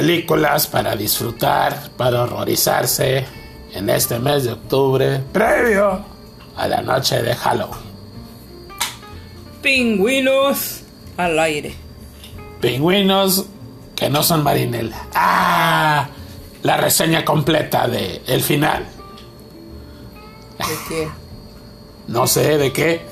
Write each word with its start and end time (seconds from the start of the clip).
películas 0.00 0.66
para 0.66 0.96
disfrutar, 0.96 1.90
para 1.94 2.22
horrorizarse 2.22 3.22
en 3.74 3.90
este 3.90 4.18
mes 4.18 4.44
de 4.44 4.52
octubre, 4.52 5.18
previo 5.30 6.02
a 6.56 6.66
la 6.66 6.80
noche 6.80 7.22
de 7.22 7.34
Halloween. 7.34 7.90
Pingüinos 9.60 10.84
al 11.18 11.38
aire. 11.38 11.74
Pingüinos 12.62 13.44
que 13.94 14.08
no 14.08 14.22
son 14.22 14.42
marinela. 14.42 15.06
¡Ah! 15.14 16.08
La 16.62 16.78
reseña 16.78 17.22
completa 17.22 17.86
de 17.86 18.22
el 18.26 18.40
final. 18.40 18.86
¿De 20.56 20.64
qué? 20.88 21.08
No 22.08 22.26
sé 22.26 22.56
de 22.56 22.72
qué. 22.72 23.06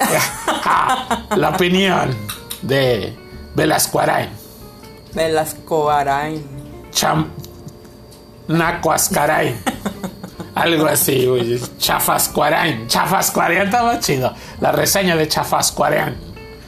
la 1.37 1.51
opinión 1.51 2.17
de 2.63 3.15
Velasco 3.55 4.01
Arain. 4.01 4.31
Velasco 5.13 5.91
Arain. 5.91 6.58
Cham... 6.91 7.31
Nacuascarain. 8.49 9.57
Algo 10.55 10.87
así, 10.87 11.27
güey. 11.27 11.61
Chafascuarain. 11.79 12.87
Chafascuarain 12.89 13.63
estaba 13.63 14.01
chido. 14.01 14.33
La 14.61 14.73
reseña 14.73 15.15
de 15.17 15.29
Chafascuarain. 15.29 16.17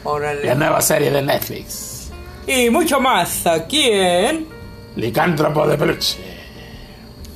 Órale. 0.04 0.44
La 0.46 0.54
nueva 0.54 0.80
serie 0.82 1.10
de 1.10 1.22
Netflix. 1.22 2.10
Y 2.46 2.68
mucho 2.70 3.00
más 3.00 3.46
aquí 3.46 3.88
en 3.90 4.46
Licántropo 4.96 5.66
de 5.66 5.78
peluche. 5.78 6.18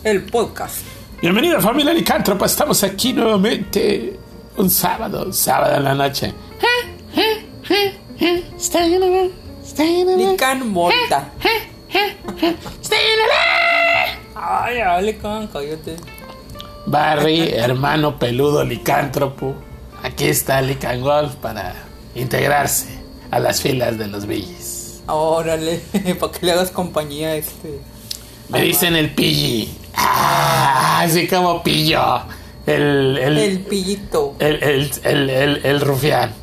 el 0.03 0.25
podcast. 0.25 0.83
Bienvenido 1.21 1.61
familia 1.61 1.95
Licántropo. 1.95 2.45
Estamos 2.45 2.83
aquí 2.85 3.13
nuevamente. 3.15 4.19
Un 4.57 4.69
sábado. 4.69 5.33
Sábado 5.33 5.77
en 5.77 5.85
la 5.85 5.95
noche. 5.95 6.33
Lican 10.17 10.73
Volta. 10.73 11.33
Ay, 14.35 14.77
ya, 14.79 15.01
Lican, 15.01 15.47
cállate. 15.49 15.97
Barry, 16.87 17.51
hermano 17.55 18.19
peludo 18.19 18.65
licántropo. 18.65 19.55
Aquí 20.03 20.27
está 20.27 20.61
Lican 20.61 21.01
Golf 21.01 21.35
para 21.37 21.75
integrarse 22.15 22.99
a 23.31 23.39
las 23.39 23.63
filas 23.63 23.97
de 23.99 24.07
los 24.09 24.27
Billis. 24.27 25.03
Órale, 25.07 25.81
para 26.21 26.33
que 26.33 26.47
le 26.47 26.53
hagas 26.53 26.71
compañía 26.71 27.29
a 27.29 27.37
este. 27.37 27.81
Me 28.51 28.61
dicen 28.63 28.97
el 28.97 29.15
pilli. 29.15 29.75
Ah, 29.97 31.01
así 31.03 31.27
como 31.27 31.63
pillo. 31.63 32.03
El, 32.67 33.19
el, 33.19 33.39
El 33.39 33.61
pillito. 33.61 34.35
el, 34.39 34.63
el, 34.63 34.91
el, 35.05 35.31
el- 35.31 35.61
el 35.65 35.81
rufián. 35.81 36.35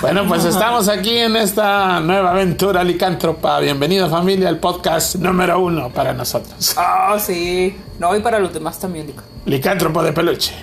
Bueno, 0.00 0.26
pues 0.28 0.44
estamos 0.44 0.88
aquí 0.88 1.18
en 1.18 1.34
esta 1.36 1.98
nueva 2.00 2.30
aventura 2.30 2.84
licántropa. 2.84 3.58
Bienvenido 3.58 4.08
familia 4.08 4.48
al 4.48 4.58
podcast 4.58 5.16
número 5.16 5.58
uno 5.58 5.90
para 5.90 6.12
nosotros. 6.12 6.74
Ah, 6.76 7.16
sí. 7.18 7.76
No, 7.98 8.14
y 8.14 8.20
para 8.20 8.38
los 8.38 8.52
demás 8.52 8.78
también, 8.78 9.08
Lican. 9.08 9.24
Licántropo 9.46 10.02
de 10.02 10.12
peluche. 10.12 10.54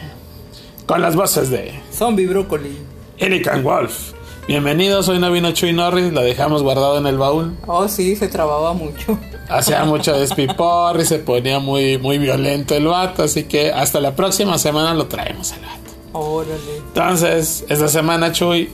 Con 0.85 1.01
las 1.01 1.15
voces 1.15 1.49
de 1.49 1.81
Zombie 1.91 2.27
Brócoli. 2.27 2.77
Elican 3.17 3.61
Wolf. 3.63 4.13
Bienvenidos, 4.47 5.09
hoy 5.09 5.19
no 5.19 5.29
vino 5.31 5.51
Chuy 5.51 5.73
Norris, 5.73 6.13
lo 6.13 6.21
dejamos 6.21 6.63
guardado 6.63 6.97
en 6.97 7.07
el 7.07 7.17
baúl. 7.17 7.57
Oh, 7.67 7.87
sí, 7.89 8.15
se 8.15 8.29
trababa 8.29 8.73
mucho. 8.73 9.17
Hacía 9.49 9.83
mucho 9.83 10.13
despipor 10.13 10.99
y 10.99 11.05
se 11.05 11.19
ponía 11.19 11.59
muy, 11.59 11.97
muy 11.97 12.19
violento 12.19 12.75
el 12.75 12.87
vato, 12.87 13.23
así 13.23 13.43
que 13.43 13.71
hasta 13.71 13.99
la 13.99 14.15
próxima 14.15 14.57
semana 14.57 14.93
lo 14.93 15.07
traemos 15.07 15.51
al 15.51 15.61
vato. 15.61 15.91
Órale. 16.13 16.77
Entonces, 16.77 17.65
esta 17.67 17.87
semana 17.89 18.31
Chuy 18.31 18.69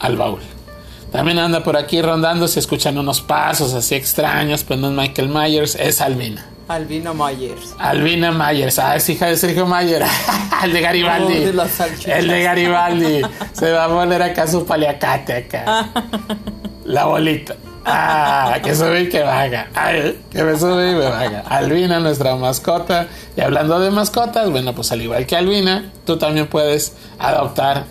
al 0.00 0.16
baúl. 0.16 0.40
También 1.12 1.38
anda 1.38 1.62
por 1.62 1.76
aquí 1.76 2.02
rondando, 2.02 2.48
se 2.48 2.60
escuchan 2.60 2.98
unos 2.98 3.20
pasos 3.20 3.72
así 3.74 3.94
extraños, 3.94 4.64
pues 4.64 4.78
no 4.78 4.88
es 4.88 4.94
Michael 4.94 5.28
Myers, 5.28 5.74
es 5.76 6.00
Albina. 6.00 6.44
Albina 6.68 7.12
Myers. 7.14 7.74
Albina 7.78 8.32
Myers, 8.32 8.78
ah, 8.80 8.96
es 8.96 9.08
hija 9.08 9.26
de 9.26 9.36
Sergio 9.36 9.66
Mayer, 9.66 10.02
el 10.64 10.72
de 10.72 10.80
Garibaldi. 10.80 11.34
Oh, 11.34 11.52
de 11.52 12.12
el 12.12 12.28
de 12.28 12.42
Garibaldi. 12.42 13.22
Se 13.52 13.70
va 13.70 13.84
a 13.84 13.88
poner 13.88 14.20
acá 14.20 14.48
su 14.48 14.66
paliacate 14.66 15.32
acá. 15.32 15.90
La 16.84 17.04
bolita. 17.04 17.54
Ah, 17.88 18.58
que 18.64 18.74
sube 18.74 19.02
y 19.02 19.08
que 19.08 19.22
baja. 19.22 19.68
Ay, 19.74 20.20
que 20.32 20.42
me 20.42 20.58
sube 20.58 20.90
y 20.90 20.94
me 20.96 21.08
baja. 21.08 21.44
Albina, 21.48 22.00
nuestra 22.00 22.34
mascota. 22.34 23.06
Y 23.36 23.40
hablando 23.40 23.78
de 23.78 23.92
mascotas, 23.92 24.50
bueno, 24.50 24.74
pues 24.74 24.90
al 24.90 25.02
igual 25.02 25.24
que 25.24 25.36
Albina, 25.36 25.92
tú 26.04 26.18
también 26.18 26.48
puedes 26.48 26.96
adoptar 27.20 27.84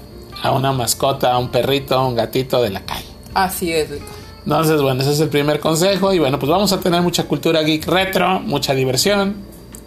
a 0.45 0.51
una 0.51 0.71
mascota, 0.71 1.33
a 1.33 1.37
un 1.39 1.49
perrito, 1.49 1.95
a 1.95 2.07
un 2.07 2.15
gatito 2.15 2.61
de 2.61 2.69
la 2.69 2.81
calle. 2.81 3.07
Así 3.33 3.73
es, 3.73 3.89
Lican. 3.89 4.07
Entonces, 4.43 4.79
bueno, 4.79 5.01
ese 5.01 5.11
es 5.11 5.19
el 5.19 5.29
primer 5.29 5.59
consejo. 5.59 6.13
Y 6.13 6.19
bueno, 6.19 6.37
pues 6.37 6.49
vamos 6.49 6.71
a 6.71 6.79
tener 6.79 7.01
mucha 7.01 7.23
cultura 7.23 7.63
geek 7.63 7.87
retro, 7.87 8.39
mucha 8.41 8.75
diversión, 8.75 9.35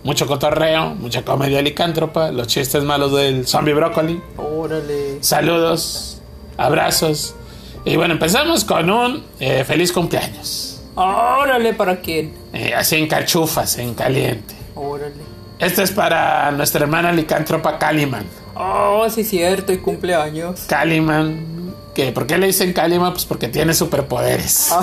mucho 0.02 0.26
cotorreo, 0.26 0.96
mucha 0.96 1.24
comedia 1.24 1.62
licántropa, 1.62 2.32
los 2.32 2.48
chistes 2.48 2.82
malos 2.82 3.12
del 3.12 3.46
zombie 3.46 3.72
brócoli. 3.72 4.20
Órale. 4.36 5.22
Saludos, 5.22 6.20
abrazos. 6.56 7.36
Y 7.84 7.96
bueno, 7.96 8.14
empezamos 8.14 8.64
con 8.64 8.90
un 8.90 9.24
eh, 9.38 9.62
feliz 9.64 9.92
cumpleaños. 9.92 10.82
Órale, 10.96 11.74
¿para 11.74 12.00
quién? 12.00 12.34
Eh, 12.52 12.74
así 12.74 12.96
en 12.96 13.06
cachufas, 13.06 13.78
en 13.78 13.94
caliente. 13.94 14.56
Órale. 14.74 15.38
Este 15.60 15.84
es 15.84 15.92
para 15.92 16.50
nuestra 16.50 16.82
hermana 16.82 17.12
licántropa 17.12 17.78
Caliman. 17.78 18.24
Oh, 18.58 19.08
sí, 19.08 19.22
cierto, 19.22 19.72
y 19.72 19.78
cumpleaños. 19.78 20.62
Caliman, 20.66 21.74
que 21.94 22.10
¿por 22.10 22.26
qué 22.26 22.38
le 22.38 22.48
dicen 22.48 22.72
Caliman? 22.72 23.12
Pues 23.12 23.24
porque 23.24 23.48
tiene 23.48 23.72
superpoderes. 23.72 24.74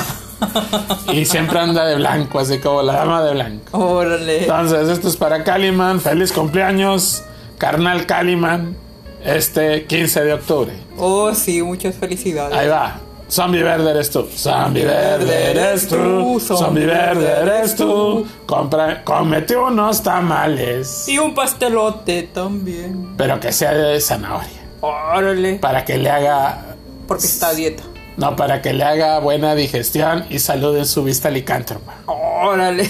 y 1.12 1.25
siempre 1.25 1.59
anda 1.59 1.86
de 1.86 1.96
blanco, 1.96 2.40
así 2.40 2.59
como 2.59 2.81
la 2.81 2.94
dama 2.94 3.24
de 3.24 3.34
blanco. 3.34 3.78
Órale. 3.78 4.44
Entonces, 4.44 4.88
esto 4.88 5.09
es 5.09 5.18
para 5.18 5.44
Caliman. 5.44 6.00
Feliz 6.00 6.31
cumpleaños, 6.31 7.24
carnal 7.58 8.06
Caliman. 8.06 8.78
Este 9.25 9.86
15 9.86 10.24
de 10.24 10.34
octubre. 10.34 10.74
Oh, 10.97 11.34
sí, 11.34 11.62
muchas 11.62 11.96
felicidades. 11.96 12.56
Ahí 12.56 12.68
va. 12.68 13.02
Zombie 13.35 13.63
verde 13.63 13.91
eres 13.91 14.09
tú. 14.12 14.25
Zombie 14.34 14.85
verde 14.85 15.51
eres 15.51 15.90
tú. 15.90 16.40
Zombie 16.40 16.85
verde 16.85 17.28
eres 17.41 17.75
tú. 17.75 18.25
Compra, 18.46 19.03
cómete 19.03 19.57
unos 19.57 20.01
tamales. 20.01 21.06
Y 21.09 21.18
un 21.18 21.34
pastelote 21.34 22.29
también. 22.34 23.16
Pero 23.18 23.38
que 23.41 23.51
sea 23.51 23.74
de 23.74 24.00
zanahoria. 24.00 24.66
Órale. 24.79 25.56
Para 25.56 25.84
que 25.84 25.97
le 25.97 26.09
haga. 26.09 26.78
Porque 27.09 27.25
está 27.25 27.50
a 27.50 27.53
dieta. 27.53 27.84
No, 28.16 28.38
para 28.38 28.62
que 28.62 28.72
le 28.72 28.85
haga 28.85 29.19
buena 29.19 29.53
digestión 29.53 30.24
y 30.29 30.40
salud 30.40 30.78
en 30.78 30.85
su 30.85 31.03
vista 31.03 31.29
licántropa. 31.29 31.95
Órale. 32.06 32.90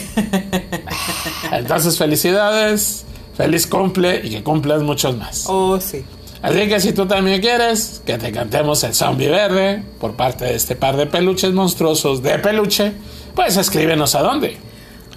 Entonces, 1.51 1.97
felicidades. 1.97 3.03
Feliz 3.35 3.65
cumple 3.65 4.21
y 4.23 4.29
que 4.29 4.43
cumplas 4.43 4.83
muchos 4.83 5.17
más. 5.17 5.45
Oh, 5.47 5.81
sí. 5.81 6.05
Así 6.45 6.67
que 6.67 6.79
si 6.79 6.93
tú 6.93 7.07
también 7.07 7.41
quieres 7.41 8.01
que 8.05 8.17
te 8.19 8.31
cantemos 8.31 8.83
el 8.83 8.93
zombie 8.93 9.29
verde 9.29 9.81
por 9.99 10.15
parte 10.15 10.45
de 10.45 10.53
este 10.55 10.75
par 10.75 10.95
de 10.95 11.07
peluches 11.07 11.51
monstruosos 11.53 12.21
de 12.21 12.37
peluche, 12.37 12.91
pues 13.33 13.57
escríbenos 13.57 14.13
a 14.13 14.21
dónde. 14.21 14.55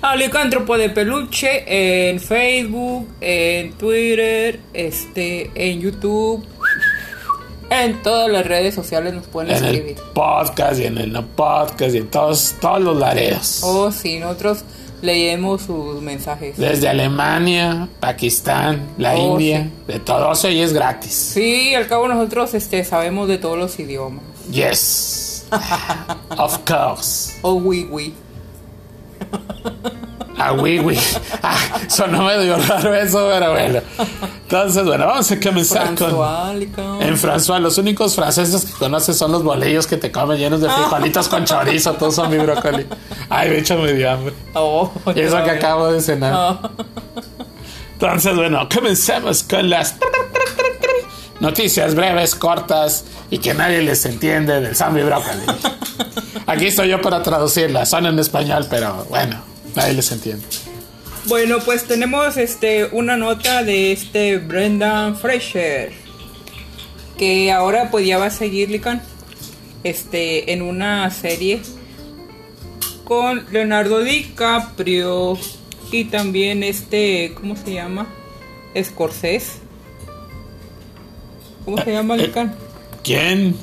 Alicántropo 0.00 0.78
de 0.78 0.88
peluche 0.90 2.08
en 2.10 2.18
Facebook, 2.18 3.08
en 3.20 3.72
Twitter, 3.74 4.58
este, 4.72 5.50
en 5.54 5.80
YouTube. 5.80 6.46
En 7.70 8.02
todas 8.02 8.30
las 8.30 8.46
redes 8.46 8.74
sociales 8.74 9.12
nos 9.12 9.26
pueden 9.26 9.50
En 9.54 9.62
el 9.62 9.74
escribir. 9.74 9.96
podcast 10.14 10.80
y 10.80 10.84
en 10.86 10.96
el 10.96 11.12
no 11.12 11.26
podcast 11.26 11.94
y 11.94 11.98
en 11.98 12.06
todos, 12.08 12.54
todos 12.58 12.80
los 12.80 12.96
laredos. 12.96 13.60
Oh, 13.62 13.92
sí, 13.92 14.18
nosotros 14.18 14.60
leemos 15.02 15.62
sus 15.62 16.00
mensajes. 16.02 16.56
Desde 16.56 16.88
Alemania, 16.88 17.88
Pakistán, 18.00 18.88
la 18.98 19.14
Oh, 19.14 19.32
India, 19.32 19.70
de 19.86 19.98
todo 20.00 20.32
eso 20.32 20.48
y 20.48 20.60
es 20.60 20.72
gratis. 20.72 21.12
Sí, 21.12 21.74
al 21.74 21.86
cabo 21.86 22.08
nosotros 22.08 22.54
este, 22.54 22.84
sabemos 22.84 23.28
de 23.28 23.38
todos 23.38 23.58
los 23.58 23.78
idiomas. 23.78 24.22
Yes. 24.50 25.46
of 26.36 26.58
course. 26.64 27.38
Oh, 27.42 27.54
oui, 27.54 27.86
oui. 27.90 28.14
Ah, 30.38 30.52
oui, 30.52 30.78
oui. 30.78 30.98
Ah, 31.42 31.56
sonó 31.88 32.24
medio 32.24 32.56
raro 32.56 32.94
eso, 32.94 33.28
pero 33.32 33.50
bueno. 33.52 33.80
Entonces, 34.42 34.84
bueno, 34.84 35.06
vamos 35.06 35.30
a 35.30 35.40
comenzar 35.40 35.94
con... 35.94 36.10
François, 36.10 36.50
Alicán. 36.50 37.02
En 37.02 37.16
François, 37.18 37.60
los 37.60 37.76
únicos 37.78 38.14
franceses 38.14 38.64
que 38.64 38.72
conoces 38.72 39.16
son 39.16 39.32
los 39.32 39.42
bolillos 39.42 39.86
que 39.86 39.96
te 39.96 40.10
comen 40.12 40.38
llenos 40.38 40.60
de 40.60 40.68
frijolitos 40.70 41.28
con 41.28 41.44
chorizo, 41.44 41.94
todos 41.94 42.14
son 42.14 42.30
mi 42.30 42.38
brócoli. 42.38 42.86
Ay, 43.28 43.50
de 43.50 43.58
hecho 43.58 43.76
me 43.78 43.92
dio 43.92 44.10
hambre. 44.10 44.32
Oh, 44.54 44.90
Y 45.14 45.20
eso 45.20 45.42
que 45.44 45.50
acabo 45.50 45.88
de 45.92 46.00
cenar. 46.00 46.32
Ah, 46.34 46.70
Entonces, 47.94 48.34
bueno, 48.36 48.68
comencemos 48.72 49.42
con 49.42 49.68
las 49.68 49.96
noticias 51.40 51.94
breves, 51.94 52.34
cortas 52.34 53.04
y 53.30 53.38
que 53.38 53.54
nadie 53.54 53.82
les 53.82 54.04
entiende 54.06 54.60
del 54.60 54.74
zombie 54.76 55.02
brócoli. 55.04 55.42
Aquí 56.46 56.66
estoy 56.66 56.88
yo 56.88 57.00
para 57.00 57.22
traducirlas, 57.22 57.90
son 57.90 58.06
en 58.06 58.18
español, 58.18 58.66
pero 58.70 59.04
bueno, 59.10 59.36
nadie 59.74 59.94
les 59.94 60.12
entiende. 60.12 60.44
Bueno, 61.26 61.58
pues 61.64 61.84
tenemos 61.84 62.36
este 62.36 62.86
una 62.86 63.16
nota 63.16 63.62
de 63.62 63.92
este 63.92 64.38
Brendan 64.38 65.16
Fraser 65.16 65.92
que 67.18 67.52
ahora 67.52 67.90
pues 67.90 68.06
ya 68.06 68.16
va 68.18 68.26
a 68.26 68.30
seguir 68.30 68.70
Lican 68.70 69.02
este 69.84 70.52
en 70.52 70.62
una 70.62 71.10
serie 71.10 71.60
con 73.04 73.46
Leonardo 73.50 74.00
DiCaprio 74.00 75.38
y 75.90 76.04
también 76.04 76.62
este, 76.62 77.32
¿cómo 77.34 77.56
se 77.56 77.72
llama? 77.72 78.06
Scorsese. 78.82 79.60
¿Cómo 81.64 81.82
se 81.82 81.92
llama, 81.92 82.16
Lican? 82.16 82.54
¿Quién? 83.02 83.56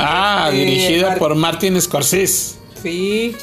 Ah, 0.00 0.48
este, 0.50 0.64
dirigida 0.64 1.16
por 1.16 1.34
Martin 1.34 1.80
Scorsese. 1.80 2.56
Sí. 2.82 3.36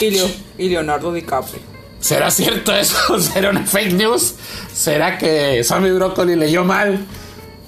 Y, 0.00 0.10
Leo- 0.10 0.30
y 0.58 0.68
Leonardo 0.68 1.12
DiCaprio. 1.12 1.60
¿Será 2.00 2.30
cierto 2.30 2.74
eso? 2.74 2.96
¿Será 3.20 3.50
una 3.50 3.64
fake 3.64 3.92
news? 3.94 4.34
¿Será 4.72 5.18
que 5.18 5.62
Sammy 5.64 5.90
Broccoli 5.90 6.36
leyó 6.36 6.64
mal? 6.64 6.98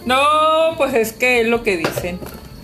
No, 0.04 0.16
pues 0.76 0.94
es 0.94 1.12
que 1.12 1.40
es 1.42 1.46
lo 1.48 1.62
que 1.62 1.76
dicen. 1.78 2.18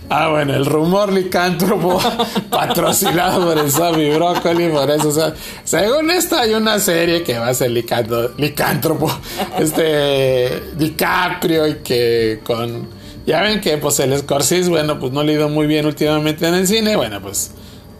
Ah, 0.07 0.29
bueno, 0.29 0.53
el 0.53 0.67
rumor 0.67 1.11
licántropo 1.11 1.99
patrocinado 2.51 3.43
por 3.43 3.57
el 3.57 3.71
Sammy 3.71 4.11
Broccoli, 4.11 4.69
por 4.69 4.89
eso, 4.91 5.07
o 5.09 5.11
sea, 5.11 5.33
según 5.63 6.11
esto 6.11 6.37
hay 6.37 6.53
una 6.53 6.77
serie 6.77 7.23
que 7.23 7.39
va 7.39 7.47
a 7.47 7.53
ser 7.55 7.71
licántropo, 7.71 9.11
este, 9.59 10.61
DiCaprio 10.77 11.67
y 11.67 11.75
que 11.77 12.39
con, 12.43 12.87
ya 13.25 13.41
ven 13.41 13.61
que 13.61 13.77
pues 13.79 13.99
el 13.99 14.15
Scorsese, 14.19 14.69
bueno, 14.69 14.99
pues 14.99 15.11
no 15.11 15.23
le 15.23 15.31
ha 15.33 15.35
ido 15.37 15.49
muy 15.49 15.65
bien 15.65 15.87
últimamente 15.87 16.47
en 16.47 16.53
el 16.53 16.67
cine, 16.67 16.95
bueno, 16.95 17.19
pues 17.19 17.51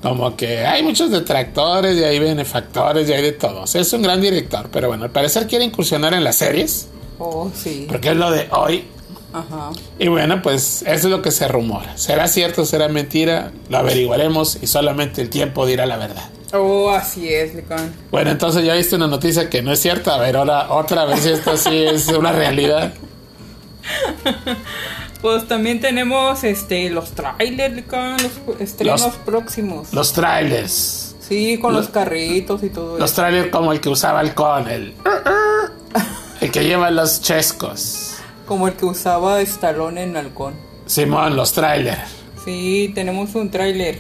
como 0.06 0.36
que 0.38 0.60
hay 0.64 0.84
muchos 0.84 1.10
detractores 1.10 1.98
y 1.98 2.04
hay 2.04 2.20
benefactores 2.20 3.10
y 3.10 3.14
hay 3.14 3.24
de 3.24 3.32
todos, 3.32 3.74
es 3.74 3.92
un 3.92 4.04
gran 4.04 4.22
director, 4.22 4.70
pero 4.72 4.88
bueno, 4.90 5.04
al 5.06 5.10
parecer 5.10 5.48
quiere 5.48 5.66
incursionar 5.66 6.14
en 6.14 6.24
las 6.24 6.36
series, 6.36 6.90
Oh, 7.18 7.50
sí. 7.56 7.86
porque 7.90 8.10
es 8.10 8.16
lo 8.16 8.30
de 8.30 8.48
hoy, 8.52 8.86
Ajá. 9.34 9.72
y 9.98 10.08
bueno, 10.08 10.44
pues 10.44 10.84
eso 10.84 10.94
es 10.94 11.06
lo 11.06 11.24
que 11.24 11.32
se 11.32 11.48
rumora. 11.48 11.98
¿Será 11.98 12.28
cierto, 12.28 12.66
será 12.66 12.88
mentira? 12.88 13.52
Lo 13.70 13.80
averiguaremos 13.80 14.60
y 14.62 14.68
solamente 14.68 15.24
el 15.24 15.30
tiempo 15.32 15.66
dirá 15.66 15.88
la 15.88 15.98
verdad. 15.98 16.30
Oh, 16.54 16.92
así 16.92 17.28
es, 17.28 17.56
Lican. 17.56 17.92
Bueno, 18.12 18.30
entonces 18.30 18.64
ya 18.64 18.76
viste 18.76 18.96
una 18.96 19.08
noticia 19.08 19.50
que 19.50 19.64
no 19.64 19.72
es 19.74 19.80
cierta. 19.80 20.14
A 20.16 20.20
ver, 20.20 20.38
ahora 20.38 20.72
otra 20.72 21.06
vez 21.06 21.22
si 21.22 21.30
esto 21.30 21.58
sí 21.58 21.76
es 21.84 22.08
una 22.10 22.32
realidad. 22.32 22.94
Pues 25.22 25.48
también 25.48 25.80
tenemos 25.80 26.44
este 26.44 26.90
los 26.90 27.12
trailers, 27.12 27.84
los 28.48 28.62
estrenos 28.62 29.02
Los- 29.02 29.16
próximos. 29.18 29.94
Los 29.94 30.14
trailers. 30.14 31.16
sí, 31.20 31.58
con 31.60 31.74
los, 31.74 31.86
los- 31.86 31.92
carritos 31.94 32.62
y 32.64 32.70
todo 32.70 32.98
Los 33.00 33.12
eso. 33.12 33.22
trailers 33.22 33.50
como 33.50 33.72
el 33.72 33.80
que 33.80 33.90
usaba 33.90 34.22
el 34.22 34.34
con, 34.36 34.68
el, 34.70 34.94
el 36.42 36.52
que 36.52 36.64
lleva 36.64 36.92
los 36.92 37.22
chescos. 37.22 38.18
Como 38.46 38.68
el 38.68 38.76
que 38.76 38.86
usaba 38.86 39.42
Stallone 39.42 40.04
en 40.04 40.18
Halcón. 40.18 40.54
Simón, 40.86 41.36
los 41.36 41.52
trailers. 41.54 42.02
Sí, 42.44 42.92
tenemos 42.94 43.34
un 43.34 43.50
tráiler. 43.50 43.98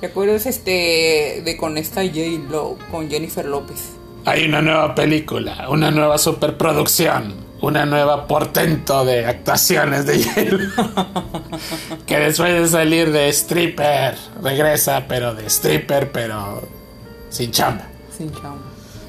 ¿Te 0.00 0.06
acuerdas 0.08 0.44
este 0.44 1.40
de 1.42 1.56
con 1.56 1.78
esta 1.78 2.02
J 2.02 2.18
Lo, 2.50 2.76
con 2.90 3.08
Jennifer 3.08 3.46
López? 3.46 3.92
Hay 4.26 4.44
una 4.44 4.60
nueva 4.60 4.94
película, 4.94 5.68
una 5.70 5.90
nueva 5.90 6.18
superproducción, 6.18 7.34
una 7.60 7.84
nueva 7.86 8.26
portento 8.26 9.04
de 9.04 9.26
actuaciones 9.26 10.06
de 10.06 10.18
hielo. 10.22 10.58
que 12.06 12.18
después 12.18 12.52
de 12.62 12.68
salir 12.68 13.10
de 13.12 13.28
stripper, 13.30 14.16
regresa, 14.42 15.04
pero 15.08 15.34
de 15.34 15.46
stripper, 15.46 16.12
pero 16.12 16.62
sin 17.30 17.50
chamba. 17.50 17.84
Sin 18.16 18.30
chamba. 18.32 18.62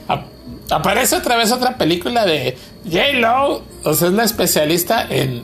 Ap- 0.08 0.26
aparece 0.72 1.16
otra 1.16 1.36
vez 1.38 1.52
otra 1.52 1.78
película 1.78 2.26
de 2.26 2.58
J-Lo, 2.86 3.62
o 3.84 3.94
sea, 3.94 4.08
es 4.08 4.14
la 4.14 4.24
especialista 4.24 5.06
en 5.10 5.44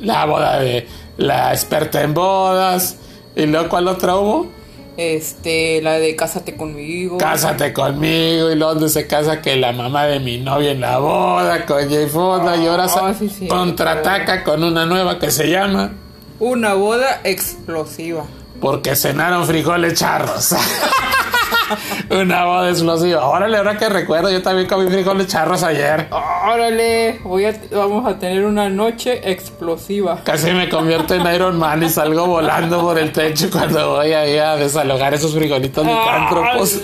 la 0.00 0.24
boda 0.24 0.58
de 0.60 0.86
la 1.16 1.52
experta 1.52 2.02
en 2.02 2.14
bodas. 2.14 2.96
¿Y 3.36 3.46
luego 3.46 3.68
cuál 3.68 3.88
otra 3.88 4.16
hubo? 4.16 4.50
Este, 4.98 5.80
la 5.80 5.92
de 6.00 6.16
Cásate 6.16 6.56
conmigo. 6.56 7.18
Cásate 7.18 7.72
conmigo 7.72 8.50
y 8.50 8.56
luego 8.56 8.88
se 8.88 9.06
casa 9.06 9.40
que 9.40 9.54
la 9.54 9.70
mamá 9.70 10.06
de 10.06 10.18
mi 10.18 10.38
novia 10.38 10.72
en 10.72 10.80
la 10.80 10.98
boda 10.98 11.64
con 11.66 11.88
Jay 11.88 12.08
Fonda 12.08 12.56
y 12.56 12.66
ahora 12.66 12.86
Ah, 12.96 13.14
sí, 13.16 13.28
sí. 13.28 13.46
contraataca 13.46 14.42
con 14.42 14.64
una 14.64 14.86
nueva 14.86 15.20
que 15.20 15.30
se 15.30 15.48
llama 15.48 15.92
Una 16.40 16.74
boda 16.74 17.20
explosiva. 17.22 18.24
Porque 18.60 18.96
cenaron 18.96 19.46
frijoles 19.46 19.94
charros. 19.94 20.52
una 22.10 22.44
boda 22.44 22.70
explosiva. 22.70 23.26
Órale, 23.26 23.56
ahora 23.56 23.76
que 23.76 23.88
recuerdo, 23.88 24.30
yo 24.30 24.42
también 24.42 24.68
comí 24.68 24.88
frijoles 24.90 25.26
charros 25.26 25.62
ayer. 25.62 26.08
Órale, 26.10 27.20
voy 27.24 27.44
a, 27.44 27.60
vamos 27.72 28.06
a 28.06 28.18
tener 28.18 28.44
una 28.44 28.68
noche 28.68 29.30
explosiva. 29.30 30.22
Casi 30.24 30.50
me 30.52 30.68
convierto 30.68 31.14
en 31.14 31.26
Iron 31.34 31.58
Man 31.58 31.82
y 31.82 31.88
salgo 31.88 32.26
volando 32.26 32.80
por 32.80 32.98
el 32.98 33.12
techo 33.12 33.50
cuando 33.50 33.96
voy 33.96 34.12
ahí 34.12 34.36
a 34.36 34.56
desalojar 34.56 35.14
esos 35.14 35.34
frijolitos 35.34 35.86
licántropos. 35.86 36.80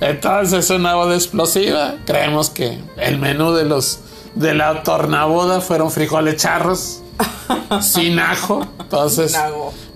Entonces, 0.00 0.70
una 0.70 0.94
boda 0.94 1.14
explosiva. 1.14 1.94
Creemos 2.06 2.50
que 2.50 2.78
el 2.96 3.18
menú 3.18 3.52
de 3.52 3.64
los 3.64 4.00
de 4.34 4.54
la 4.54 4.82
tornaboda 4.82 5.60
fueron 5.60 5.90
frijoles 5.90 6.36
charros 6.36 7.02
sin 7.80 8.18
ajo. 8.18 8.66
Entonces, 8.80 9.38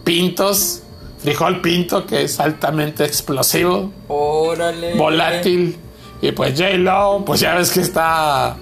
pintos, 0.05 0.83
frijol 1.19 1.61
pinto 1.61 2.07
que 2.07 2.23
es 2.23 2.39
altamente 2.41 3.05
explosivo, 3.05 3.93
Órale. 4.09 4.95
volátil. 4.95 5.77
Y 6.21 6.33
pues 6.33 6.59
J-Lo, 6.59 7.25
pues 7.25 7.41
ya 7.41 7.55
ves 7.55 7.71
que 7.71 7.81
está 7.81 8.57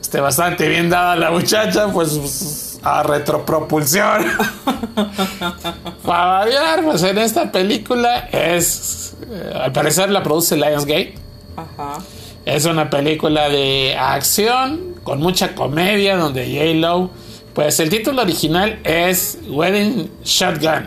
este, 0.00 0.20
bastante 0.20 0.68
bien 0.68 0.90
dada 0.90 1.16
la 1.16 1.30
muchacha, 1.30 1.88
pues 1.92 2.78
a 2.82 3.02
retropropulsión. 3.02 4.24
Para 6.04 6.24
variar, 6.24 6.84
pues 6.84 7.02
en 7.02 7.18
esta 7.18 7.50
película 7.50 8.28
es, 8.32 9.14
eh, 9.30 9.52
al 9.62 9.72
parecer 9.72 10.10
la 10.10 10.22
produce 10.22 10.56
Lionsgate. 10.56 11.14
Ajá. 11.56 11.98
Es 12.44 12.64
una 12.64 12.88
película 12.88 13.48
de 13.48 13.96
acción 13.98 14.94
con 15.02 15.20
mucha 15.20 15.54
comedia 15.54 16.16
donde 16.16 16.46
J-Lo, 16.46 17.10
pues 17.52 17.78
el 17.80 17.90
título 17.90 18.22
original 18.22 18.78
es 18.84 19.38
Wedding 19.48 20.10
Shotgun, 20.24 20.86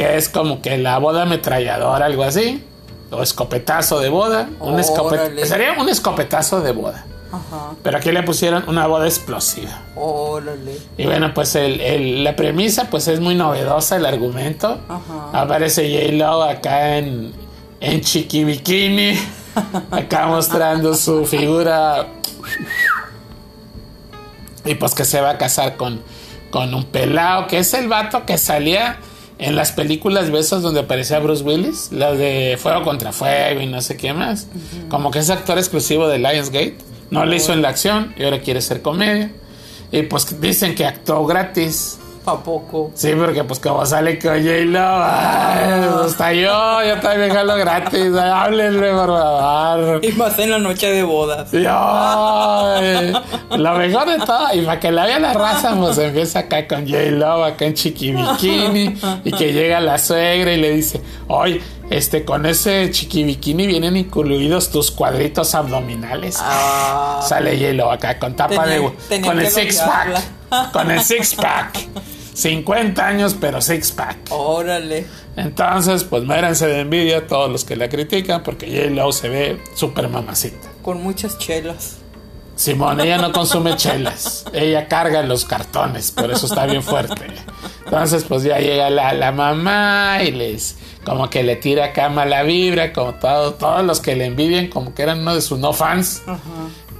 que 0.00 0.16
es 0.16 0.30
como 0.30 0.62
que 0.62 0.78
la 0.78 0.96
boda 0.96 1.22
ametralladora, 1.24 2.06
algo 2.06 2.22
así, 2.24 2.64
o 3.10 3.22
escopetazo 3.22 4.00
de 4.00 4.08
boda, 4.08 4.48
un 4.60 4.78
escopet- 4.78 5.44
sería 5.44 5.74
un 5.78 5.90
escopetazo 5.90 6.62
de 6.62 6.72
boda, 6.72 7.04
Ajá. 7.30 7.72
pero 7.82 7.98
aquí 7.98 8.10
le 8.10 8.22
pusieron 8.22 8.64
una 8.66 8.86
boda 8.86 9.06
explosiva. 9.06 9.82
Órale. 9.96 10.78
Y 10.96 11.04
bueno, 11.04 11.34
pues 11.34 11.54
el- 11.54 11.82
el- 11.82 12.24
la 12.24 12.34
premisa 12.34 12.84
pues 12.90 13.08
es 13.08 13.20
muy 13.20 13.34
novedosa 13.34 13.96
el 13.96 14.06
argumento. 14.06 14.78
Ajá. 14.88 15.38
Aparece 15.42 15.82
J-Lo 15.92 16.44
acá 16.44 16.96
en, 16.96 17.34
en 17.80 18.00
chiqui 18.00 18.44
bikini, 18.44 19.18
acá 19.90 20.28
mostrando 20.28 20.94
su 20.94 21.26
figura. 21.26 22.06
Y 24.64 24.76
pues 24.76 24.94
que 24.94 25.04
se 25.04 25.20
va 25.20 25.30
a 25.30 25.36
casar 25.38 25.76
con, 25.76 26.00
con 26.50 26.72
un 26.74 26.84
pelao, 26.84 27.46
que 27.46 27.58
es 27.58 27.74
el 27.74 27.86
vato 27.88 28.24
que 28.24 28.38
salía 28.38 28.98
en 29.40 29.56
las 29.56 29.72
películas 29.72 30.30
besos 30.30 30.62
donde 30.62 30.80
aparecía 30.80 31.18
Bruce 31.18 31.42
Willis, 31.42 31.90
las 31.92 32.18
de 32.18 32.58
Fuego 32.60 32.82
contra 32.82 33.10
Fuego 33.10 33.62
y 33.62 33.66
no 33.66 33.80
sé 33.80 33.96
qué 33.96 34.12
más. 34.12 34.46
Como 34.90 35.10
que 35.10 35.18
es 35.20 35.30
actor 35.30 35.56
exclusivo 35.56 36.08
de 36.08 36.18
Lionsgate. 36.18 36.76
No 37.10 37.24
le 37.24 37.36
hizo 37.36 37.52
en 37.54 37.62
la 37.62 37.70
acción 37.70 38.14
y 38.18 38.24
ahora 38.24 38.40
quiere 38.40 38.60
ser 38.60 38.82
comedia. 38.82 39.32
Y 39.90 40.02
pues 40.02 40.40
dicen 40.40 40.74
que 40.74 40.84
actuó 40.84 41.26
gratis. 41.26 41.98
¿A 42.26 42.36
poco? 42.36 42.90
Sí, 42.94 43.12
porque 43.18 43.42
pues 43.44 43.58
como 43.60 43.84
sale 43.86 44.18
con 44.18 44.34
J-Lo, 44.34 44.78
hasta 46.04 46.32
yo, 46.34 46.82
yo 46.86 47.00
también 47.00 47.32
jalo 47.32 47.56
gratis. 47.56 48.14
Háblenme, 48.14 48.90
por 48.90 49.06
favor. 49.06 50.04
Y 50.04 50.12
más 50.12 50.38
en 50.38 50.50
la 50.50 50.58
noche 50.58 50.90
de 50.90 51.02
bodas. 51.02 51.48
Ay, 51.52 53.12
lo 53.56 53.74
mejor 53.74 54.06
de 54.06 54.18
todo, 54.18 54.54
y 54.54 54.60
para 54.62 54.78
que 54.78 54.92
la 54.92 55.06
vea 55.06 55.18
la 55.18 55.32
raza, 55.32 55.74
pues 55.76 55.96
empieza 55.96 56.40
acá 56.40 56.68
con 56.68 56.86
J-Lo, 56.86 57.44
acá 57.44 57.64
en 57.64 57.74
chiqui 57.74 58.12
bikini, 58.12 58.96
y 59.24 59.32
que 59.32 59.52
llega 59.52 59.80
la 59.80 59.96
suegra 59.96 60.52
y 60.52 60.60
le 60.60 60.72
dice, 60.72 61.00
oye, 61.26 61.62
este, 61.90 62.24
con 62.24 62.46
ese 62.46 62.90
chiqui 62.90 63.24
bikini 63.24 63.66
vienen 63.66 63.96
incluidos 63.96 64.70
tus 64.70 64.90
cuadritos 64.90 65.54
abdominales. 65.54 66.36
Ah. 66.40 67.20
Sale 67.28 67.58
J-Lo 67.58 67.90
acá 67.92 68.18
con 68.18 68.34
tapa 68.36 68.64
Tenía- 68.64 68.80
de... 68.80 68.90
tenía 69.08 69.26
con 69.30 69.40
el 69.40 69.48
six 69.50 69.76
pack. 69.80 70.72
Con 70.72 70.90
el 70.90 71.02
six 71.02 71.34
pack. 71.34 71.78
50 72.32 73.06
años, 73.06 73.36
pero 73.40 73.60
six 73.60 73.92
pack. 73.92 74.16
Órale. 74.30 75.06
Entonces, 75.36 76.04
pues 76.04 76.24
muéranse 76.24 76.66
de 76.66 76.80
envidia 76.80 77.26
todos 77.26 77.50
los 77.50 77.64
que 77.64 77.76
la 77.76 77.88
critican 77.88 78.42
porque 78.42 78.66
J-Lo 78.66 79.12
se 79.12 79.28
ve 79.28 79.60
súper 79.74 80.08
mamacita. 80.08 80.68
Con 80.82 81.02
muchas 81.02 81.38
chelas. 81.38 81.96
Simón, 82.56 83.00
ella 83.00 83.16
no 83.18 83.32
consume 83.32 83.74
chelas, 83.76 84.44
ella 84.52 84.86
carga 84.86 85.22
los 85.22 85.46
cartones, 85.46 86.10
por 86.10 86.30
eso 86.30 86.44
está 86.46 86.66
bien 86.66 86.82
fuerte. 86.82 87.24
Entonces, 87.86 88.24
pues 88.24 88.42
ya 88.42 88.58
llega 88.58 88.90
la, 88.90 89.14
la 89.14 89.32
mamá 89.32 90.18
y 90.22 90.30
les, 90.30 90.76
como 91.04 91.30
que 91.30 91.42
le 91.42 91.56
tira 91.56 91.92
cama 91.92 92.24
la 92.26 92.42
vibra, 92.42 92.92
como 92.92 93.14
todo, 93.14 93.54
todos 93.54 93.84
los 93.84 94.00
que 94.00 94.16
le 94.16 94.26
envidian, 94.26 94.68
como 94.68 94.94
que 94.94 95.02
eran 95.02 95.20
uno 95.20 95.34
de 95.34 95.40
sus 95.40 95.58
no 95.58 95.72
fans, 95.72 96.22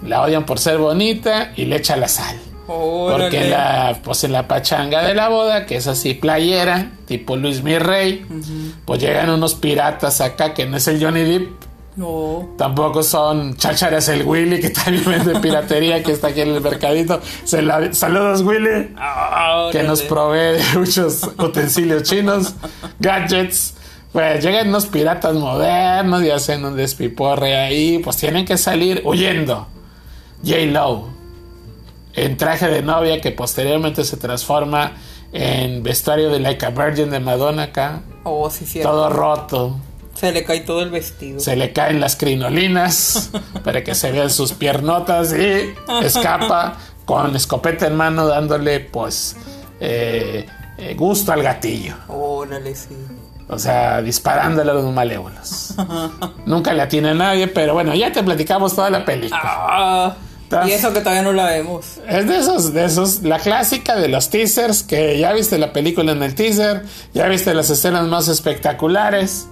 la 0.06 0.22
odian 0.22 0.44
por 0.46 0.58
ser 0.58 0.78
bonita 0.78 1.52
y 1.56 1.66
le 1.66 1.76
echa 1.76 1.96
la 1.96 2.08
sal. 2.08 2.36
Porque 2.66 3.42
en 3.46 3.50
la, 3.50 3.98
pues 4.04 4.22
en 4.22 4.30
la 4.32 4.46
pachanga 4.46 5.02
de 5.02 5.14
la 5.14 5.28
boda, 5.28 5.66
que 5.66 5.74
es 5.76 5.88
así 5.88 6.14
playera, 6.14 6.92
tipo 7.06 7.36
Luis 7.36 7.62
Mirrey, 7.64 8.24
pues 8.84 9.00
llegan 9.00 9.28
unos 9.30 9.54
piratas 9.56 10.20
acá, 10.20 10.54
que 10.54 10.66
no 10.66 10.76
es 10.76 10.86
el 10.86 11.02
Johnny 11.04 11.24
Depp, 11.24 11.50
No. 11.96 12.50
tampoco 12.56 13.02
son 13.02 13.56
chácharas 13.56 14.08
el 14.08 14.22
Willy, 14.22 14.60
que 14.60 14.70
también 14.70 15.04
vende 15.04 15.40
piratería, 15.40 16.00
que 16.04 16.12
está 16.12 16.28
aquí 16.28 16.42
en 16.42 16.54
el 16.54 16.60
mercadito. 16.60 17.20
Se 17.42 17.60
la- 17.60 17.92
saludos 17.92 18.42
Willy, 18.42 18.94
que 19.72 19.82
nos 19.82 20.02
provee 20.02 20.58
de 20.58 20.78
muchos 20.78 21.22
utensilios 21.38 22.04
chinos, 22.04 22.54
gadgets. 23.00 23.74
Pues 24.12 24.42
llegan 24.44 24.68
unos 24.68 24.86
piratas 24.86 25.34
modernos 25.34 26.22
y 26.24 26.30
hacen 26.30 26.64
un 26.64 26.76
despiporre 26.76 27.56
ahí, 27.56 27.98
pues 27.98 28.16
tienen 28.16 28.44
que 28.44 28.58
salir 28.58 29.02
huyendo. 29.04 29.68
J-Lo, 30.44 31.08
en 32.14 32.36
traje 32.36 32.68
de 32.68 32.82
novia 32.82 33.20
que 33.20 33.30
posteriormente 33.30 34.04
se 34.04 34.16
transforma 34.16 34.92
en 35.32 35.82
vestuario 35.84 36.28
de 36.30 36.40
Like 36.40 36.66
a 36.66 36.70
Virgin 36.70 37.10
de 37.10 37.20
Madonna 37.20 37.64
acá, 37.64 38.00
Oh, 38.24 38.50
sí, 38.50 38.66
cierto. 38.66 38.90
todo 38.90 39.10
roto. 39.10 39.76
Se 40.14 40.32
le 40.32 40.42
cae 40.44 40.60
todo 40.60 40.82
el 40.82 40.90
vestido. 40.90 41.38
Se 41.40 41.54
le 41.56 41.72
caen 41.72 42.00
las 42.00 42.16
crinolinas 42.16 43.30
para 43.64 43.84
que 43.84 43.94
se 43.94 44.10
vean 44.10 44.28
sus 44.30 44.52
piernotas 44.52 45.32
y 45.32 45.72
escapa 46.04 46.76
con 47.04 47.36
escopeta 47.36 47.86
en 47.86 47.94
mano 47.94 48.26
dándole 48.26 48.80
pues 48.80 49.36
eh, 49.78 50.46
eh, 50.78 50.94
gusto 50.98 51.32
al 51.32 51.42
gatillo. 51.44 51.94
Órale, 52.08 52.74
sí. 52.74 52.88
O 53.50 53.58
sea, 53.58 54.00
disparándole 54.00 54.70
a 54.70 54.74
los 54.74 54.92
malévolos. 54.92 55.74
Nunca 56.46 56.72
le 56.72 56.82
atiene 56.82 57.10
a 57.10 57.14
nadie, 57.14 57.48
pero 57.48 57.74
bueno, 57.74 57.94
ya 57.94 58.12
te 58.12 58.22
platicamos 58.22 58.76
toda 58.76 58.90
la 58.90 59.04
película. 59.04 59.40
Ah, 59.42 60.16
y 60.66 60.70
eso 60.70 60.92
que 60.92 61.00
todavía 61.00 61.22
no 61.22 61.32
la 61.32 61.46
vemos. 61.46 61.98
Es 62.08 62.28
de 62.28 62.38
esos, 62.38 62.72
de 62.72 62.84
esos, 62.84 63.22
la 63.22 63.38
clásica 63.40 63.96
de 63.96 64.08
los 64.08 64.30
teasers, 64.30 64.84
que 64.84 65.18
ya 65.18 65.32
viste 65.32 65.58
la 65.58 65.72
película 65.72 66.12
en 66.12 66.22
el 66.22 66.34
teaser, 66.34 66.84
ya 67.12 67.26
viste 67.26 67.52
las 67.52 67.70
escenas 67.70 68.06
más 68.06 68.28
espectaculares, 68.28 69.48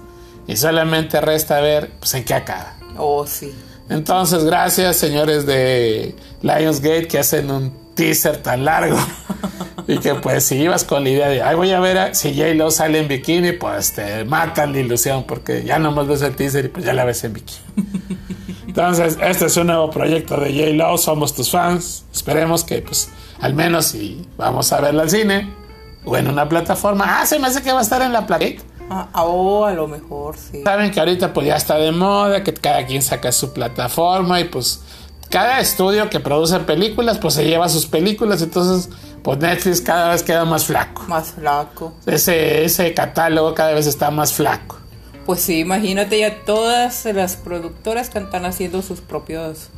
y 0.47 0.55
solamente 0.55 1.19
resta 1.19 1.59
ver 1.59 1.91
pues, 1.99 2.13
en 2.13 2.23
qué 2.23 2.33
acaba. 2.33 2.75
Oh, 2.97 3.27
sí. 3.27 3.53
Entonces, 3.89 4.45
gracias, 4.45 4.95
señores 4.95 5.45
de 5.45 6.15
Lionsgate, 6.41 7.07
que 7.07 7.19
hacen 7.19 7.51
un 7.51 7.88
teaser 7.99 8.37
tan 8.37 8.65
largo. 8.65 8.97
y 9.87 9.97
que, 9.97 10.15
pues, 10.15 10.45
si 10.45 10.55
ibas 10.55 10.83
con 10.83 11.03
la 11.03 11.09
idea 11.09 11.27
de, 11.29 11.41
ay, 11.41 11.55
voy 11.55 11.71
a 11.71 11.79
ver 11.79 11.97
a- 11.97 12.13
si 12.13 12.33
J-Lo 12.33 12.71
sale 12.71 12.99
en 12.99 13.07
bikini, 13.07 13.51
pues 13.53 13.93
te 13.93 14.23
matan 14.25 14.71
la 14.73 14.79
ilusión, 14.79 15.25
porque 15.25 15.63
ya 15.63 15.79
nomás 15.79 16.07
ves 16.07 16.21
el 16.21 16.35
teaser 16.35 16.65
y 16.65 16.67
pues 16.69 16.85
ya 16.85 16.93
la 16.93 17.03
ves 17.05 17.23
en 17.23 17.33
bikini. 17.33 17.59
Entonces, 18.67 19.17
este 19.21 19.47
es 19.47 19.57
un 19.57 19.67
nuevo 19.67 19.89
proyecto 19.89 20.37
de 20.39 20.51
J-Lo, 20.53 20.97
somos 20.97 21.35
tus 21.35 21.51
fans. 21.51 22.05
Esperemos 22.13 22.63
que, 22.63 22.81
pues, 22.81 23.09
al 23.41 23.53
menos 23.53 23.87
si 23.87 24.25
vamos 24.37 24.71
a 24.71 24.79
verla 24.79 25.03
al 25.03 25.09
cine 25.09 25.51
o 26.05 26.15
en 26.15 26.27
una 26.27 26.47
plataforma. 26.47 27.05
Ah, 27.21 27.25
se 27.25 27.39
me 27.39 27.47
hace 27.47 27.61
que 27.61 27.71
va 27.73 27.79
a 27.79 27.81
estar 27.81 28.01
en 28.01 28.13
la. 28.13 28.25
Ah, 28.91 29.07
ah, 29.13 29.23
oh, 29.23 29.65
a 29.65 29.73
lo 29.73 29.87
mejor, 29.87 30.35
sí. 30.37 30.63
Saben 30.63 30.91
que 30.91 30.99
ahorita 30.99 31.31
pues 31.33 31.45
ya 31.47 31.55
está 31.55 31.75
de 31.75 31.91
moda, 31.91 32.43
que 32.43 32.53
cada 32.53 32.85
quien 32.85 33.01
saca 33.01 33.31
su 33.31 33.53
plataforma 33.53 34.39
y 34.39 34.45
pues 34.45 34.81
cada 35.29 35.59
estudio 35.59 36.09
que 36.09 36.19
produce 36.19 36.59
películas 36.59 37.17
pues 37.19 37.35
se 37.35 37.45
lleva 37.45 37.69
sus 37.69 37.85
películas, 37.85 38.41
entonces 38.41 38.89
pues 39.23 39.37
Netflix 39.37 39.81
cada 39.81 40.11
vez 40.11 40.23
queda 40.23 40.45
más 40.45 40.65
flaco. 40.65 41.03
Más 41.07 41.31
flaco. 41.31 41.93
Ese, 42.05 42.63
ese 42.65 42.93
catálogo 42.93 43.53
cada 43.53 43.73
vez 43.73 43.85
está 43.85 44.11
más 44.11 44.33
flaco. 44.33 44.77
Pues 45.25 45.41
sí, 45.41 45.59
imagínate 45.59 46.19
ya 46.19 46.43
todas 46.43 47.05
las 47.05 47.35
productoras 47.35 48.09
que 48.09 48.17
están 48.19 48.45
haciendo 48.45 48.81
sus 48.81 49.01
propios 49.01 49.69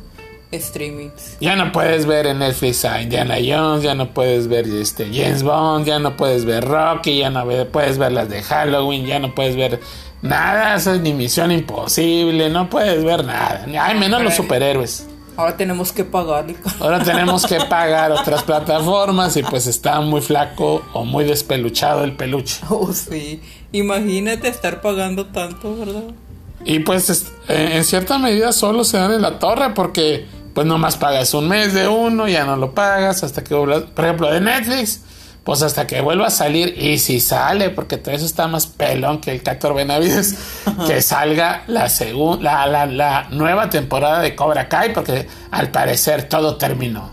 streamings. 0.50 1.36
Ya 1.40 1.56
no 1.56 1.72
puedes 1.72 2.06
ver 2.06 2.26
en 2.26 2.38
Netflix 2.38 2.84
a 2.84 3.02
Indiana 3.02 3.36
Jones, 3.44 3.82
ya 3.82 3.94
no 3.94 4.12
puedes 4.12 4.48
ver 4.48 4.66
este 4.66 5.06
James 5.12 5.42
Bond, 5.42 5.86
ya 5.86 5.98
no 5.98 6.16
puedes 6.16 6.44
ver 6.44 6.64
Rocky, 6.64 7.18
ya 7.18 7.30
no 7.30 7.44
puedes 7.70 7.98
ver 7.98 8.12
las 8.12 8.28
de 8.28 8.42
Halloween, 8.42 9.06
ya 9.06 9.18
no 9.18 9.34
puedes 9.34 9.56
ver 9.56 9.80
nada, 10.20 10.76
eso 10.76 10.94
es 10.94 11.00
ni 11.00 11.12
Misión 11.12 11.52
Imposible, 11.52 12.48
no 12.50 12.68
puedes 12.68 13.04
ver 13.04 13.24
nada, 13.24 13.66
ay 13.80 13.98
menos 13.98 14.22
los 14.22 14.34
superhéroes. 14.34 15.06
Ahora 15.36 15.56
tenemos 15.56 15.92
que 15.92 16.04
pagarle. 16.04 16.56
Ahora 16.80 17.02
tenemos 17.02 17.46
que 17.46 17.58
pagar 17.60 18.12
otras 18.12 18.42
plataformas 18.42 19.36
y 19.36 19.42
pues 19.42 19.66
está 19.66 20.00
muy 20.00 20.20
flaco 20.20 20.82
o 20.92 21.04
muy 21.04 21.24
despeluchado 21.24 22.04
el 22.04 22.14
peluche. 22.16 22.60
Oh, 22.68 22.92
sí. 22.92 23.40
Imagínate 23.72 24.48
estar 24.48 24.80
pagando 24.82 25.26
tanto, 25.26 25.76
¿verdad? 25.76 26.02
Y 26.64 26.80
pues 26.80 27.08
es- 27.10 27.32
eh, 27.48 27.70
en 27.74 27.84
cierta 27.84 28.18
medida 28.18 28.52
solo 28.52 28.84
se 28.84 28.98
dan 28.98 29.12
en 29.12 29.22
la 29.22 29.38
torre 29.38 29.70
porque 29.74 30.26
pues 30.54 30.66
nomás 30.66 30.96
pagas 30.98 31.32
un 31.34 31.48
mes 31.48 31.72
de 31.72 31.88
uno, 31.88 32.28
ya 32.28 32.44
no 32.44 32.56
lo 32.56 32.72
pagas 32.74 33.22
hasta 33.24 33.42
que 33.42 33.54
por 33.54 34.04
ejemplo 34.04 34.30
de 34.30 34.40
Netflix, 34.42 35.00
pues 35.44 35.62
hasta 35.62 35.86
que 35.86 36.00
vuelva 36.00 36.28
a 36.28 36.30
salir 36.30 36.74
y 36.80 36.98
si 36.98 37.18
sale, 37.20 37.70
porque 37.70 37.96
todo 37.98 38.14
eso 38.14 38.24
está 38.24 38.46
más 38.46 38.66
pelón 38.66 39.20
que 39.20 39.32
el 39.32 39.42
Cator 39.42 39.74
Benavides, 39.74 40.36
que 40.86 41.02
salga 41.02 41.64
la, 41.66 41.86
segun- 41.88 42.40
la, 42.40 42.66
la, 42.66 42.86
la 42.86 43.26
nueva 43.30 43.68
temporada 43.68 44.20
de 44.20 44.36
Cobra 44.36 44.68
Kai 44.68 44.92
porque 44.92 45.26
al 45.50 45.70
parecer 45.70 46.28
todo 46.28 46.56
terminó. 46.56 47.10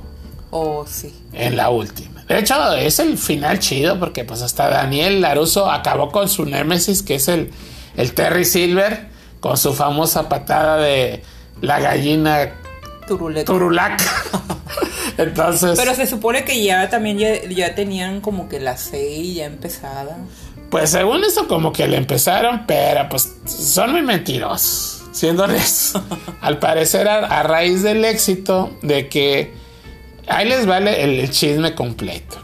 Oh, 0.51 0.85
sí. 0.87 1.13
en 1.33 1.57
la 1.57 1.69
última. 1.69 2.23
De 2.27 2.37
hecho, 2.39 2.73
es 2.75 2.99
el 2.99 3.17
final 3.17 3.59
chido 3.59 3.99
porque 3.99 4.23
pues 4.23 4.41
hasta 4.43 4.69
Daniel 4.69 5.21
Laruso 5.21 5.69
acabó 5.69 6.11
con 6.11 6.29
su 6.29 6.45
némesis, 6.45 7.01
que 7.03 7.15
es 7.15 7.27
el, 7.27 7.51
el 7.97 8.13
Terry 8.13 8.45
Silver, 8.45 9.09
con 9.39 9.57
su 9.57 9.73
famosa 9.73 10.29
patada 10.29 10.77
de 10.77 11.23
la 11.61 11.79
gallina 11.79 12.51
Turuleta. 13.07 13.45
Turulac. 13.51 14.01
Entonces, 15.23 15.77
Pero 15.77 15.93
se 15.95 16.07
supone 16.07 16.45
que 16.45 16.63
ya 16.63 16.89
también 16.89 17.17
ya, 17.17 17.43
ya 17.49 17.75
tenían 17.75 18.21
como 18.21 18.47
que 18.47 18.59
la 18.59 18.77
serie 18.77 19.33
ya 19.33 19.45
empezada. 19.45 20.17
pues 20.69 20.91
según 20.91 21.23
eso 21.25 21.47
como 21.47 21.73
que 21.73 21.87
le 21.87 21.97
empezaron, 21.97 22.65
pero 22.65 23.09
pues 23.09 23.33
son 23.45 23.91
muy 23.91 24.01
mentirosos, 24.01 25.03
siendo 25.11 25.43
honestos. 25.43 26.01
Al 26.41 26.59
parecer 26.59 27.07
a, 27.09 27.25
a 27.25 27.43
raíz 27.43 27.83
del 27.83 28.05
éxito 28.05 28.71
de 28.81 29.09
que 29.09 29.53
ahí 30.27 30.47
les 30.47 30.65
vale 30.65 31.03
el, 31.03 31.19
el 31.19 31.29
chisme 31.31 31.75
completo. 31.75 32.37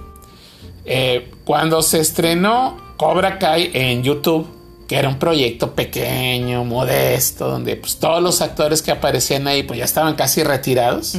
Eh, 0.86 1.32
cuando 1.46 1.82
se 1.82 2.00
estrenó 2.00 2.78
Cobra 2.98 3.40
Kai 3.40 3.72
en 3.74 4.04
YouTube, 4.04 4.48
que 4.88 4.98
era 4.98 5.08
un 5.10 5.18
proyecto 5.18 5.74
pequeño, 5.74 6.64
modesto, 6.64 7.48
donde 7.50 7.76
pues, 7.76 7.98
todos 7.98 8.22
los 8.22 8.42
actores 8.42 8.82
que 8.82 8.92
aparecían 8.92 9.48
ahí 9.48 9.64
pues 9.64 9.80
ya 9.80 9.86
estaban 9.86 10.16
casi 10.16 10.44
retirados, 10.44 11.18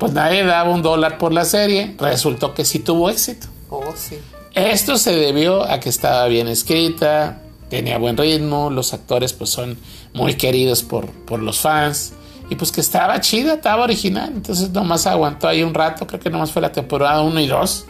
pues 0.00 0.14
nadie 0.14 0.42
daba 0.44 0.70
un 0.70 0.80
dólar 0.80 1.18
por 1.18 1.32
la 1.32 1.44
serie, 1.44 1.94
resultó 1.98 2.54
que 2.54 2.64
sí 2.64 2.78
tuvo 2.78 3.10
éxito. 3.10 3.46
Oh, 3.68 3.92
sí. 3.94 4.18
Esto 4.54 4.96
se 4.96 5.14
debió 5.14 5.62
a 5.62 5.78
que 5.78 5.90
estaba 5.90 6.26
bien 6.26 6.48
escrita, 6.48 7.42
tenía 7.68 7.98
buen 7.98 8.16
ritmo, 8.16 8.70
los 8.70 8.94
actores 8.94 9.34
pues 9.34 9.50
son 9.50 9.76
muy 10.14 10.34
queridos 10.34 10.82
por, 10.82 11.06
por 11.06 11.40
los 11.40 11.60
fans 11.60 12.14
y 12.48 12.56
pues 12.56 12.72
que 12.72 12.80
estaba 12.80 13.20
chida, 13.20 13.54
estaba 13.54 13.84
original, 13.84 14.32
entonces 14.34 14.70
nomás 14.70 15.06
aguantó 15.06 15.46
ahí 15.46 15.62
un 15.62 15.74
rato, 15.74 16.06
creo 16.06 16.18
que 16.18 16.30
nomás 16.30 16.50
fue 16.50 16.62
la 16.62 16.72
temporada 16.72 17.20
1 17.20 17.38
y 17.38 17.46
2 17.46 17.84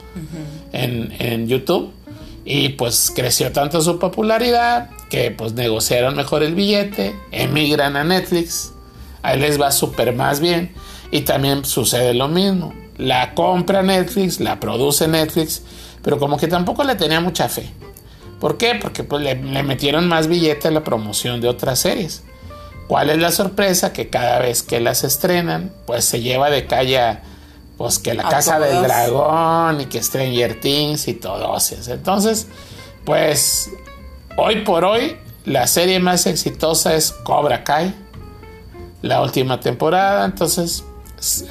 en, 0.72 1.14
en 1.18 1.46
YouTube 1.46 1.92
y 2.44 2.70
pues 2.70 3.12
creció 3.14 3.52
tanto 3.52 3.80
su 3.80 4.00
popularidad 4.00 4.90
que 5.08 5.30
pues 5.30 5.52
negociaron 5.52 6.16
mejor 6.16 6.42
el 6.42 6.56
billete, 6.56 7.14
emigran 7.30 7.96
a 7.96 8.02
Netflix, 8.02 8.72
ahí 9.22 9.38
les 9.38 9.60
va 9.60 9.70
súper 9.70 10.12
más 10.12 10.40
bien 10.40 10.74
y 11.10 11.22
también 11.22 11.64
sucede 11.64 12.14
lo 12.14 12.28
mismo, 12.28 12.72
la 12.96 13.34
compra 13.34 13.82
Netflix, 13.82 14.40
la 14.40 14.60
produce 14.60 15.08
Netflix, 15.08 15.62
pero 16.02 16.18
como 16.18 16.36
que 16.36 16.48
tampoco 16.48 16.84
le 16.84 16.94
tenía 16.96 17.20
mucha 17.20 17.48
fe. 17.48 17.70
¿Por 18.38 18.56
qué? 18.56 18.78
Porque 18.80 19.04
pues, 19.04 19.22
le, 19.22 19.34
le 19.34 19.62
metieron 19.62 20.08
más 20.08 20.26
billete 20.26 20.68
a 20.68 20.70
la 20.70 20.82
promoción 20.82 21.40
de 21.40 21.48
otras 21.48 21.78
series. 21.78 22.22
¿Cuál 22.88 23.10
es 23.10 23.18
la 23.18 23.30
sorpresa? 23.30 23.92
Que 23.92 24.08
cada 24.08 24.40
vez 24.40 24.62
que 24.62 24.80
las 24.80 25.04
estrenan, 25.04 25.72
pues 25.86 26.04
se 26.04 26.20
lleva 26.20 26.50
de 26.50 26.66
calle 26.66 27.18
pues 27.80 27.98
que 27.98 28.12
la 28.12 28.26
A 28.26 28.28
Casa 28.28 28.58
del. 28.58 28.82
Dragón 28.82 29.80
y 29.80 29.86
que 29.86 30.02
Stranger 30.02 30.60
Things 30.60 31.08
y 31.08 31.14
todo 31.14 31.56
eso. 31.56 31.76
Entonces, 31.90 32.46
pues 33.06 33.70
hoy 34.36 34.56
por 34.62 34.84
hoy 34.84 35.16
la 35.46 35.66
serie 35.66 35.98
más 35.98 36.26
exitosa 36.26 36.94
es 36.94 37.12
Cobra 37.12 37.64
Kai, 37.64 37.94
la 39.00 39.22
última 39.22 39.60
temporada. 39.60 40.26
Entonces, 40.26 40.84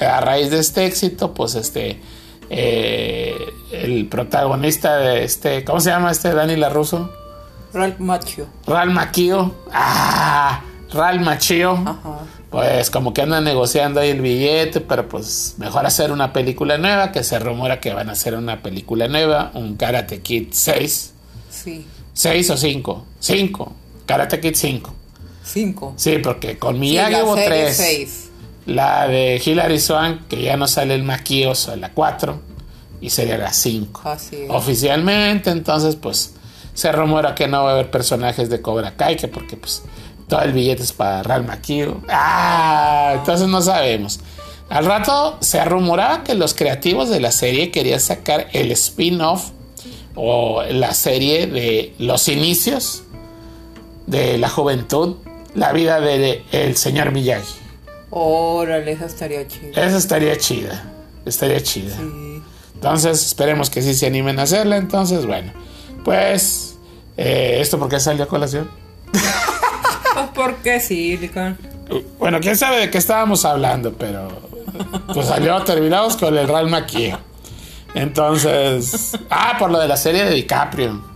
a 0.00 0.20
raíz 0.20 0.50
de 0.50 0.58
este 0.58 0.86
éxito, 0.86 1.34
pues 1.34 1.54
este 1.54 2.00
eh, 2.50 3.36
el 3.72 4.06
protagonista 4.06 4.96
de 4.96 5.24
este, 5.24 5.64
¿cómo 5.64 5.80
se 5.80 5.90
llama 5.90 6.10
este 6.10 6.34
Dani 6.34 6.56
Laruso? 6.56 7.12
Ralph 7.72 8.00
Macchio. 8.00 8.46
Ral 8.66 8.90
Maquio. 8.90 9.54
Ah, 9.72 10.62
Ral 10.92 11.20
Machio. 11.20 11.72
Ajá. 11.72 12.24
Pues 12.50 12.90
como 12.90 13.14
que 13.14 13.22
andan 13.22 13.44
negociando 13.44 14.00
ahí 14.00 14.10
el 14.10 14.20
billete, 14.20 14.80
pero 14.80 15.08
pues 15.08 15.54
mejor 15.58 15.86
hacer 15.86 16.10
una 16.10 16.32
película 16.32 16.78
nueva, 16.78 17.12
que 17.12 17.22
se 17.22 17.38
rumora 17.38 17.78
que 17.78 17.94
van 17.94 18.08
a 18.08 18.12
hacer 18.12 18.34
una 18.34 18.60
película 18.60 19.06
nueva, 19.06 19.52
un 19.54 19.76
Karate 19.76 20.20
Kid 20.20 20.48
6. 20.50 21.12
Sí. 21.48 21.86
6 22.12 22.50
o 22.50 22.56
5. 22.56 23.06
5. 23.20 23.72
Karate 24.06 24.40
Kid 24.40 24.54
5. 24.56 24.94
Cinco. 25.44 25.94
Sí, 25.96 26.18
porque 26.18 26.58
con 26.58 26.74
Sí, 26.74 26.80
Miyagi 26.80 27.12
la 27.12 27.24
hubo 27.24 27.36
serie 27.36 27.72
3. 27.72 28.19
La 28.70 29.08
de 29.08 29.42
Hilary 29.44 29.80
Swank, 29.80 30.28
que 30.28 30.42
ya 30.42 30.56
no 30.56 30.68
sale 30.68 30.94
el 30.94 31.02
maquioso, 31.02 31.74
la 31.74 31.90
4, 31.90 32.40
y 33.00 33.10
sería 33.10 33.36
la 33.36 33.52
5. 33.52 34.02
Así 34.04 34.36
es. 34.36 34.50
Oficialmente, 34.50 35.50
entonces, 35.50 35.96
pues, 35.96 36.34
se 36.72 36.92
rumora 36.92 37.34
que 37.34 37.48
no 37.48 37.64
va 37.64 37.70
a 37.70 37.72
haber 37.72 37.90
personajes 37.90 38.48
de 38.48 38.62
Cobra 38.62 38.94
Kai, 38.96 39.16
que 39.16 39.26
porque, 39.26 39.56
pues, 39.56 39.82
todo 40.28 40.42
el 40.42 40.52
billete 40.52 40.84
es 40.84 40.92
para 40.92 41.24
Real 41.24 41.44
Maquio. 41.44 42.00
Ah, 42.08 43.14
entonces 43.16 43.48
no 43.48 43.60
sabemos. 43.60 44.20
Al 44.68 44.86
rato 44.86 45.38
se 45.40 45.64
rumoraba 45.64 46.22
que 46.22 46.36
los 46.36 46.54
creativos 46.54 47.08
de 47.08 47.18
la 47.18 47.32
serie 47.32 47.72
querían 47.72 47.98
sacar 47.98 48.46
el 48.52 48.70
spin-off 48.70 49.50
o 50.14 50.62
la 50.62 50.94
serie 50.94 51.48
de 51.48 51.92
los 51.98 52.28
inicios 52.28 53.02
de 54.06 54.38
la 54.38 54.48
juventud, 54.48 55.16
la 55.56 55.72
vida 55.72 56.00
del 56.00 56.44
el 56.52 56.76
señor 56.76 57.10
Miyagi. 57.10 57.69
Órale, 58.10 58.92
esa 58.92 59.06
estaría 59.06 59.46
chida. 59.46 59.70
Esa 59.70 59.96
estaría 59.96 60.36
chida. 60.36 60.84
Estaría 61.24 61.62
chida. 61.62 61.96
Sí. 61.96 62.42
Entonces, 62.74 63.24
esperemos 63.26 63.70
que 63.70 63.82
sí 63.82 63.94
se 63.94 64.06
animen 64.06 64.38
a 64.38 64.42
hacerla. 64.42 64.76
Entonces, 64.76 65.26
bueno, 65.26 65.52
pues, 66.04 66.76
eh, 67.16 67.58
¿esto 67.60 67.78
por 67.78 67.88
qué 67.88 68.00
salió 68.00 68.24
a 68.24 68.26
colación? 68.28 68.70
Pues 69.12 70.28
porque 70.34 70.80
sí, 70.80 71.16
Lican. 71.16 71.56
Bueno, 72.18 72.40
quién 72.40 72.56
sabe 72.56 72.80
de 72.80 72.90
qué 72.90 72.98
estábamos 72.98 73.44
hablando, 73.44 73.92
pero 73.92 74.28
pues 75.12 75.26
salió 75.26 75.62
terminados 75.62 76.16
con 76.16 76.36
el 76.36 76.46
Real 76.48 76.68
Maquia. 76.68 77.20
Entonces, 77.94 79.12
ah, 79.30 79.56
por 79.58 79.70
lo 79.70 79.78
de 79.78 79.88
la 79.88 79.96
serie 79.96 80.24
de 80.24 80.34
DiCaprio. 80.34 81.09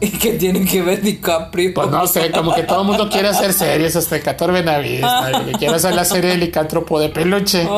¿Y 0.06 0.10
qué 0.10 0.32
tiene 0.34 0.64
que 0.64 0.82
ver 0.82 1.02
DiCaprio? 1.02 1.74
Pues 1.74 1.90
no 1.90 2.06
sé, 2.06 2.30
como 2.30 2.54
que 2.54 2.62
todo 2.62 2.82
el 2.82 2.86
mundo 2.86 3.08
quiere 3.10 3.28
hacer 3.28 3.52
series, 3.52 3.96
hasta 3.96 4.20
Cator 4.20 4.52
Benavides, 4.52 5.02
¿no? 5.02 5.44
que 5.44 5.52
quiere 5.52 5.74
hacer 5.74 5.94
la 5.94 6.04
serie 6.04 6.30
de 6.30 6.38
licántropo 6.38 6.98
de 6.98 7.10
peluche. 7.10 7.68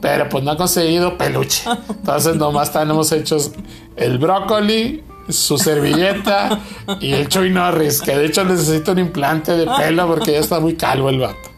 Pero 0.00 0.28
pues 0.28 0.44
no 0.44 0.52
ha 0.52 0.56
conseguido 0.56 1.16
peluche. 1.16 1.64
Entonces 1.88 2.36
nomás 2.36 2.72
tenemos 2.72 3.10
hechos 3.12 3.52
el 3.96 4.18
brócoli, 4.18 5.02
su 5.28 5.58
servilleta 5.58 6.60
y 7.00 7.12
el 7.12 7.28
Chuy 7.28 7.50
Norris, 7.50 8.00
que 8.00 8.16
de 8.16 8.26
hecho 8.26 8.44
necesita 8.44 8.92
un 8.92 9.00
implante 9.00 9.52
de 9.52 9.66
pelo 9.66 10.06
porque 10.06 10.32
ya 10.32 10.38
está 10.38 10.60
muy 10.60 10.74
calvo 10.74 11.08
el 11.10 11.18
vato. 11.18 11.48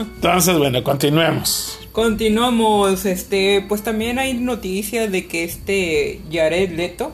Entonces, 0.00 0.56
bueno, 0.56 0.82
continuemos. 0.82 1.78
Continuamos, 1.92 3.04
este, 3.04 3.64
pues 3.68 3.82
también 3.82 4.18
hay 4.18 4.34
noticias 4.34 5.10
de 5.10 5.26
que 5.26 5.44
este 5.44 6.20
Jared 6.30 6.70
Leto, 6.76 7.12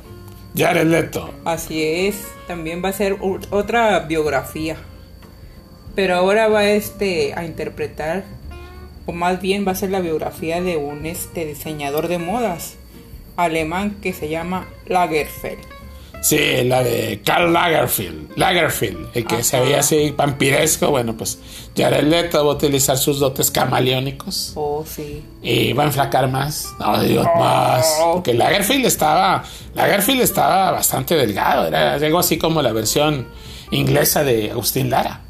Jared 0.56 0.86
Leto. 0.86 1.34
así 1.44 1.82
es, 1.82 2.28
también 2.46 2.82
va 2.82 2.88
a 2.88 2.92
ser 2.94 3.18
otra 3.50 4.00
biografía. 4.00 4.76
Pero 5.94 6.14
ahora 6.14 6.48
va 6.48 6.64
este 6.64 7.34
a 7.34 7.44
interpretar, 7.44 8.24
o 9.04 9.12
más 9.12 9.40
bien 9.42 9.66
va 9.66 9.72
a 9.72 9.74
ser 9.74 9.90
la 9.90 10.00
biografía 10.00 10.62
de 10.62 10.78
un 10.78 11.04
este 11.04 11.44
diseñador 11.44 12.08
de 12.08 12.18
modas 12.18 12.76
alemán 13.36 13.98
que 14.00 14.14
se 14.14 14.30
llama 14.30 14.66
Lagerfeld. 14.86 15.75
Sí, 16.28 16.64
la 16.64 16.82
de 16.82 17.22
Karl 17.24 17.52
Lagerfeld. 17.52 18.36
Lagerfeld, 18.36 19.10
el 19.14 19.24
que 19.24 19.44
se 19.44 19.60
veía 19.60 19.78
así 19.78 20.10
vampiresco. 20.10 20.90
Bueno, 20.90 21.16
pues 21.16 21.38
Jared 21.76 22.02
Leto 22.02 22.44
va 22.44 22.50
a 22.50 22.54
utilizar 22.56 22.98
sus 22.98 23.20
dotes 23.20 23.48
camaleónicos. 23.52 24.50
Oh, 24.56 24.84
sí. 24.84 25.22
Y 25.40 25.72
va 25.72 25.84
a 25.84 25.86
enflacar 25.86 26.28
más. 26.28 26.74
No, 26.80 27.00
digo 27.00 27.22
más. 27.38 27.86
Porque 28.12 28.34
Lagerfeld 28.34 28.86
estaba. 28.86 29.44
Lagerfeld 29.74 30.20
estaba 30.20 30.72
bastante 30.72 31.14
delgado. 31.14 31.68
Era 31.68 31.94
algo 31.94 32.18
así 32.18 32.38
como 32.38 32.60
la 32.60 32.72
versión 32.72 33.28
inglesa 33.70 34.24
de 34.24 34.50
Agustín 34.50 34.90
Lara. 34.90 35.20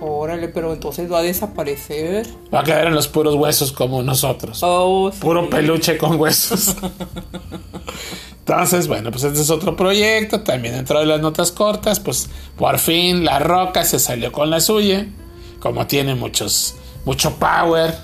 Órale, 0.00 0.48
pero 0.48 0.72
entonces 0.72 1.10
va 1.12 1.18
a 1.18 1.22
desaparecer. 1.22 2.26
Va 2.52 2.60
a 2.60 2.64
quedar 2.64 2.86
en 2.86 2.94
los 2.94 3.06
puros 3.08 3.34
huesos 3.34 3.72
como 3.72 4.02
nosotros. 4.02 4.60
Oh, 4.62 5.10
sí. 5.12 5.18
Puro 5.20 5.48
peluche 5.50 5.98
con 5.98 6.18
huesos. 6.18 6.74
Entonces, 8.40 8.88
bueno, 8.88 9.10
pues 9.12 9.22
este 9.24 9.40
es 9.40 9.50
otro 9.50 9.76
proyecto. 9.76 10.40
También 10.40 10.74
dentro 10.74 10.98
de 10.98 11.06
las 11.06 11.20
notas 11.20 11.52
cortas, 11.52 12.00
pues 12.00 12.28
por 12.56 12.78
fin 12.78 13.24
La 13.24 13.38
Roca 13.38 13.84
se 13.84 13.98
salió 13.98 14.32
con 14.32 14.50
la 14.50 14.60
suya. 14.60 15.06
Como 15.60 15.86
tiene 15.86 16.14
muchos, 16.14 16.74
mucho 17.04 17.34
power, 17.36 17.94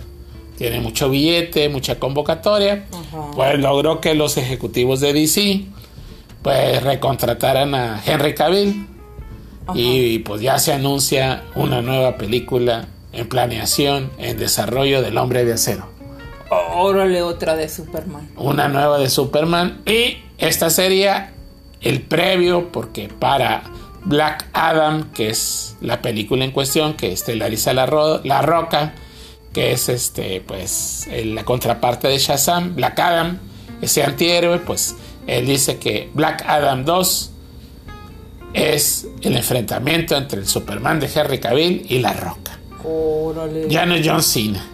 tiene 0.56 0.80
mucho 0.80 1.08
billete, 1.08 1.68
mucha 1.68 1.98
convocatoria, 1.98 2.86
Ajá. 2.92 3.30
pues 3.34 3.58
logró 3.58 4.00
que 4.00 4.14
los 4.14 4.36
ejecutivos 4.36 5.00
de 5.00 5.12
DC 5.14 5.64
pues 6.42 6.82
recontrataran 6.82 7.74
a 7.74 8.02
Henry 8.06 8.34
Cavill. 8.34 8.86
Y 9.74 10.20
pues 10.20 10.40
ya 10.42 10.58
se 10.58 10.72
anuncia 10.72 11.42
una 11.54 11.82
nueva 11.82 12.16
película 12.16 12.86
en 13.12 13.28
planeación, 13.28 14.10
en 14.18 14.36
desarrollo 14.38 15.02
del 15.02 15.16
Hombre 15.18 15.44
de 15.44 15.54
Acero. 15.54 15.88
Órale, 16.50 17.22
otra 17.22 17.56
de 17.56 17.68
Superman. 17.68 18.28
una 18.36 18.68
nueva 18.68 18.98
de 18.98 19.10
Superman. 19.10 19.80
Y 19.86 20.18
esta 20.38 20.70
sería 20.70 21.32
el 21.80 22.02
previo 22.02 22.70
porque 22.70 23.08
para 23.08 23.64
Black 24.04 24.46
Adam 24.52 25.10
que 25.12 25.30
es 25.30 25.76
la 25.80 26.00
película 26.00 26.44
en 26.44 26.52
cuestión 26.52 26.94
que 26.94 27.10
estelariza 27.12 27.72
la, 27.74 27.86
Ro- 27.86 28.20
la 28.24 28.40
Roca 28.42 28.94
que 29.52 29.72
es 29.72 29.88
este 29.88 30.40
pues 30.40 31.08
la 31.24 31.44
contraparte 31.44 32.06
de 32.08 32.18
Shazam 32.18 32.76
Black 32.76 32.98
Adam 33.00 33.38
ese 33.82 34.04
antihéroe 34.04 34.58
pues 34.60 34.94
él 35.26 35.46
dice 35.46 35.78
que 35.78 36.08
Black 36.14 36.44
Adam 36.46 36.84
2 36.84 37.30
es 38.56 39.06
el 39.22 39.36
enfrentamiento 39.36 40.16
entre 40.16 40.40
el 40.40 40.46
Superman 40.46 40.98
de 41.00 41.10
Henry 41.14 41.38
Cavill 41.38 41.84
y 41.88 41.98
la 41.98 42.12
Roca 42.14 42.58
Órale. 42.84 43.68
ya 43.68 43.84
no 43.86 43.94
es 43.94 44.06
John 44.06 44.22
Cena 44.22 44.64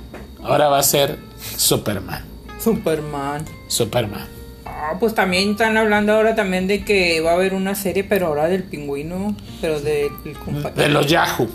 ahora 0.43 0.69
va 0.69 0.79
a 0.79 0.83
ser 0.83 1.19
Superman 1.57 2.25
Superman. 2.63 3.45
Superman 3.69 4.27
Ah, 4.65 4.97
pues 4.99 5.15
también 5.15 5.53
están 5.53 5.77
hablando 5.77 6.13
ahora 6.13 6.35
también 6.35 6.67
de 6.67 6.85
que 6.85 7.21
va 7.21 7.31
a 7.31 7.35
haber 7.35 7.55
una 7.55 7.75
serie, 7.77 8.03
pero 8.05 8.27
ahora 8.29 8.49
del 8.49 8.65
pingüino, 8.65 9.37
pero 9.61 9.81
del 9.81 10.11
compa- 10.45 10.73
de 10.75 10.89
los 10.89 11.07
Yahoo 11.07 11.49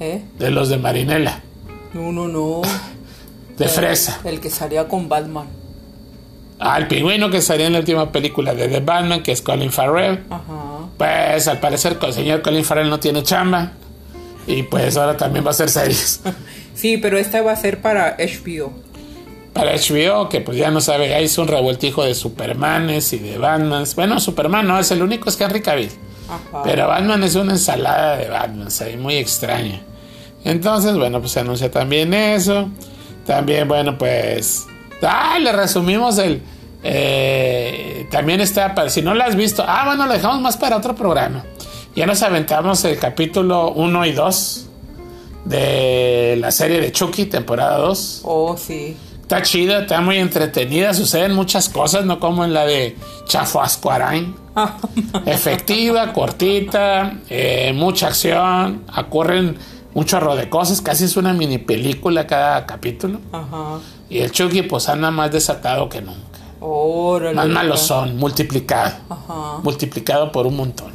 ¿Eh? 0.00 0.22
de 0.38 0.50
los 0.50 0.68
de 0.70 0.78
Marinela, 0.78 1.40
No, 1.92 2.10
no, 2.12 2.26
no. 2.28 2.62
de 3.58 3.68
Fresa. 3.68 4.20
El 4.24 4.40
que 4.40 4.48
salía 4.48 4.88
con 4.88 5.08
Batman. 5.10 5.46
Ah, 6.58 6.78
el 6.78 6.88
pingüino 6.88 7.28
que 7.30 7.42
salía 7.42 7.66
en 7.66 7.74
la 7.74 7.80
última 7.80 8.10
película 8.12 8.54
de 8.54 8.68
The 8.68 8.80
Batman, 8.80 9.22
que 9.22 9.32
es 9.32 9.42
Colin 9.42 9.70
Farrell. 9.72 10.24
Ajá. 10.30 10.79
Pues 11.00 11.48
al 11.48 11.60
parecer 11.60 11.96
el 11.98 12.12
señor 12.12 12.42
Colin 12.42 12.62
Farrell 12.62 12.90
no 12.90 13.00
tiene 13.00 13.22
chamba. 13.22 13.72
Y 14.46 14.64
pues 14.64 14.98
ahora 14.98 15.16
también 15.16 15.42
va 15.42 15.48
a 15.48 15.52
hacer 15.52 15.70
series. 15.70 16.20
Sí, 16.74 16.98
pero 16.98 17.18
esta 17.18 17.42
va 17.42 17.52
a 17.52 17.56
ser 17.56 17.80
para 17.80 18.16
HBO. 18.18 18.72
Para 19.54 19.72
HBO, 19.74 20.28
que 20.28 20.40
pues 20.40 20.56
ya 20.58 20.70
no 20.70 20.80
sabe, 20.80 21.08
ya 21.08 21.20
hizo 21.20 21.42
un 21.42 21.48
revueltijo 21.48 22.04
de 22.04 22.14
Supermanes 22.14 23.12
y 23.14 23.18
de 23.18 23.38
Batmans. 23.38 23.94
Bueno, 23.94 24.20
Superman 24.20 24.66
no 24.66 24.78
es 24.78 24.90
el 24.90 25.02
único, 25.02 25.28
es 25.30 25.40
Henry 25.40 25.60
Cavill. 25.60 25.90
Ajá. 26.28 26.62
Pero 26.64 26.88
Batman 26.88 27.22
es 27.24 27.34
una 27.34 27.52
ensalada 27.52 28.16
de 28.16 28.28
Batman, 28.28 28.68
ahí 28.80 28.96
muy 28.96 29.16
extraña. 29.16 29.80
Entonces, 30.44 30.96
bueno, 30.96 31.20
pues 31.20 31.32
se 31.32 31.40
anuncia 31.40 31.70
también 31.70 32.12
eso. 32.14 32.70
También, 33.26 33.68
bueno, 33.68 33.96
pues. 33.96 34.66
Ah, 35.02 35.38
le 35.38 35.52
resumimos 35.52 36.18
el. 36.18 36.42
Eh, 36.82 38.06
también 38.10 38.40
está, 38.40 38.74
para 38.74 38.90
si 38.90 39.02
no 39.02 39.14
lo 39.14 39.22
has 39.24 39.36
visto. 39.36 39.64
Ah, 39.66 39.84
bueno, 39.86 40.06
lo 40.06 40.12
dejamos 40.12 40.40
más 40.40 40.56
para 40.56 40.76
otro 40.76 40.94
programa. 40.94 41.44
Ya 41.94 42.06
nos 42.06 42.22
aventamos 42.22 42.84
el 42.84 42.98
capítulo 42.98 43.72
1 43.72 44.06
y 44.06 44.12
2 44.12 44.66
de 45.44 46.36
la 46.38 46.50
serie 46.50 46.80
de 46.80 46.92
Chucky, 46.92 47.26
temporada 47.26 47.78
2. 47.78 48.20
Oh, 48.24 48.56
sí. 48.56 48.96
Está 49.22 49.42
chida, 49.42 49.82
está 49.82 50.00
muy 50.00 50.16
entretenida, 50.16 50.92
suceden 50.92 51.34
muchas 51.34 51.68
cosas, 51.68 52.04
no 52.04 52.18
como 52.18 52.44
en 52.44 52.52
la 52.52 52.66
de 52.66 52.96
Chafo 53.26 53.60
Ascuarain. 53.60 54.34
Efectiva, 55.26 56.12
cortita, 56.12 57.18
eh, 57.28 57.72
mucha 57.74 58.08
acción, 58.08 58.84
ocurren 58.96 59.56
un 59.94 60.04
chorro 60.04 60.34
de 60.36 60.48
cosas, 60.48 60.80
casi 60.80 61.04
es 61.04 61.16
una 61.16 61.32
mini 61.32 61.58
película 61.58 62.26
cada 62.26 62.66
capítulo. 62.66 63.20
Ajá. 63.32 63.78
Y 64.08 64.18
el 64.18 64.32
Chucky 64.32 64.62
pues 64.62 64.88
anda 64.88 65.10
más 65.10 65.30
desatado 65.30 65.88
que 65.88 66.00
nunca. 66.02 66.29
Órale. 66.60 67.34
Más 67.34 67.48
malosón, 67.48 68.16
multiplicado. 68.16 68.96
Ajá. 69.08 69.58
Multiplicado 69.62 70.30
por 70.30 70.46
un 70.46 70.56
montón. 70.56 70.92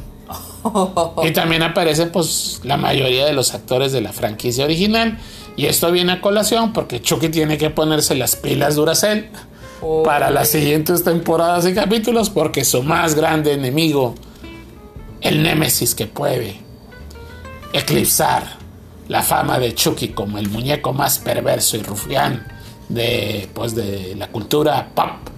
Y 1.22 1.30
también 1.32 1.62
aparecen 1.62 2.10
pues 2.10 2.60
la 2.64 2.76
mayoría 2.76 3.26
de 3.26 3.32
los 3.32 3.54
actores 3.54 3.92
de 3.92 4.00
la 4.00 4.12
franquicia 4.12 4.64
original. 4.64 5.18
Y 5.56 5.66
esto 5.66 5.90
viene 5.92 6.12
a 6.12 6.20
colación 6.20 6.72
porque 6.72 7.00
Chucky 7.00 7.28
tiene 7.28 7.56
que 7.56 7.70
ponerse 7.70 8.14
las 8.14 8.36
pilas 8.36 8.74
Duracell 8.74 9.30
Oh, 9.82 10.02
para 10.02 10.30
las 10.30 10.48
siguientes 10.48 11.04
temporadas 11.04 11.66
y 11.66 11.74
capítulos 11.74 12.30
porque 12.30 12.64
su 12.64 12.82
más 12.82 13.14
grande 13.14 13.52
enemigo, 13.52 14.14
el 15.20 15.42
némesis 15.42 15.94
que 15.94 16.06
puede 16.06 16.60
eclipsar 17.74 18.56
la 19.08 19.22
fama 19.22 19.58
de 19.58 19.74
Chucky 19.74 20.08
como 20.08 20.38
el 20.38 20.48
muñeco 20.48 20.94
más 20.94 21.18
perverso 21.18 21.76
y 21.76 21.82
rufián 21.82 22.46
de, 22.88 23.50
pues, 23.52 23.74
de 23.74 24.14
la 24.16 24.28
cultura 24.28 24.92
pop 24.94 25.28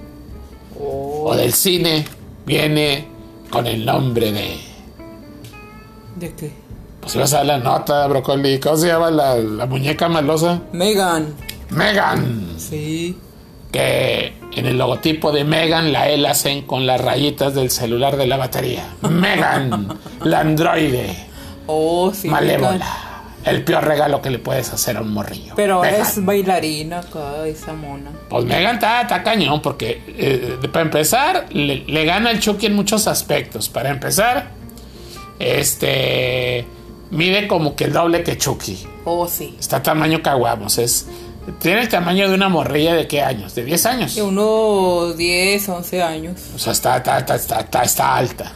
oh, 0.81 1.31
o 1.31 1.37
del 1.37 1.53
cine, 1.53 2.05
viene 2.47 3.07
con 3.51 3.67
el 3.67 3.85
nombre 3.85 4.33
de 4.33 4.69
¿De 6.17 6.35
qué? 6.35 6.53
Pues 7.01 7.15
ibas 7.15 7.33
a 7.35 7.45
la 7.45 7.59
nota, 7.59 8.07
brócoli. 8.09 8.59
¿Cómo 8.59 8.77
se 8.77 8.89
llama 8.89 9.11
la, 9.11 9.37
la 9.37 9.67
muñeca 9.67 10.09
malosa? 10.09 10.61
Megan. 10.73 11.35
Megan. 11.71 12.55
Sí. 12.59 13.17
Que 13.71 14.33
en 14.55 14.67
el 14.67 14.79
logotipo 14.79 15.31
de 15.31 15.45
Megan 15.45 15.93
la 15.93 16.09
E 16.11 16.19
la 16.19 16.33
hacen 16.33 16.63
con 16.63 16.87
las 16.87 17.01
rayitas 17.01 17.55
del 17.55 17.71
celular 17.71 18.17
de 18.17 18.27
la 18.27 18.37
batería. 18.37 18.97
Megan, 19.09 19.97
la 20.25 20.41
androide. 20.41 21.17
Oh, 21.67 22.13
sí. 22.13 22.29
Megan. 22.29 22.81
El 23.51 23.65
peor 23.65 23.85
regalo 23.85 24.21
que 24.23 24.31
le 24.31 24.39
puedes 24.39 24.73
hacer 24.73 24.97
a 24.97 25.01
un 25.01 25.11
morrillo. 25.13 25.55
Pero 25.57 25.75
ahora 25.77 25.91
Megan. 25.93 26.07
es 26.07 26.25
bailarina 26.25 26.99
acá, 27.01 27.47
esa 27.47 27.73
mona. 27.73 28.11
Pues 28.29 28.45
Megan 28.45 28.75
está, 28.77 29.03
está 29.03 29.23
cañón 29.23 29.63
porque 29.63 30.03
eh, 30.09 30.59
para 30.73 30.85
empezar 30.85 31.47
le, 31.53 31.85
le 31.87 32.05
gana 32.05 32.31
el 32.31 32.41
Chucky 32.41 32.67
en 32.67 32.75
muchos 32.75 33.07
aspectos. 33.07 33.69
Para 33.69 33.91
empezar, 33.91 34.51
este 35.39 36.67
mide 37.11 37.49
como 37.49 37.75
que 37.75 37.85
el 37.85 37.93
doble 37.93 38.23
que 38.23 38.37
Chucky. 38.37 38.87
Oh, 39.05 39.27
sí. 39.29 39.57
Está 39.59 39.83
tamaño 39.83 40.21
caguamos. 40.23 40.79
Es, 40.79 41.07
tiene 41.61 41.81
el 41.81 41.89
tamaño 41.89 42.29
de 42.29 42.35
una 42.35 42.49
morrilla 42.51 42.95
de 42.95 43.07
qué 43.09 43.23
años? 43.23 43.55
De 43.55 43.65
10 43.65 43.87
años. 43.87 44.15
De 44.15 44.23
unos 44.23 45.17
10, 45.17 45.69
11 45.69 46.03
años. 46.03 46.41
O 46.55 46.59
sea, 46.59 46.73
está, 46.73 46.99
está, 46.99 47.19
está, 47.19 47.35
está, 47.37 47.61
está- 47.61 47.83
está 47.83 48.17
alta. 48.17 48.53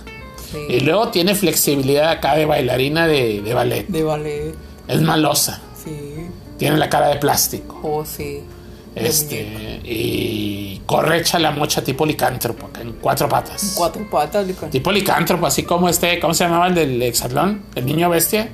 Sí. 0.51 0.59
Y 0.69 0.81
luego 0.81 1.09
tiene 1.09 1.35
flexibilidad 1.35 2.11
acá 2.11 2.35
de 2.35 2.45
bailarina 2.45 3.07
de, 3.07 3.41
de 3.41 3.55
ballet. 3.55 3.87
De 3.89 4.03
ballet. 4.03 4.55
Es 4.93 5.01
malosa. 5.03 5.61
Sí. 5.83 6.29
Tiene 6.59 6.77
la 6.77 6.89
cara 6.89 7.09
de 7.09 7.17
plástico. 7.17 7.81
Oh, 7.83 8.05
sí. 8.05 8.43
Este, 8.95 9.81
y 9.85 10.83
corre 10.85 11.21
hecha 11.21 11.39
la 11.39 11.51
mocha 11.51 11.83
tipo 11.83 12.05
licántropo, 12.05 12.69
en 12.79 12.93
cuatro 12.93 13.27
patas. 13.27 13.73
Cuatro 13.77 14.09
patas, 14.11 14.47
Lican. 14.47 14.71
Tipo 14.71 14.93
licántropo, 14.93 15.47
así 15.47 15.63
como 15.63 15.89
este, 15.89 16.21
¿cómo 16.21 16.35
se 16.35 16.45
llamaba 16.45 16.67
el 16.67 16.75
del 16.75 17.03
hexatlón? 17.03 17.63
¿El 17.75 17.87
niño 17.87 18.11
bestia? 18.11 18.51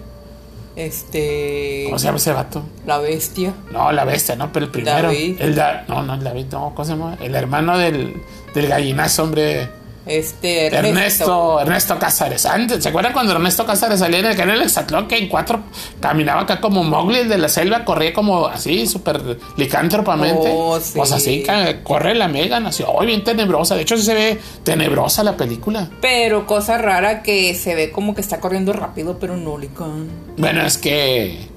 Este. 0.77 1.83
¿Cómo 1.87 1.99
se 1.99 2.05
llama 2.05 2.19
ese 2.19 2.33
vato? 2.33 2.63
La 2.87 2.99
bestia. 2.99 3.53
No, 3.73 3.91
la 3.91 4.05
bestia, 4.05 4.37
no, 4.37 4.53
pero 4.53 4.67
el 4.67 4.71
primero. 4.71 5.09
David. 5.09 5.37
El 5.41 5.57
da, 5.57 5.85
no, 5.89 6.05
no, 6.05 6.15
el 6.15 6.23
David, 6.23 6.47
no, 6.53 6.73
¿cómo 6.73 6.85
se 6.85 6.93
llama? 6.93 7.19
El 7.21 7.35
hermano 7.35 7.77
del, 7.77 8.15
del 8.55 8.69
gallinazo, 8.69 9.25
hombre. 9.25 9.69
Este. 10.09 10.67
Ernesto. 10.67 10.89
Ernesto, 10.89 11.61
Ernesto 11.61 11.99
Cázares. 11.99 12.47
Antes, 12.47 12.83
¿se 12.83 12.89
acuerdan 12.89 13.13
cuando 13.13 13.33
Ernesto 13.33 13.67
Cázares 13.67 14.01
salía 14.01 14.21
en 14.21 14.27
el 14.27 14.37
canal 14.37 14.59
del 14.59 14.67
Hexatlón 14.67 15.07
que 15.07 15.19
en 15.19 15.29
cuatro 15.29 15.61
caminaba 16.01 16.43
acá 16.43 16.61
como 16.61 16.83
Mowgli 16.83 17.25
de 17.25 17.39
la 17.39 17.49
selva, 17.49 17.85
corría 17.85 18.13
como 18.13 18.47
así, 18.47 18.87
súper 18.87 19.39
licántropamente? 19.57 20.51
Oh, 20.53 20.81
sí. 20.81 20.93
Pues 20.97 21.13
así 21.13 21.45
corre 21.83 22.15
la 22.15 22.29
Megan, 22.29 22.67
así, 22.67 22.85
hoy 22.87 23.07
bien 23.07 23.25
tenebrosa. 23.25 23.75
De 23.75 23.83
hecho, 23.83 23.97
sí 23.97 24.03
se 24.03 24.15
ve 24.15 24.41
tenebrosa 24.65 25.23
la 25.23 25.37
película. 25.37 25.89
Pero 26.01 26.47
cosa 26.47 26.79
rara 26.79 27.23
que 27.23 27.55
se 27.55 27.75
ve 27.75 27.91
como 27.91 28.15
que 28.15 28.21
está 28.21 28.41
corriendo 28.41 28.73
rápido, 28.73 29.19
pero 29.19 29.37
no, 29.37 29.59
Lican. 29.59 30.09
Bueno, 30.37 30.63
es 30.63 30.79
que 30.79 31.49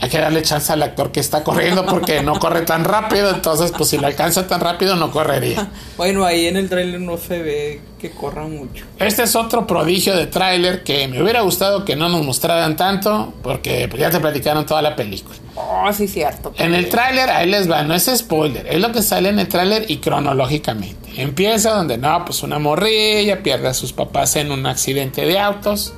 hay 0.00 0.08
que 0.08 0.18
darle 0.18 0.42
chance 0.42 0.72
al 0.72 0.82
actor 0.82 1.12
que 1.12 1.20
está 1.20 1.44
corriendo 1.44 1.84
porque 1.84 2.22
no 2.22 2.38
corre 2.38 2.62
tan 2.62 2.84
rápido. 2.84 3.30
Entonces, 3.30 3.72
pues 3.76 3.90
si 3.90 3.98
lo 3.98 4.06
alcanza 4.06 4.46
tan 4.46 4.60
rápido, 4.60 4.96
no 4.96 5.10
correría. 5.10 5.68
Bueno, 5.96 6.24
ahí 6.24 6.46
en 6.46 6.56
el 6.56 6.70
trailer 6.70 6.98
no 6.98 7.18
se 7.18 7.42
ve 7.42 7.80
que 8.00 8.10
corra 8.10 8.44
mucho. 8.44 8.86
Este 8.98 9.24
es 9.24 9.36
otro 9.36 9.66
prodigio 9.66 10.16
de 10.16 10.26
tráiler 10.26 10.82
que 10.82 11.06
me 11.08 11.22
hubiera 11.22 11.42
gustado 11.42 11.84
que 11.84 11.94
no 11.94 12.08
nos 12.08 12.24
mostraran 12.24 12.74
tanto 12.74 13.34
porque 13.42 13.86
pues, 13.86 14.00
ya 14.00 14.10
te 14.10 14.18
platicaron 14.18 14.64
toda 14.64 14.80
la 14.80 14.96
película. 14.96 15.36
Oh, 15.56 15.92
sí, 15.92 16.08
cierto. 16.08 16.54
En 16.56 16.74
el 16.74 16.88
tráiler, 16.88 17.28
ahí 17.28 17.50
les 17.50 17.70
va, 17.70 17.82
no 17.82 17.94
es 17.94 18.10
spoiler, 18.16 18.66
es 18.66 18.80
lo 18.80 18.92
que 18.92 19.02
sale 19.02 19.28
en 19.28 19.38
el 19.38 19.48
tráiler 19.48 19.90
y 19.90 19.98
cronológicamente. 19.98 21.10
Empieza 21.16 21.72
donde 21.72 21.98
no, 21.98 22.24
pues 22.24 22.42
una 22.42 22.58
morrilla 22.58 23.42
pierde 23.42 23.68
a 23.68 23.74
sus 23.74 23.92
papás 23.92 24.36
en 24.36 24.52
un 24.52 24.64
accidente 24.64 25.26
de 25.26 25.38
autos. 25.38 25.92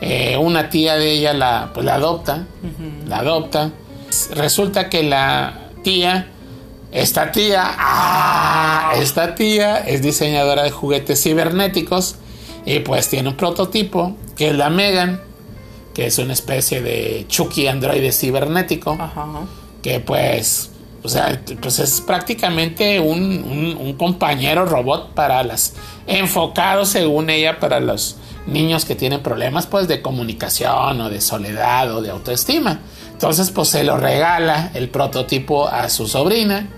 Eh, 0.00 0.36
una 0.38 0.70
tía 0.70 0.96
de 0.96 1.12
ella 1.12 1.34
la, 1.34 1.70
pues, 1.74 1.84
la 1.84 1.94
adopta, 1.94 2.46
la 3.06 3.18
adopta. 3.18 3.70
Resulta 4.32 4.88
que 4.88 5.02
la 5.02 5.68
tía, 5.82 6.28
esta 6.90 7.32
tía, 7.32 7.62
¡ah! 7.64 8.92
esta 8.96 9.34
tía 9.34 9.78
es 9.78 10.02
diseñadora 10.02 10.62
de 10.62 10.70
juguetes 10.70 11.22
cibernéticos 11.22 12.16
y 12.64 12.80
pues 12.80 13.08
tiene 13.08 13.28
un 13.28 13.36
prototipo 13.36 14.16
que 14.36 14.48
es 14.48 14.56
la 14.56 14.70
Megan, 14.70 15.20
que 15.94 16.06
es 16.06 16.18
una 16.18 16.32
especie 16.32 16.80
de 16.80 17.26
Chucky 17.28 17.68
androide 17.68 18.12
cibernético 18.12 18.98
que 19.82 20.00
pues, 20.00 20.70
o 21.02 21.08
sea, 21.08 21.40
pues 21.60 21.78
es 21.78 22.00
prácticamente 22.02 23.00
un, 23.00 23.76
un- 23.80 23.92
compañero 23.94 24.64
robot 24.66 25.14
para 25.14 25.42
las, 25.42 25.74
enfocado 26.06 26.84
según 26.84 27.30
ella 27.30 27.58
para 27.58 27.80
los 27.80 28.16
niños 28.46 28.84
que 28.84 28.94
tienen 28.94 29.20
problemas 29.20 29.66
pues 29.66 29.88
de 29.88 30.00
comunicación 30.02 31.00
o 31.00 31.10
de 31.10 31.20
soledad 31.20 31.94
o 31.94 32.00
de 32.02 32.10
autoestima. 32.10 32.80
Entonces 33.12 33.50
pues 33.50 33.68
se 33.68 33.84
lo 33.84 33.96
regala 33.98 34.70
el 34.74 34.88
prototipo 34.88 35.68
a 35.68 35.88
su 35.90 36.06
sobrina, 36.08 36.68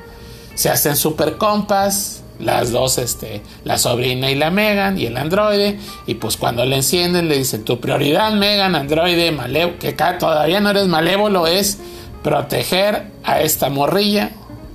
se 0.54 0.70
hacen 0.70 0.96
super 0.96 1.36
compas, 1.38 2.22
las 2.40 2.72
dos, 2.72 2.98
este, 2.98 3.40
la 3.62 3.78
sobrina 3.78 4.28
y 4.30 4.34
la 4.34 4.50
Megan 4.50 4.98
y 4.98 5.06
el 5.06 5.16
androide, 5.16 5.78
y 6.08 6.14
pues 6.14 6.36
cuando 6.36 6.64
le 6.64 6.74
encienden 6.76 7.28
le 7.28 7.38
dicen, 7.38 7.64
tu 7.64 7.78
prioridad 7.78 8.32
Megan, 8.32 8.74
androide, 8.74 9.30
malévolo, 9.30 9.78
que 9.78 9.92
todavía 9.92 10.60
no 10.60 10.70
eres 10.70 10.88
malévolo, 10.88 11.46
es 11.46 11.78
proteger 12.22 13.10
a 13.24 13.40
esta 13.40 13.68
morrilla 13.68 14.30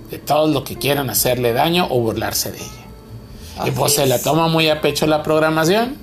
de 0.10 0.18
todo 0.18 0.48
lo 0.48 0.64
que 0.64 0.78
quieran 0.78 1.10
hacerle 1.10 1.54
daño 1.54 1.88
o 1.90 2.00
burlarse 2.00 2.52
de 2.52 2.60
ella. 2.60 3.68
y 3.68 3.72
pues 3.72 3.96
se 3.96 4.06
la 4.06 4.22
toma 4.22 4.48
muy 4.48 4.70
a 4.70 4.82
pecho 4.82 5.08
la 5.08 5.24
programación 5.24 5.98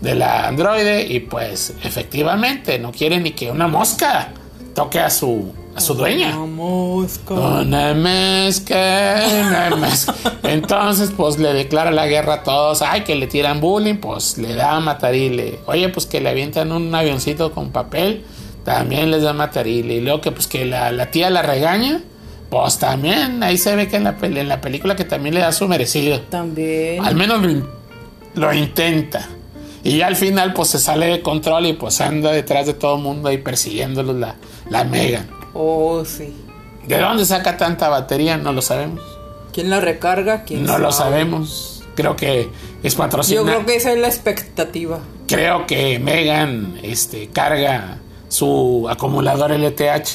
de 0.00 0.14
la 0.14 0.48
androide 0.48 1.06
y 1.06 1.20
pues 1.20 1.74
efectivamente 1.82 2.78
no 2.78 2.90
quiere 2.90 3.20
ni 3.20 3.32
que 3.32 3.50
una 3.50 3.68
mosca 3.68 4.32
toque 4.74 4.98
a 4.98 5.10
su, 5.10 5.52
a 5.76 5.80
su 5.80 5.94
dueña. 5.94 6.36
Una 6.36 6.46
mosca. 6.46 7.34
Una 7.34 7.94
mezca, 7.94 9.22
una 9.40 9.76
mezca. 9.76 10.14
Entonces, 10.44 11.12
pues 11.14 11.38
le 11.38 11.52
declara 11.52 11.90
la 11.90 12.06
guerra 12.06 12.34
a 12.34 12.42
todos. 12.42 12.82
Ay, 12.82 13.02
que 13.02 13.14
le 13.14 13.26
tiran 13.26 13.60
bullying, 13.60 13.96
pues 13.96 14.38
le 14.38 14.54
da 14.54 14.76
a 14.76 14.80
matarile. 14.80 15.58
Oye, 15.66 15.88
pues 15.90 16.06
que 16.06 16.20
le 16.20 16.30
avientan 16.30 16.72
un 16.72 16.94
avioncito 16.94 17.52
con 17.52 17.70
papel, 17.70 18.24
también 18.64 19.10
les 19.10 19.22
da 19.22 19.32
matarile. 19.32 19.94
Y 19.94 20.00
luego 20.00 20.20
que 20.20 20.32
pues 20.32 20.46
que 20.46 20.64
la, 20.64 20.90
la 20.92 21.10
tía 21.10 21.30
la 21.30 21.42
regaña, 21.42 22.00
pues 22.50 22.78
también 22.78 23.42
ahí 23.42 23.56
se 23.58 23.74
ve 23.76 23.88
que 23.88 23.96
en 23.96 24.04
la, 24.04 24.16
en 24.20 24.48
la 24.48 24.60
película 24.60 24.96
que 24.96 25.04
también 25.04 25.34
le 25.34 25.40
da 25.40 25.52
su 25.52 25.66
merecido. 25.68 26.20
También. 26.22 27.04
Al 27.04 27.14
menos 27.16 27.40
lo, 27.42 27.66
lo 28.34 28.52
intenta. 28.54 29.28
Y 29.82 29.96
ya 29.98 30.08
al 30.08 30.16
final 30.16 30.52
pues 30.52 30.68
se 30.68 30.78
sale 30.78 31.06
de 31.06 31.22
control 31.22 31.66
y 31.66 31.72
pues 31.72 32.00
anda 32.02 32.32
detrás 32.32 32.66
de 32.66 32.74
todo 32.74 32.96
el 32.96 33.02
mundo 33.02 33.28
ahí 33.30 33.38
persiguiéndolos 33.38 34.16
la, 34.16 34.34
la 34.68 34.84
Megan. 34.84 35.26
Oh, 35.54 36.04
sí. 36.04 36.34
¿De 36.86 36.98
dónde 36.98 37.24
saca 37.24 37.56
tanta 37.56 37.88
batería? 37.88 38.36
No 38.36 38.52
lo 38.52 38.60
sabemos. 38.62 39.00
¿Quién 39.52 39.70
la 39.70 39.80
recarga? 39.80 40.44
¿Quién 40.44 40.64
No 40.64 40.78
lo 40.78 40.92
sabe? 40.92 41.10
sabemos. 41.12 41.82
Creo 41.94 42.14
que 42.14 42.48
es 42.82 42.92
Yo 42.94 42.98
patrocinado. 42.98 43.46
creo 43.46 43.66
que 43.66 43.76
esa 43.76 43.92
es 43.92 43.98
la 43.98 44.06
expectativa. 44.08 45.00
Creo 45.26 45.66
que 45.66 45.98
Megan 45.98 46.78
este, 46.82 47.28
carga 47.28 47.98
su 48.30 48.86
acumulador 48.88 49.50
LTH. 49.50 50.08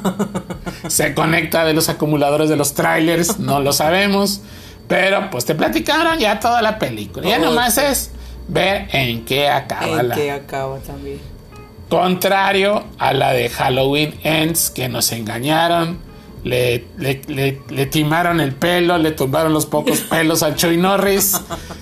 Se 0.88 1.14
conecta 1.14 1.64
de 1.64 1.74
los 1.74 1.88
acumuladores 1.88 2.48
de 2.48 2.56
los 2.56 2.74
trailers, 2.74 3.38
no 3.38 3.60
lo 3.60 3.72
sabemos. 3.72 4.40
Pero 4.88 5.30
pues 5.30 5.44
te 5.44 5.54
platicaron 5.54 6.18
ya 6.18 6.40
toda 6.40 6.60
la 6.60 6.78
película. 6.78 7.28
Ya 7.28 7.38
nomás 7.38 7.78
es 7.78 8.10
ver 8.48 8.88
en 8.92 9.24
qué 9.24 9.48
acaba 9.48 10.00
En 10.00 10.08
la. 10.08 10.14
que 10.14 10.30
acaba 10.32 10.78
también. 10.80 11.20
Contrario 11.88 12.84
a 12.98 13.12
la 13.12 13.32
de 13.32 13.48
Halloween 13.48 14.18
Ends, 14.22 14.70
que 14.70 14.88
nos 14.88 15.12
engañaron, 15.12 15.98
le, 16.44 16.84
le- 16.98 17.20
le- 17.28 17.60
le 17.70 17.86
timaron 17.86 18.40
el 18.40 18.54
pelo, 18.54 18.98
le 18.98 19.12
tumbaron 19.12 19.52
los 19.52 19.66
pocos 19.66 20.00
pelos 20.10 20.42
a 20.42 20.54
Chuy 20.54 20.76
Norris, 20.76 21.40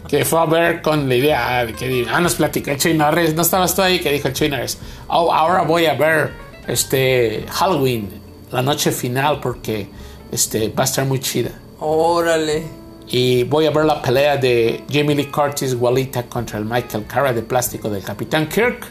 que 0.08 0.24
fue 0.24 0.40
a 0.40 0.44
ver 0.46 0.82
con 0.82 1.08
la 1.08 1.14
idea 1.14 1.58
ah, 1.58 1.66
de 1.66 1.72
que 1.74 2.06
ah, 2.12 2.20
nos 2.20 2.34
platicó 2.34 2.74
Chuy 2.76 2.94
Norris, 2.94 3.34
no 3.34 3.42
estabas 3.42 3.74
tú 3.74 3.82
ahí, 3.82 4.00
que 4.00 4.12
dijo 4.12 4.28
Chuy 4.30 4.48
Norris, 4.48 4.78
oh, 5.08 5.32
ahora 5.32 5.62
voy 5.62 5.86
a 5.86 5.94
ver 5.94 6.30
este 6.66 7.44
Halloween, 7.50 8.08
la 8.52 8.62
noche 8.62 8.90
final, 8.92 9.40
porque 9.40 9.88
este, 10.32 10.68
va 10.68 10.82
a 10.82 10.86
estar 10.86 11.04
muy 11.06 11.20
chida. 11.20 11.50
Órale. 11.78 12.64
Y 13.12 13.42
voy 13.44 13.66
a 13.66 13.70
ver 13.70 13.86
la 13.86 14.00
pelea 14.00 14.36
de 14.36 14.84
Jamie 14.88 15.16
Lee 15.16 15.26
Curtis 15.26 15.74
Walita 15.74 16.22
contra 16.24 16.58
el 16.58 16.64
Michael 16.64 17.06
Cara 17.06 17.32
de 17.32 17.42
plástico 17.42 17.90
del 17.90 18.04
Capitán 18.04 18.48
Kirk. 18.48 18.86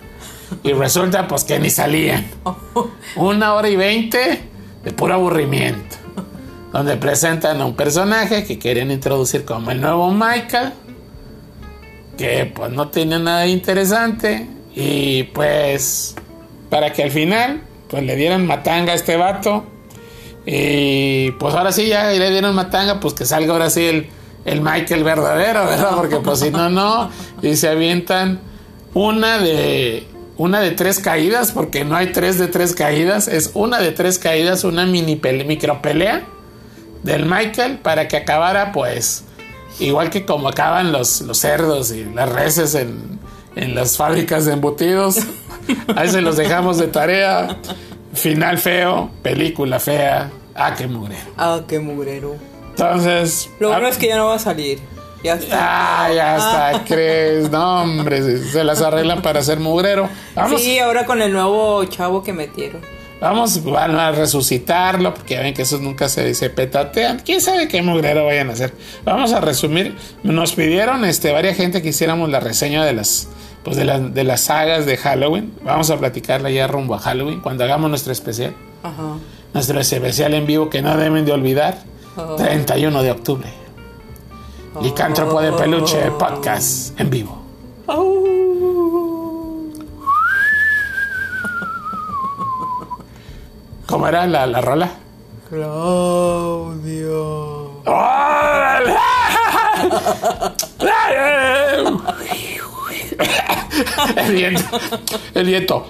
Y 0.64 0.74
resulta 0.74 1.26
pues 1.28 1.46
que 1.46 1.58
ni 1.60 1.70
salían. 1.70 2.28
Una 3.16 3.54
hora 3.54 3.70
y 3.70 3.76
veinte 3.78 4.49
de 4.84 4.92
puro 4.92 5.13
aburrimiento. 5.13 5.98
Donde 6.72 6.98
presentan 6.98 7.60
a 7.62 7.65
un 7.65 7.76
personaje 7.76 8.44
que 8.44 8.60
querían 8.60 8.92
introducir 8.92 9.44
como 9.46 9.72
el 9.72 9.82
nuevo 9.82 10.12
Michael. 10.12 10.74
Que 12.18 12.52
pues 12.54 12.72
no 12.72 12.89
tiene 12.89 13.20
nada 13.20 13.48
interesante. 13.48 14.48
Y 14.76 15.24
pues 15.24 16.15
para 16.70 16.94
que 16.94 17.04
al 17.04 17.12
final 17.12 17.63
pues 17.89 18.04
le 18.04 18.15
dieran 18.15 18.46
matanga 18.46 18.94
a 18.94 18.96
este 18.96 19.18
vato. 19.18 19.65
Y 20.46 21.32
pues 21.32 21.54
ahora 21.56 21.72
sí 21.72 21.88
ya 21.88 22.10
le 22.12 22.32
dieron 22.32 22.56
matanga, 22.56 23.00
pues 23.00 23.13
que 23.13 23.26
salga 23.26 23.54
ahora 23.54 23.70
sí 23.70 23.86
el, 23.86 24.10
el 24.46 24.62
Michael 24.62 25.04
verdadero, 25.04 25.65
¿verdad? 25.65 25.96
Porque 25.96 26.18
pues 26.18 26.39
si 26.39 26.52
no, 26.52 26.70
no. 26.70 27.10
Y 27.42 27.56
se 27.56 27.68
avientan 27.68 28.39
una 28.94 29.38
de 29.38 30.08
una 30.39 30.62
de 30.62 30.71
tres 30.71 30.99
caídas, 30.99 31.52
porque 31.52 31.84
no 31.84 31.97
hay 31.97 32.13
tres 32.13 32.39
de 32.39 32.47
tres 32.47 32.73
caídas, 32.73 33.28
es 33.28 33.52
una 33.56 33.80
de 33.80 33.91
tres 33.91 34.17
caídas, 34.17 34.63
una 34.63 34.86
mini 34.86 35.17
pele, 35.17 35.43
micro 35.43 35.82
pelea 35.82 36.23
del 37.04 37.25
Michael 37.25 37.80
para 37.80 38.08
que 38.08 38.15
acabara, 38.15 38.71
pues, 38.71 39.25
igual 39.82 40.10
que 40.10 40.25
como 40.25 40.47
acaban 40.47 40.93
los, 40.93 41.19
los 41.21 41.39
cerdos 41.39 41.91
y 41.91 42.06
las 42.06 42.30
reses 42.30 42.73
en, 42.75 43.19
en 43.58 43.75
las 43.75 43.97
fábricas 43.97 44.45
de 44.45 44.54
embutidos. 44.54 45.17
Ahí 45.97 46.08
se 46.08 46.21
los 46.21 46.38
dejamos 46.38 46.78
de 46.78 46.88
tarea. 46.88 47.58
Final 48.13 48.60
feo, 48.60 49.12
película 49.21 49.78
fea. 49.78 50.32
Ah, 50.56 50.73
qué 50.73 50.88
mugrero. 50.88 51.21
Ah, 51.36 51.62
qué 51.67 51.80
mugrero. 51.80 52.38
Entonces. 52.69 53.49
Lo 53.60 53.71
bueno 53.71 53.88
ah, 53.88 53.89
es 53.89 53.97
que 53.97 54.08
ya 54.08 54.15
no 54.15 54.28
va 54.28 54.36
a 54.36 54.39
salir. 54.39 54.80
Ya 55.24 55.34
está. 55.34 56.06
Ah, 56.06 56.14
ya 56.14 56.38
está, 56.38 56.84
crees. 56.86 57.50
No, 57.52 57.82
hombre, 57.82 58.22
se, 58.22 58.52
se 58.52 58.64
las 58.64 58.82
arreglan 58.82 59.22
para 59.22 59.40
hacer 59.42 59.60
mugrero. 59.60 60.08
Vamos, 60.36 60.62
Sí, 60.62 60.80
ahora 60.80 61.06
con 61.06 61.22
el 61.22 61.32
nuevo 61.34 61.84
chavo 61.86 62.24
que 62.24 62.32
metieron. 62.32 62.82
vamos 63.20 63.62
van 63.66 64.00
a 64.00 64.12
resucitarlo, 64.14 65.14
porque 65.14 65.34
ya 65.36 65.42
ven 65.42 65.54
que 65.54 65.64
esos 65.64 65.82
nunca 65.82 66.08
se, 66.08 66.34
se 66.34 66.50
petatean. 66.50 67.20
¿Quién 67.26 67.42
sabe 67.42 67.68
qué 67.68 67.82
mugrero 67.82 68.26
vayan 68.26 68.50
a 68.50 68.54
hacer? 68.54 68.74
Vamos 69.04 69.34
a 69.34 69.42
resumir. 69.42 69.96
Nos 70.24 70.54
pidieron 70.54 71.04
este, 71.04 71.34
varias 71.34 71.58
gente 71.58 71.82
que 71.82 71.90
hiciéramos 71.90 72.30
la 72.30 72.40
reseña 72.40 72.86
de 72.86 72.94
las, 72.94 73.28
pues 73.64 73.76
de, 73.76 73.84
las 73.84 74.14
de 74.14 74.24
las 74.24 74.40
sagas 74.42 74.86
de 74.86 74.96
Halloween. 74.96 75.54
Vamos 75.64 75.90
a 75.90 75.98
platicarla 75.98 76.50
ya 76.50 76.66
rumbo 76.68 76.96
a 76.96 77.00
Halloween, 77.00 77.42
cuando 77.42 77.66
hagamos 77.66 77.90
nuestro 77.90 78.14
especial. 78.14 78.56
Ajá. 78.84 79.18
Nuestro 79.54 79.82
especial 79.82 80.34
en 80.34 80.46
vivo 80.46 80.70
que 80.70 80.82
no 80.82 80.96
deben 80.96 81.26
de 81.26 81.34
olvidar. 81.34 81.78
Oh. 82.16 82.36
31 82.38 83.04
de 83.04 83.12
octubre. 83.12 83.50
Licántropo 84.82 85.42
de 85.42 85.52
Peluche 85.54 86.12
Podcast 86.12 87.00
en 87.00 87.10
vivo. 87.10 87.38
¿Cómo 93.88 94.08
era 94.08 94.28
la, 94.28 94.46
la 94.46 94.62
rola? 94.62 94.90
Claudio. 95.50 96.50
El 104.16 104.34
viento. 104.34 104.80
El 105.34 105.46
viento. 105.46 105.88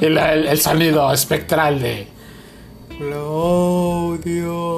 El, 0.00 0.18
el- 0.18 0.46
el 0.48 0.60
sonido 0.60 1.12
espectral 1.12 1.80
de. 1.80 2.08
Claudio. 3.00 4.66
¡Ah! 4.66 4.69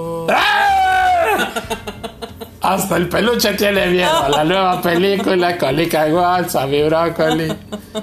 Hasta 2.75 2.97
el 2.97 3.09
peluche 3.09 3.53
tiene 3.55 3.87
miedo 3.89 4.29
la 4.29 4.45
nueva 4.45 4.81
película 4.83 5.59
Colica 5.59 6.09
igual, 6.09 6.49
Sammy 6.49 6.83
Broccoli, 6.85 7.53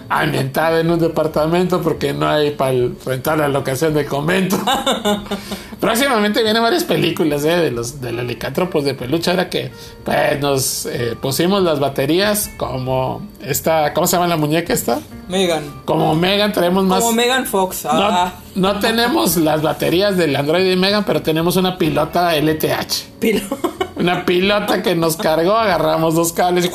ambientada 0.10 0.80
en 0.80 0.92
un 0.92 1.00
departamento 1.00 1.82
porque 1.82 2.14
no 2.14 2.28
hay 2.28 2.52
para 2.52 2.74
rentar 3.06 3.38
la 3.40 3.48
locación 3.48 3.94
del 3.94 4.06
convento. 4.06 4.58
Próximamente 5.80 6.44
vienen 6.44 6.62
varias 6.62 6.84
películas 6.84 7.44
eh, 7.46 7.56
de 7.56 7.72
los 7.72 8.02
de 8.02 8.12
los 8.12 8.26
licántropos 8.26 8.84
de 8.84 8.94
peluche. 8.94 9.32
Ahora 9.32 9.50
que 9.50 9.72
pues, 10.04 10.40
nos 10.40 10.86
eh, 10.86 11.16
pusimos 11.20 11.64
las 11.64 11.80
baterías 11.80 12.50
como 12.58 13.22
esta, 13.42 13.94
¿cómo 13.94 14.06
se 14.06 14.18
llama 14.18 14.28
la 14.28 14.38
muñeca 14.38 14.74
esta? 14.74 15.00
Megan. 15.30 15.64
Como 15.86 16.16
Megan 16.16 16.52
traemos 16.52 16.84
más. 16.86 17.00
Como 17.00 17.14
Megan 17.14 17.46
Fox. 17.46 17.86
No, 17.86 17.92
Ah, 17.94 18.34
no 18.56 18.80
tenemos 18.80 19.38
las 19.38 19.62
baterías 19.62 20.18
del 20.18 20.36
Android 20.36 20.70
y 20.70 20.76
Megan, 20.76 21.06
pero 21.06 21.22
tenemos 21.22 21.56
una 21.56 21.78
pilota 21.78 22.36
LTH. 22.36 23.20
pilo. 23.20 23.42
Una 24.00 24.26
pilota 24.26 24.82
que 24.82 24.96
nos 24.96 25.18
cargó, 25.18 25.56
agarramos 25.56 26.16
dos 26.16 26.34
cables 26.34 26.72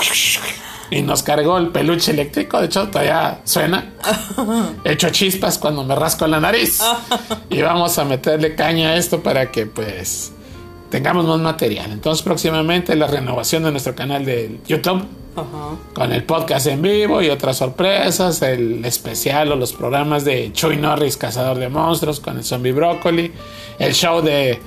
y 0.91 1.03
nos 1.03 1.23
cargó 1.23 1.59
el 1.59 1.69
peluche 1.69 2.13
eléctrico. 2.13 2.61
De 2.61 2.67
hecho, 2.67 2.89
todavía 2.89 3.41
suena. 3.45 3.93
Hecho 4.85 5.11
chispas 5.11 5.59
cuando 5.59 5.85
me 5.85 5.95
rasco 5.95 6.27
la 6.27 6.41
nariz. 6.41 6.81
Y 7.51 7.63
vamos 7.63 7.99
a 7.99 8.05
meterle 8.05 8.55
caña 8.55 8.91
a 8.91 8.97
esto 8.97 9.23
para 9.23 9.51
que 9.51 9.67
pues 9.67 10.33
tengamos 10.91 11.25
más 11.25 11.41
material. 11.41 11.91
Entonces 11.91 12.23
próximamente 12.23 12.95
la 12.95 13.07
renovación 13.07 13.65
de 13.65 13.73
nuestro 13.73 13.95
canal 13.95 14.25
de 14.25 14.61
YouTube 14.67 15.05
Ajá. 15.35 15.77
con 15.95 16.13
el 16.13 16.23
podcast 16.23 16.67
en 16.67 16.83
vivo 16.83 17.23
y 17.23 17.31
otras 17.31 17.57
sorpresas, 17.57 18.41
el 18.43 18.85
especial 18.85 19.51
o 19.51 19.57
los 19.57 19.73
programas 19.73 20.25
de 20.25 20.53
Chuy 20.53 20.77
Norris, 20.77 21.17
Cazador 21.17 21.59
de 21.59 21.69
Monstruos, 21.69 22.21
con 22.21 22.37
el 22.37 22.45
Zombie 22.45 22.73
Brócoli, 22.73 23.33
el 23.79 23.95
show 23.95 24.21
de 24.21 24.61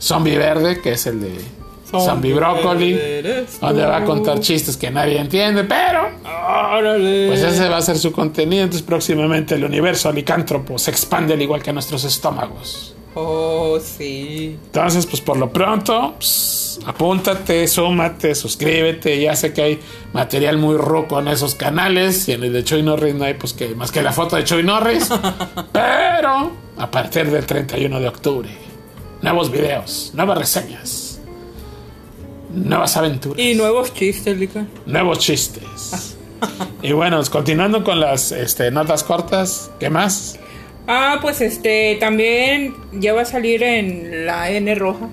Zombie 0.00 0.36
Verde, 0.36 0.80
que 0.80 0.92
es 0.92 1.06
el 1.06 1.20
de 1.20 1.57
Zombie 1.90 2.34
Brócoli, 2.34 2.92
eres 2.92 3.60
donde 3.60 3.84
va 3.84 3.96
a 3.98 4.04
contar 4.04 4.40
chistes 4.40 4.76
que 4.76 4.90
nadie 4.90 5.18
entiende, 5.18 5.64
pero 5.64 6.08
Órale. 6.24 7.28
pues 7.28 7.42
ese 7.42 7.68
va 7.68 7.78
a 7.78 7.82
ser 7.82 7.98
su 7.98 8.12
contenido, 8.12 8.64
entonces 8.64 8.86
próximamente 8.86 9.54
el 9.54 9.64
universo 9.64 10.08
alicántropo 10.08 10.78
se 10.78 10.90
expande 10.90 11.34
al 11.34 11.42
igual 11.42 11.62
que 11.62 11.72
nuestros 11.72 12.04
estómagos. 12.04 12.94
Oh, 13.14 13.78
sí. 13.80 14.56
Entonces, 14.66 15.06
pues 15.06 15.20
por 15.20 15.36
lo 15.38 15.52
pronto, 15.52 16.14
pues, 16.16 16.78
apúntate, 16.86 17.66
súmate, 17.66 18.34
suscríbete. 18.34 19.20
Ya 19.20 19.34
sé 19.34 19.52
que 19.52 19.62
hay 19.62 19.80
material 20.12 20.58
muy 20.58 20.76
ruco 20.76 21.18
en 21.18 21.26
esos 21.26 21.56
canales. 21.56 22.28
Y 22.28 22.32
en 22.32 22.44
el 22.44 22.52
de 22.52 22.62
Chuy 22.62 22.82
Norris 22.82 23.14
no 23.14 23.24
hay 23.24 23.34
pues 23.34 23.54
que 23.54 23.74
más 23.74 23.90
que 23.90 24.02
la 24.02 24.12
foto 24.12 24.36
de 24.36 24.44
Chuy 24.44 24.62
Norris. 24.62 25.08
Pero 25.72 26.52
a 26.76 26.90
partir 26.90 27.28
del 27.30 27.44
31 27.44 27.98
de 27.98 28.06
octubre, 28.08 28.50
nuevos 29.22 29.50
videos, 29.50 30.12
nuevas 30.14 30.38
reseñas, 30.38 31.07
nuevas 32.50 32.96
aventuras, 32.96 33.38
Y 33.38 33.54
nuevos 33.54 33.92
chistes, 33.94 34.36
Lica. 34.36 34.66
nuevos 34.86 35.18
chistes. 35.18 36.16
Y 36.82 36.92
bueno, 36.92 37.20
continuando 37.32 37.82
con 37.82 37.98
las 37.98 38.30
este, 38.30 38.70
notas 38.70 39.02
cortas, 39.02 39.72
¿qué 39.80 39.90
más? 39.90 40.38
Ah, 40.86 41.18
pues 41.20 41.40
este, 41.40 41.96
también 41.98 42.74
ya 42.92 43.12
va 43.12 43.22
a 43.22 43.24
salir 43.24 43.62
en 43.64 44.24
la 44.24 44.48
N 44.50 44.72
roja. 44.76 45.08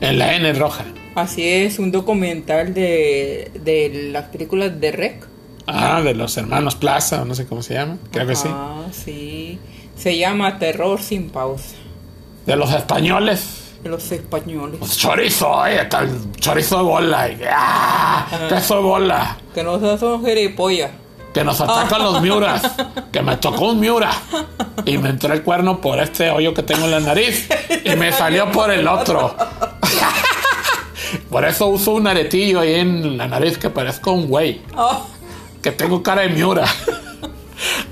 En 0.00 0.18
la 0.18 0.34
N 0.34 0.50
roja. 0.54 0.84
Así 1.14 1.46
es, 1.46 1.78
un 1.78 1.92
documental 1.92 2.72
de, 2.72 3.50
de 3.62 4.08
las 4.12 4.24
películas 4.30 4.80
de 4.80 4.92
Rec. 4.92 5.28
Ah, 5.66 6.00
de 6.00 6.14
los 6.14 6.36
hermanos 6.38 6.74
Plaza, 6.74 7.20
o 7.20 7.24
no 7.26 7.34
sé 7.34 7.46
cómo 7.46 7.62
se 7.62 7.74
llama. 7.74 7.98
Creo 8.10 8.26
que 8.26 8.34
sí. 8.34 8.48
Ah, 8.50 8.86
sí. 8.90 9.58
Se 9.94 10.16
llama 10.16 10.58
Terror 10.58 11.02
sin 11.02 11.28
pausa. 11.28 11.76
De 12.46 12.56
los 12.56 12.72
españoles. 12.72 13.61
Los 13.84 14.12
españoles. 14.12 14.76
Pues 14.78 14.96
chorizo, 14.96 15.66
eh, 15.66 15.84
tal 15.90 16.08
chorizo 16.38 16.76
de 16.78 16.82
bola. 16.84 17.28
y- 17.28 17.40
¡Ah! 17.50 18.26
Queso 18.48 18.76
de 18.76 18.82
bola. 18.82 19.36
Que 19.54 19.62
no 19.64 19.78
seas 19.80 20.00
un 20.02 20.24
gilipollas. 20.24 20.90
Que 21.34 21.42
nos 21.42 21.60
atacan 21.60 22.02
los 22.02 22.20
miuras. 22.20 22.62
Que 23.10 23.22
me 23.22 23.36
tocó 23.38 23.70
un 23.70 23.80
miura. 23.80 24.10
Y 24.84 24.98
me 24.98 25.08
entró 25.10 25.32
el 25.32 25.42
cuerno 25.42 25.80
por 25.80 25.98
este 25.98 26.30
hoyo 26.30 26.52
que 26.54 26.62
tengo 26.62 26.84
en 26.84 26.90
la 26.92 27.00
nariz. 27.00 27.48
Y 27.84 27.96
me 27.96 28.12
salió 28.12 28.50
por 28.52 28.70
el 28.70 28.86
otro. 28.86 29.34
Por 31.30 31.44
eso 31.44 31.66
uso 31.66 31.92
un 31.92 32.06
aretillo 32.06 32.60
ahí 32.60 32.74
en 32.74 33.16
la 33.18 33.26
nariz 33.26 33.58
que 33.58 33.68
parezco 33.70 34.12
un 34.12 34.28
güey. 34.28 34.60
Que 35.62 35.72
tengo 35.72 36.02
cara 36.02 36.22
de 36.22 36.28
miura. 36.30 36.64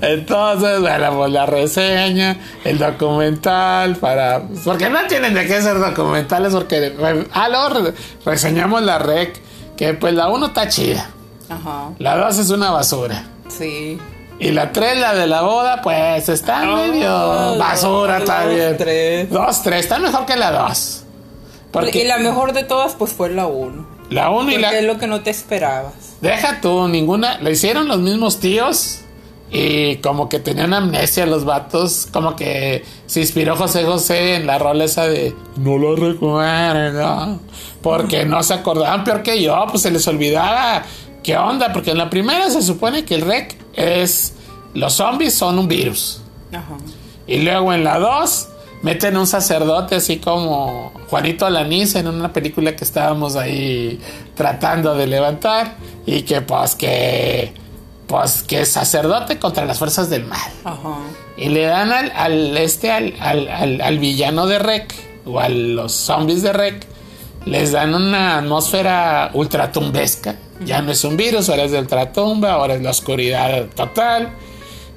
Entonces, 0.01 0.79
bueno, 0.81 1.15
pues 1.17 1.31
la 1.31 1.45
reseña, 1.45 2.37
el 2.63 2.79
documental, 2.79 3.95
para. 3.97 4.41
Porque 4.65 4.89
no 4.89 4.99
tienen 5.07 5.33
de 5.33 5.45
qué 5.47 5.61
ser 5.61 5.79
documentales, 5.79 6.53
porque. 6.53 7.27
Ah, 7.33 7.49
luego 7.49 7.69
re- 7.69 7.93
reseñamos 8.25 8.81
la 8.81 8.97
rec, 8.99 9.39
que 9.77 9.93
pues 9.93 10.13
la 10.13 10.27
1 10.29 10.47
está 10.47 10.67
chida. 10.67 11.09
Ajá, 11.49 11.89
La 11.99 12.15
2 12.17 12.37
es 12.39 12.49
una 12.49 12.71
basura. 12.71 13.25
sí. 13.49 13.99
Y 14.39 14.49
la 14.53 14.71
3, 14.71 14.99
la 14.99 15.13
de 15.13 15.27
la 15.27 15.43
boda, 15.43 15.83
pues 15.83 16.27
está 16.27 16.63
medio 16.65 17.57
basura 17.59 18.17
dos, 18.17 18.25
también. 18.27 18.75
tres. 18.75 19.29
2, 19.29 19.61
3, 19.61 19.79
está 19.83 19.99
mejor 19.99 20.25
que 20.25 20.35
la 20.35 20.51
2. 20.51 21.03
Porque 21.71 22.01
Y 22.03 22.07
la 22.07 22.17
mejor 22.17 22.51
de 22.53 22.63
todas, 22.63 22.95
pues 22.95 23.11
fue 23.11 23.29
la 23.29 23.45
1. 23.45 23.85
la 24.09 24.31
1 24.31 24.41
y 24.49 24.53
Porque 24.53 24.59
la. 24.61 24.79
es 24.79 24.83
lo 24.85 24.97
que 24.97 25.05
no 25.05 25.21
te 25.21 25.29
esperabas. 25.29 25.93
Deja 26.21 26.59
tú, 26.59 26.87
ninguna. 26.87 27.37
Lo 27.37 27.51
hicieron 27.51 27.87
los 27.87 27.99
mismos 27.99 28.39
tíos. 28.39 29.00
Y 29.51 29.97
como 29.97 30.29
que 30.29 30.39
tenían 30.39 30.73
amnesia 30.73 31.25
los 31.25 31.43
vatos. 31.43 32.07
Como 32.11 32.35
que 32.35 32.83
se 33.05 33.19
inspiró 33.19 33.55
José 33.55 33.83
José 33.83 34.35
en 34.35 34.47
la 34.47 34.57
rola 34.57 34.85
esa 34.85 35.07
de. 35.07 35.35
No 35.57 35.77
lo 35.77 35.95
recuerdo. 35.95 37.39
Porque 37.81 38.25
no 38.25 38.41
se 38.43 38.53
acordaban 38.53 39.03
peor 39.03 39.23
que 39.23 39.41
yo. 39.41 39.65
Pues 39.69 39.83
se 39.83 39.91
les 39.91 40.07
olvidaba. 40.07 40.83
¿Qué 41.21 41.37
onda? 41.37 41.73
Porque 41.73 41.91
en 41.91 41.97
la 41.97 42.09
primera 42.09 42.49
se 42.49 42.61
supone 42.61 43.03
que 43.03 43.15
el 43.15 43.21
rec 43.21 43.57
es. 43.73 44.35
Los 44.73 44.93
zombies 44.93 45.33
son 45.33 45.59
un 45.59 45.67
virus. 45.67 46.21
Ajá. 46.51 46.77
Y 47.27 47.39
luego 47.41 47.73
en 47.73 47.83
la 47.83 47.99
2 47.99 48.47
meten 48.81 49.15
un 49.15 49.27
sacerdote 49.27 49.95
así 49.95 50.17
como 50.17 50.91
Juanito 51.09 51.45
Alaniz 51.45 51.95
en 51.95 52.07
una 52.07 52.33
película 52.33 52.75
que 52.75 52.83
estábamos 52.83 53.35
ahí 53.35 53.99
tratando 54.33 54.95
de 54.95 55.07
levantar 55.07 55.75
y 56.05 56.23
que 56.23 56.41
pues 56.41 56.75
que 56.75 57.53
pues 58.11 58.43
que 58.43 58.61
es 58.61 58.71
sacerdote 58.73 59.39
contra 59.39 59.65
las 59.65 59.79
fuerzas 59.79 60.09
del 60.09 60.25
mal. 60.25 60.39
Ajá. 60.65 60.97
Y 61.37 61.49
le 61.49 61.63
dan 61.65 61.91
al, 61.91 62.11
al 62.15 62.57
este 62.57 62.91
al, 62.91 63.13
al- 63.19 63.81
al- 63.81 63.99
villano 63.99 64.45
de 64.47 64.59
Rec 64.59 64.93
o 65.25 65.39
a 65.39 65.47
los 65.49 65.93
zombies 65.93 66.41
de 66.43 66.51
Rec 66.53 66.85
les 67.45 67.71
dan 67.71 67.95
una 67.95 68.37
atmósfera 68.39 69.31
ultratumbesca 69.33 70.35
Ya 70.65 70.81
no 70.81 70.91
es 70.91 71.03
un 71.03 71.17
virus, 71.17 71.49
ahora 71.49 71.63
es 71.63 71.71
de 71.71 71.79
ultratumba, 71.79 72.51
ahora 72.53 72.75
es 72.75 72.81
la 72.83 72.91
oscuridad 72.91 73.65
total. 73.75 74.29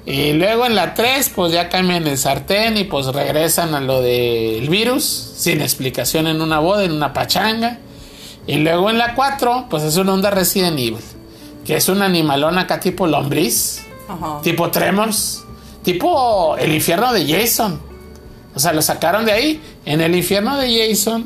Y 0.05 0.33
luego 0.33 0.67
en 0.67 0.75
la 0.75 0.93
3, 0.93 1.31
pues 1.35 1.51
ya 1.53 1.69
cambian 1.69 2.05
el 2.05 2.17
sartén 2.19 2.77
y 2.77 2.83
pues 2.83 3.07
regresan 3.07 3.73
a 3.73 3.81
lo 3.81 4.01
del 4.01 4.69
virus, 4.69 5.03
sin 5.37 5.61
explicación 5.61 6.27
en 6.27 6.41
una 6.41 6.59
boda, 6.59 6.83
en 6.83 6.91
una 6.91 7.11
pachanga. 7.13 7.79
Y 8.45 8.57
luego 8.57 8.91
en 8.91 8.99
la 8.99 9.15
4, 9.15 9.65
pues 9.67 9.81
es 9.81 9.97
una 9.97 10.13
onda 10.13 10.29
Resident 10.29 10.77
Evil, 10.77 10.97
que 11.65 11.75
es 11.75 11.89
un 11.89 12.01
animalón 12.01 12.57
acá 12.57 12.79
tipo 12.79 13.07
lombriz, 13.07 13.81
Ajá. 14.07 14.39
tipo 14.43 14.69
Tremors, 14.71 15.43
tipo 15.83 16.55
el 16.57 16.73
infierno 16.73 17.11
de 17.13 17.25
Jason. 17.27 17.81
O 18.55 18.59
sea, 18.59 18.71
lo 18.71 18.81
sacaron 18.81 19.25
de 19.25 19.31
ahí. 19.33 19.61
En 19.85 19.99
el 20.01 20.15
infierno 20.15 20.57
de 20.57 20.87
Jason, 20.87 21.25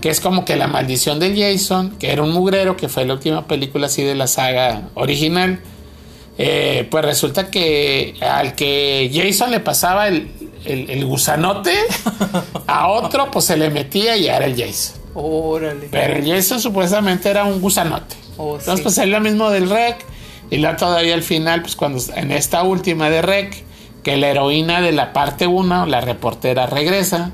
que 0.00 0.08
es 0.10 0.20
como 0.20 0.44
que 0.44 0.56
la 0.56 0.66
maldición 0.66 1.18
del 1.18 1.38
Jason, 1.38 1.96
que 1.98 2.10
era 2.12 2.22
un 2.22 2.30
mugrero, 2.30 2.76
que 2.76 2.88
fue 2.88 3.04
la 3.04 3.14
última 3.14 3.46
película 3.46 3.86
así 3.86 4.02
de 4.02 4.14
la 4.14 4.26
saga 4.26 4.88
original. 4.94 5.60
eh, 6.38 6.88
pues 6.90 7.04
resulta 7.04 7.48
que 7.50 8.14
al 8.20 8.54
que 8.56 9.08
Jason 9.14 9.50
le 9.52 9.60
pasaba 9.60 10.08
el, 10.08 10.30
el- 10.64 10.90
el 10.90 11.04
gusanote, 11.04 11.74
a 12.66 12.88
otro 12.88 13.30
pues 13.30 13.44
se 13.44 13.56
le 13.56 13.70
metía 13.70 14.16
y 14.16 14.26
era 14.26 14.44
el 14.46 14.56
Jason. 14.60 15.00
Órale. 15.14 15.88
Pero 15.92 16.14
el 16.16 16.26
Jason 16.28 16.60
supuestamente 16.60 17.28
era 17.30 17.44
un 17.44 17.60
gusanote. 17.60 18.16
Oh, 18.36 18.58
Entonces, 18.58 18.76
sí. 18.78 18.82
pues 18.82 18.98
es 18.98 19.08
lo 19.08 19.20
mismo 19.20 19.50
del 19.50 19.68
rec. 19.70 20.04
Y 20.50 20.58
luego 20.58 20.76
todavía 20.76 21.14
al 21.14 21.22
final, 21.22 21.62
pues 21.62 21.74
cuando 21.76 22.00
en 22.14 22.30
esta 22.30 22.62
última 22.62 23.08
de 23.10 23.22
rec, 23.22 23.64
que 24.02 24.16
la 24.16 24.28
heroína 24.28 24.80
de 24.80 24.92
la 24.92 25.12
parte 25.12 25.46
1, 25.46 25.86
la 25.86 26.00
reportera 26.00 26.66
regresa 26.66 27.32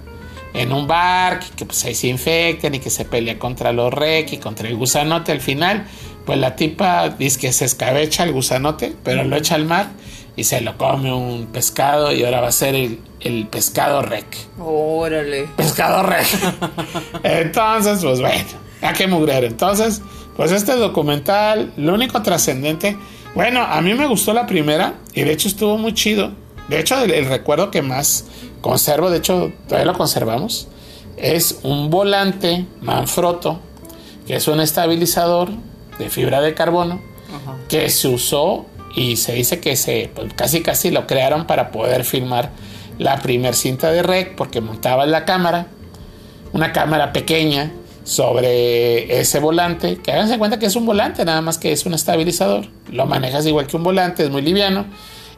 en 0.54 0.72
un 0.72 0.86
bar, 0.86 1.40
que, 1.40 1.46
que, 1.56 1.66
pues 1.66 1.84
ahí 1.84 1.94
se 1.94 2.06
infectan 2.08 2.74
y 2.74 2.78
que 2.78 2.90
se 2.90 3.04
pelea 3.04 3.38
contra 3.38 3.72
los 3.72 3.92
rec 3.92 4.32
y 4.32 4.38
contra 4.38 4.68
el 4.68 4.76
gusanote. 4.76 5.32
Al 5.32 5.40
final, 5.40 5.86
pues 6.24 6.38
la 6.38 6.54
tipa 6.56 7.08
dice 7.10 7.40
que 7.40 7.52
se 7.52 7.64
escabecha 7.64 8.22
el 8.24 8.32
gusanote, 8.32 8.94
pero 9.02 9.24
lo 9.24 9.36
echa 9.36 9.56
al 9.56 9.64
mar 9.64 9.88
y 10.36 10.44
se 10.44 10.60
lo 10.60 10.78
come 10.78 11.12
un 11.12 11.46
pescado 11.46 12.12
y 12.12 12.22
ahora 12.24 12.40
va 12.40 12.48
a 12.48 12.52
ser 12.52 12.74
el, 12.76 13.00
el 13.20 13.48
pescado 13.48 14.02
rec. 14.02 14.26
Órale. 14.60 15.48
Pescado 15.56 16.04
rey. 16.04 16.24
Entonces, 17.22 17.98
pues 18.02 18.20
bueno, 18.20 18.44
a 18.82 18.92
qué 18.92 19.06
mugrero. 19.06 19.46
Entonces, 19.46 20.00
pues 20.40 20.52
este 20.52 20.74
documental, 20.74 21.70
lo 21.76 21.92
único 21.92 22.22
trascendente, 22.22 22.96
bueno, 23.34 23.60
a 23.60 23.82
mí 23.82 23.92
me 23.92 24.06
gustó 24.06 24.32
la 24.32 24.46
primera 24.46 24.94
y 25.12 25.20
de 25.20 25.32
hecho 25.32 25.48
estuvo 25.48 25.76
muy 25.76 25.92
chido. 25.92 26.32
De 26.70 26.80
hecho, 26.80 26.98
el, 26.98 27.10
el 27.10 27.26
recuerdo 27.26 27.70
que 27.70 27.82
más 27.82 28.24
conservo, 28.62 29.10
de 29.10 29.18
hecho, 29.18 29.52
todavía 29.68 29.92
lo 29.92 29.98
conservamos, 29.98 30.66
es 31.18 31.60
un 31.62 31.90
volante 31.90 32.64
Manfrotto, 32.80 33.60
que 34.26 34.36
es 34.36 34.48
un 34.48 34.60
estabilizador 34.60 35.50
de 35.98 36.08
fibra 36.08 36.40
de 36.40 36.54
carbono 36.54 37.02
Ajá. 37.28 37.58
que 37.68 37.90
se 37.90 38.08
usó 38.08 38.64
y 38.96 39.16
se 39.16 39.34
dice 39.34 39.60
que 39.60 39.76
se 39.76 40.10
pues, 40.14 40.32
casi 40.32 40.62
casi 40.62 40.90
lo 40.90 41.06
crearon 41.06 41.46
para 41.46 41.70
poder 41.70 42.02
filmar 42.02 42.48
la 42.96 43.18
primer 43.18 43.54
cinta 43.54 43.92
de 43.92 44.02
rec 44.02 44.36
porque 44.36 44.62
montaba 44.62 45.04
la 45.04 45.26
cámara 45.26 45.66
una 46.54 46.72
cámara 46.72 47.12
pequeña 47.12 47.72
sobre 48.04 49.20
ese 49.20 49.40
volante 49.40 49.96
que 49.98 50.12
háganse 50.12 50.38
cuenta 50.38 50.58
que 50.58 50.66
es 50.66 50.76
un 50.76 50.86
volante 50.86 51.24
nada 51.24 51.40
más 51.42 51.58
que 51.58 51.72
es 51.72 51.86
un 51.86 51.94
estabilizador 51.94 52.66
lo 52.90 53.06
manejas 53.06 53.46
igual 53.46 53.66
que 53.66 53.76
un 53.76 53.82
volante 53.82 54.24
es 54.24 54.30
muy 54.30 54.42
liviano 54.42 54.86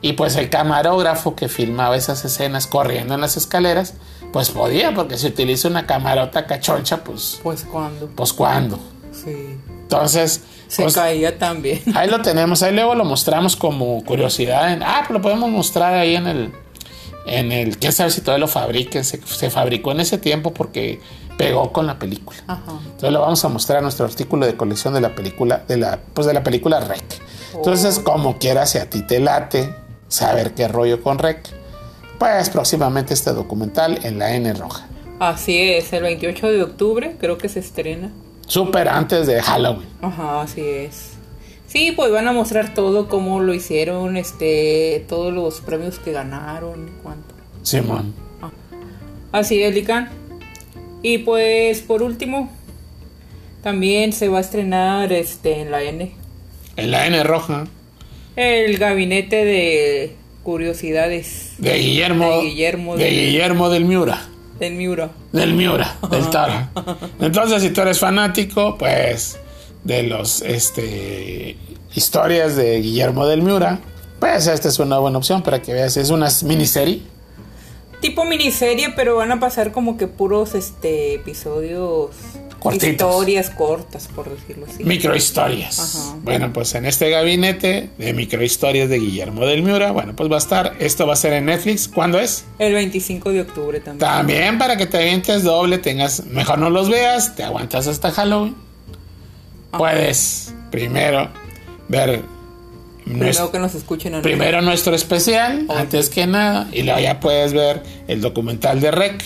y 0.01 0.15
pues 0.15 0.37
el 0.37 0.49
camarógrafo 0.49 1.37
que 1.37 1.49
filmaba 1.49 1.97
esas 1.97 2.25
escenas 2.25 2.67
corriendo 2.67 3.15
en 3.15 3.21
las 3.21 3.37
escaleras 3.37 3.95
pues 4.33 4.51
podía 4.51 4.95
porque 4.95 5.17
si 5.19 5.27
utiliza 5.27 5.69
una 5.69 5.87
camarota 5.87 6.47
cachoncha 6.47 7.05
pues 7.05 7.41
Pues 7.43 7.65
cuando. 7.71 8.09
pues 8.09 8.33
cuándo 8.33 8.79
Sí. 9.13 9.59
entonces 9.83 10.41
Se 10.69 10.83
pues, 10.85 10.95
caía 10.95 11.39
también. 11.39 11.83
Ahí 11.95 12.09
lo 12.09 12.23
tenemos, 12.23 12.63
ahí 12.63 12.73
luego 12.75 12.95
lo 12.95 13.05
mostramos 13.05 13.57
como 13.57 14.03
curiosidad. 14.05 14.73
En, 14.73 14.83
ah, 14.83 15.01
pues 15.07 15.11
lo 15.11 15.21
podemos 15.21 15.51
mostrar 15.51 15.93
ahí 15.93 16.17
en 16.17 16.27
el, 16.27 16.51
en 17.27 17.53
el, 17.53 17.77
quién 17.77 17.93
sabe 17.93 18.11
si 18.11 18.23
todavía 18.23 18.47
lo 18.47 18.49
fabriquen. 18.49 19.05
Se, 19.05 19.21
se 19.23 19.51
fabricó 19.51 19.93
en 19.93 20.01
ese 20.01 20.17
tiempo 20.17 20.55
porque 20.55 20.99
pegó 21.37 21.73
con 21.73 21.87
la 21.87 21.99
película. 21.99 22.39
Ajá. 22.47 22.73
Entonces 22.85 23.13
lo 23.13 23.21
vamos 23.21 23.45
a 23.45 23.49
mostrar 23.49 23.79
en 23.79 23.85
nuestro 23.85 24.07
artículo 24.07 24.47
de 24.47 24.57
colección 24.57 24.95
de 24.95 25.01
la 25.01 25.15
película, 25.15 25.65
de 25.67 25.77
la, 25.77 25.99
pues 26.15 26.27
de 26.27 26.35
la 26.35 26.43
película 26.43 26.81
Rec. 26.81 27.05
Entonces, 27.55 27.99
como 27.99 28.39
quieras, 28.39 28.71
si 28.71 28.79
a 28.79 28.89
ti 28.89 29.03
te 29.03 29.21
late 29.21 29.75
saber 30.09 30.55
qué 30.55 30.69
rollo 30.69 31.03
con 31.03 31.19
Rec, 31.19 31.49
pues 32.19 32.51
próximamente 32.51 33.15
este 33.15 33.33
documental 33.33 33.99
en 34.05 34.19
la 34.19 34.35
N 34.35 34.53
roja. 34.55 34.87
Así 35.19 35.59
es, 35.59 35.93
el 35.93 36.03
28 36.03 36.49
de 36.49 36.63
octubre 36.63 37.17
creo 37.21 37.39
que 37.39 37.49
se 37.49 37.61
estrena. 37.61 38.11
Súper 38.47 38.89
antes 38.89 39.27
de 39.27 39.41
Halloween. 39.41 39.89
Ajá, 40.01 40.43
así 40.43 40.61
es. 40.61 41.13
Sí, 41.67 41.93
pues 41.97 42.13
van 42.13 42.29
a 42.29 42.33
mostrar 42.33 42.75
todo 42.75 43.09
cómo 43.09 43.41
lo 43.41 43.55
hicieron, 43.55 44.17
este, 44.17 45.07
todos 45.09 45.33
los 45.33 45.61
premios 45.61 45.99
que 45.99 46.13
ganaron, 46.13 46.91
cuánto. 47.03 47.35
Simón. 47.63 48.13
Así 49.33 49.63
es, 49.63 49.75
Lican. 49.75 50.11
Y 51.03 51.19
pues 51.19 51.81
por 51.81 52.03
último, 52.03 52.51
también 53.63 54.13
se 54.13 54.29
va 54.29 54.39
a 54.39 54.41
estrenar 54.41 55.13
este 55.13 55.61
en 55.61 55.71
la 55.71 55.83
N 55.83 56.13
En 56.77 56.91
la 56.91 57.07
N 57.07 57.23
roja. 57.25 57.67
el 58.37 58.79
gabinete 58.79 59.45
de 59.45 60.17
curiosidades 60.43 61.53
De 61.59 61.79
Guillermo. 61.79 62.39
De 62.39 62.43
Guillermo 62.49 62.97
de 62.97 63.05
del- 63.05 63.15
Guillermo 63.15 63.69
del 63.71 63.85
Miura. 63.85 64.29
del 64.59 64.75
Miura. 64.75 65.11
Del 65.33 65.55
Miura, 65.55 65.97
del 66.11 66.29
Toro. 66.31 66.69
Entonces, 67.21 67.63
si 67.63 67.71
tú 67.71 67.81
eres 67.81 67.99
fanático, 67.99 68.77
pues, 68.79 69.39
de 69.85 70.05
los, 70.05 70.41
este, 70.43 71.57
historias 71.95 72.55
de 72.57 72.81
Guillermo 72.81 73.27
del 73.27 73.43
Miura, 73.43 73.81
pues 74.21 74.47
esta 74.47 74.69
es 74.69 74.79
una 74.79 74.99
buena 74.99 75.19
opción 75.19 75.43
para 75.43 75.61
que 75.63 75.73
veas. 75.73 75.97
Es 75.97 76.11
una 76.11 76.29
miniserie. 76.45 77.01
Tipo 78.03 78.25
miniserie, 78.25 78.91
pero 78.97 79.15
van 79.15 79.31
a 79.31 79.39
pasar 79.39 79.71
como 79.71 79.97
que 79.97 80.09
puros 80.09 80.57
este 80.57 81.15
episodios 81.15 82.11
Cortitos. 82.59 82.91
historias 82.91 83.51
cortas, 83.51 84.09
por 84.09 84.29
decirlo 84.29 84.67
así. 84.69 84.83
Microhistorias. 84.83 85.79
Ajá. 85.79 86.17
Bueno, 86.23 86.53
pues 86.53 86.75
en 86.75 86.85
este 86.85 87.11
gabinete 87.11 87.91
de 87.99 88.13
microhistorias 88.13 88.89
de 88.89 88.99
Guillermo 88.99 89.47
del 89.47 89.63
Miura, 89.63 89.93
bueno, 89.93 90.17
pues 90.17 90.29
va 90.29 90.35
a 90.35 90.39
estar, 90.39 90.75
esto 90.81 91.07
va 91.07 91.13
a 91.13 91.17
ser 91.17 91.33
en 91.35 91.47
Netflix. 91.47 91.87
¿Cuándo 91.87 92.19
es? 92.19 92.45
El 92.59 92.75
25 92.75 93.31
de 93.31 93.43
octubre 93.43 93.79
también. 93.79 94.01
También 94.01 94.59
para 94.59 94.77
que 94.77 94.87
te 94.87 94.97
avientes 94.99 95.45
doble, 95.45 95.79
tengas, 95.79 96.27
mejor 96.27 96.59
no 96.59 96.71
los 96.71 96.91
veas, 96.91 97.37
te 97.37 97.45
aguantas 97.45 97.87
hasta 97.87 98.11
Halloween. 98.11 98.57
Puedes 99.71 100.53
primero 100.73 101.31
ver 101.87 102.25
Primero 103.05 103.25
nuestro, 103.25 103.51
que 103.51 103.59
nos 103.59 103.75
escuchen 103.75 104.15
a 104.15 104.23
primero 104.23 104.63
nuestro 104.63 104.95
especial, 104.95 105.67
antes 105.69 106.09
que 106.09 106.27
nada, 106.27 106.69
y 106.73 106.83
luego 106.83 107.01
ya 107.01 107.21
puedes 107.21 107.53
ver 107.53 107.83
el 108.07 108.21
documental 108.21 108.81
de 108.81 108.91
Rec 108.91 109.25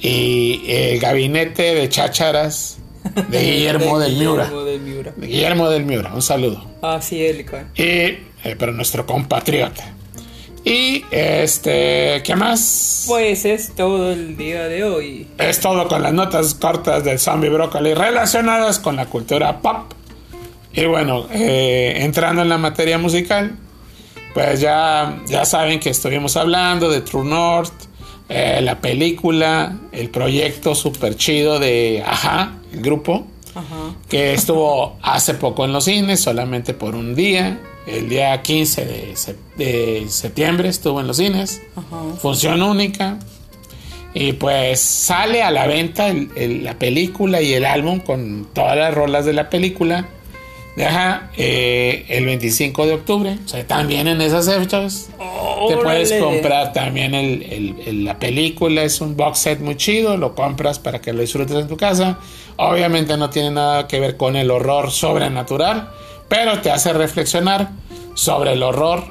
y 0.00 0.62
el 0.66 0.98
gabinete 0.98 1.74
de 1.74 1.88
chácharas 1.88 2.78
de 3.28 3.42
Guillermo 3.42 3.98
del 3.98 4.16
Miura. 4.16 4.44
Guillermo 4.44 4.64
del 4.64 4.80
Miura. 4.80 5.12
De 5.16 5.26
Guillermo 5.26 5.68
del 5.68 5.84
Miura, 5.84 6.14
un 6.14 6.22
saludo. 6.22 6.64
Así 6.82 7.24
es, 7.24 7.36
Lican. 7.36 7.70
Y, 7.74 7.82
eh, 7.82 8.20
pero 8.58 8.72
nuestro 8.72 9.06
compatriota. 9.06 9.92
Y 10.64 11.04
este, 11.12 12.22
¿qué 12.24 12.34
más? 12.34 13.04
Pues 13.06 13.44
es 13.44 13.72
todo 13.76 14.10
el 14.10 14.36
día 14.36 14.64
de 14.66 14.82
hoy. 14.82 15.28
Es 15.38 15.60
todo 15.60 15.86
con 15.86 16.02
las 16.02 16.12
notas 16.12 16.54
cortas 16.54 17.04
del 17.04 17.20
zombie 17.20 17.50
brócoli 17.50 17.94
relacionadas 17.94 18.80
con 18.80 18.96
la 18.96 19.06
cultura 19.06 19.60
pop. 19.60 19.92
Y 20.76 20.84
bueno, 20.84 21.26
eh, 21.32 21.98
entrando 22.02 22.42
en 22.42 22.48
la 22.50 22.58
materia 22.58 22.98
musical, 22.98 23.56
pues 24.34 24.60
ya, 24.60 25.18
ya 25.26 25.44
saben 25.46 25.80
que 25.80 25.90
estuvimos 25.90 26.36
hablando 26.36 26.90
de 26.90 27.00
True 27.00 27.24
North, 27.24 27.72
eh, 28.28 28.60
la 28.62 28.80
película, 28.80 29.78
el 29.92 30.10
proyecto 30.10 30.74
super 30.74 31.16
chido 31.16 31.58
de 31.58 32.02
Aja, 32.06 32.58
el 32.72 32.82
grupo, 32.82 33.26
Ajá. 33.54 33.94
que 34.08 34.34
estuvo 34.34 34.98
hace 35.00 35.32
poco 35.34 35.64
en 35.64 35.72
los 35.72 35.84
cines, 35.84 36.20
solamente 36.20 36.74
por 36.74 36.94
un 36.94 37.14
día. 37.14 37.58
El 37.86 38.08
día 38.08 38.42
15 38.42 38.84
de, 38.84 39.14
de 39.56 40.06
septiembre 40.08 40.68
estuvo 40.68 41.00
en 41.00 41.06
los 41.06 41.16
cines. 41.16 41.62
Ajá. 41.76 42.02
Función 42.20 42.60
única. 42.60 43.18
Y 44.12 44.32
pues 44.32 44.80
sale 44.80 45.42
a 45.42 45.50
la 45.50 45.66
venta 45.66 46.08
el- 46.08 46.30
el- 46.36 46.64
la 46.64 46.78
película 46.78 47.40
y 47.40 47.54
el 47.54 47.64
álbum 47.64 48.00
con 48.00 48.48
todas 48.52 48.76
las 48.76 48.92
rolas 48.92 49.24
de 49.24 49.32
la 49.34 49.48
película. 49.48 50.08
Deja 50.76 51.30
eh, 51.38 52.04
el 52.08 52.26
25 52.26 52.86
de 52.86 52.92
octubre. 52.94 53.38
O 53.44 53.48
sea, 53.48 53.66
también 53.66 54.06
en 54.08 54.20
esas 54.20 54.46
fechas. 54.54 55.08
Te 55.68 55.76
puedes 55.78 56.12
comprar 56.22 56.72
también 56.74 57.14
el- 57.14 57.42
el- 57.44 57.74
el- 57.86 58.04
la 58.04 58.18
película. 58.18 58.82
Es 58.82 59.00
un 59.00 59.16
box 59.16 59.38
set 59.38 59.60
muy 59.60 59.76
chido. 59.76 60.16
Lo 60.18 60.34
compras 60.34 60.78
para 60.78 61.00
que 61.00 61.12
lo 61.14 61.22
disfrutes 61.22 61.56
en 61.56 61.66
tu 61.66 61.76
casa. 61.78 62.18
Obviamente 62.56 63.16
no 63.16 63.30
tiene 63.30 63.52
nada 63.52 63.86
que 63.88 64.00
ver 64.00 64.16
con 64.18 64.36
el 64.36 64.50
horror 64.50 64.90
sobrenatural. 64.90 65.90
Pero 66.28 66.60
te 66.60 66.70
hace 66.70 66.92
reflexionar 66.92 67.70
sobre 68.14 68.52
el 68.52 68.62
horror 68.62 69.04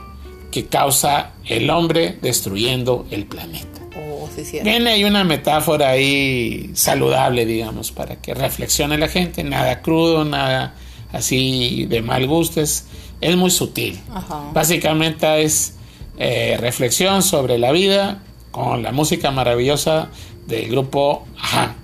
que 0.52 0.68
causa 0.68 1.32
el 1.46 1.70
hombre 1.72 2.18
destruyendo 2.22 3.08
el 3.10 3.26
planeta. 3.26 3.82
Oh, 3.98 4.30
sí, 4.36 4.46
sí. 4.46 4.60
Viene 4.64 4.92
ahí 4.92 5.04
una 5.04 5.24
metáfora 5.24 5.90
ahí 5.90 6.70
saludable, 6.74 7.46
digamos, 7.46 7.92
para 7.92 8.18
que 8.18 8.34
reflexione 8.36 8.98
la 8.98 9.08
gente. 9.08 9.44
Nada 9.44 9.82
crudo, 9.82 10.24
nada 10.26 10.76
así 11.12 11.86
de 11.86 12.02
mal 12.02 12.28
gusto, 12.28 12.62
es, 12.62 12.86
es 13.22 13.36
muy 13.36 13.52
sutil. 13.52 14.00
Ajá. 14.14 14.52
Básicamente 14.54 15.44
es 15.44 15.76
eh, 16.18 16.58
reflexión 16.60 17.24
sobre 17.24 17.58
la 17.58 17.72
vida 17.72 18.24
con 18.52 18.84
la 18.84 18.92
música 18.92 19.32
maravillosa 19.32 20.10
del 20.48 20.70
grupo 20.70 21.26
Ajá. 21.38 21.76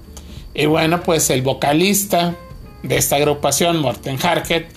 Y 0.53 0.65
bueno, 0.65 1.01
pues 1.03 1.29
el 1.29 1.41
vocalista 1.41 2.35
de 2.83 2.97
esta 2.97 3.15
agrupación, 3.15 3.79
Morten 3.79 4.17
Harket, 4.21 4.67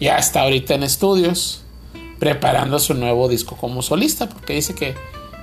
ya 0.00 0.16
está 0.16 0.42
ahorita 0.42 0.74
en 0.74 0.84
estudios 0.84 1.62
preparando 2.18 2.78
su 2.78 2.94
nuevo 2.94 3.28
disco 3.28 3.56
como 3.56 3.82
solista, 3.82 4.28
porque 4.28 4.54
dice 4.54 4.74
que, 4.74 4.94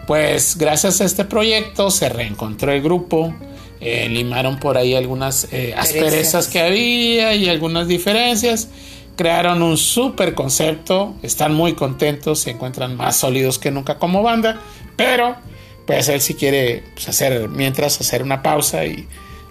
pues 0.07 0.57
gracias 0.57 1.01
a 1.01 1.05
este 1.05 1.25
proyecto 1.25 1.91
se 1.91 2.09
reencontró 2.09 2.71
el 2.71 2.81
grupo, 2.81 3.33
eh, 3.81 4.07
limaron 4.09 4.59
por 4.59 4.77
ahí 4.77 4.93
algunas 4.93 5.47
eh, 5.51 5.73
asperezas 5.75 6.47
que 6.47 6.61
había 6.61 7.33
y 7.33 7.49
algunas 7.49 7.87
diferencias, 7.87 8.69
crearon 9.15 9.63
un 9.63 9.75
super 9.75 10.35
concepto, 10.35 11.15
están 11.23 11.55
muy 11.55 11.73
contentos, 11.73 12.39
se 12.39 12.51
encuentran 12.51 12.95
más 12.95 13.17
sólidos 13.17 13.57
que 13.57 13.71
nunca 13.71 13.97
como 13.97 14.21
banda, 14.21 14.61
pero 14.95 15.35
pues 15.87 16.09
él 16.09 16.21
si 16.21 16.35
quiere 16.35 16.83
pues, 16.93 17.09
hacer, 17.09 17.49
mientras 17.49 17.99
hacer 17.99 18.21
una 18.21 18.43
pausa 18.43 18.85
y 18.85 19.07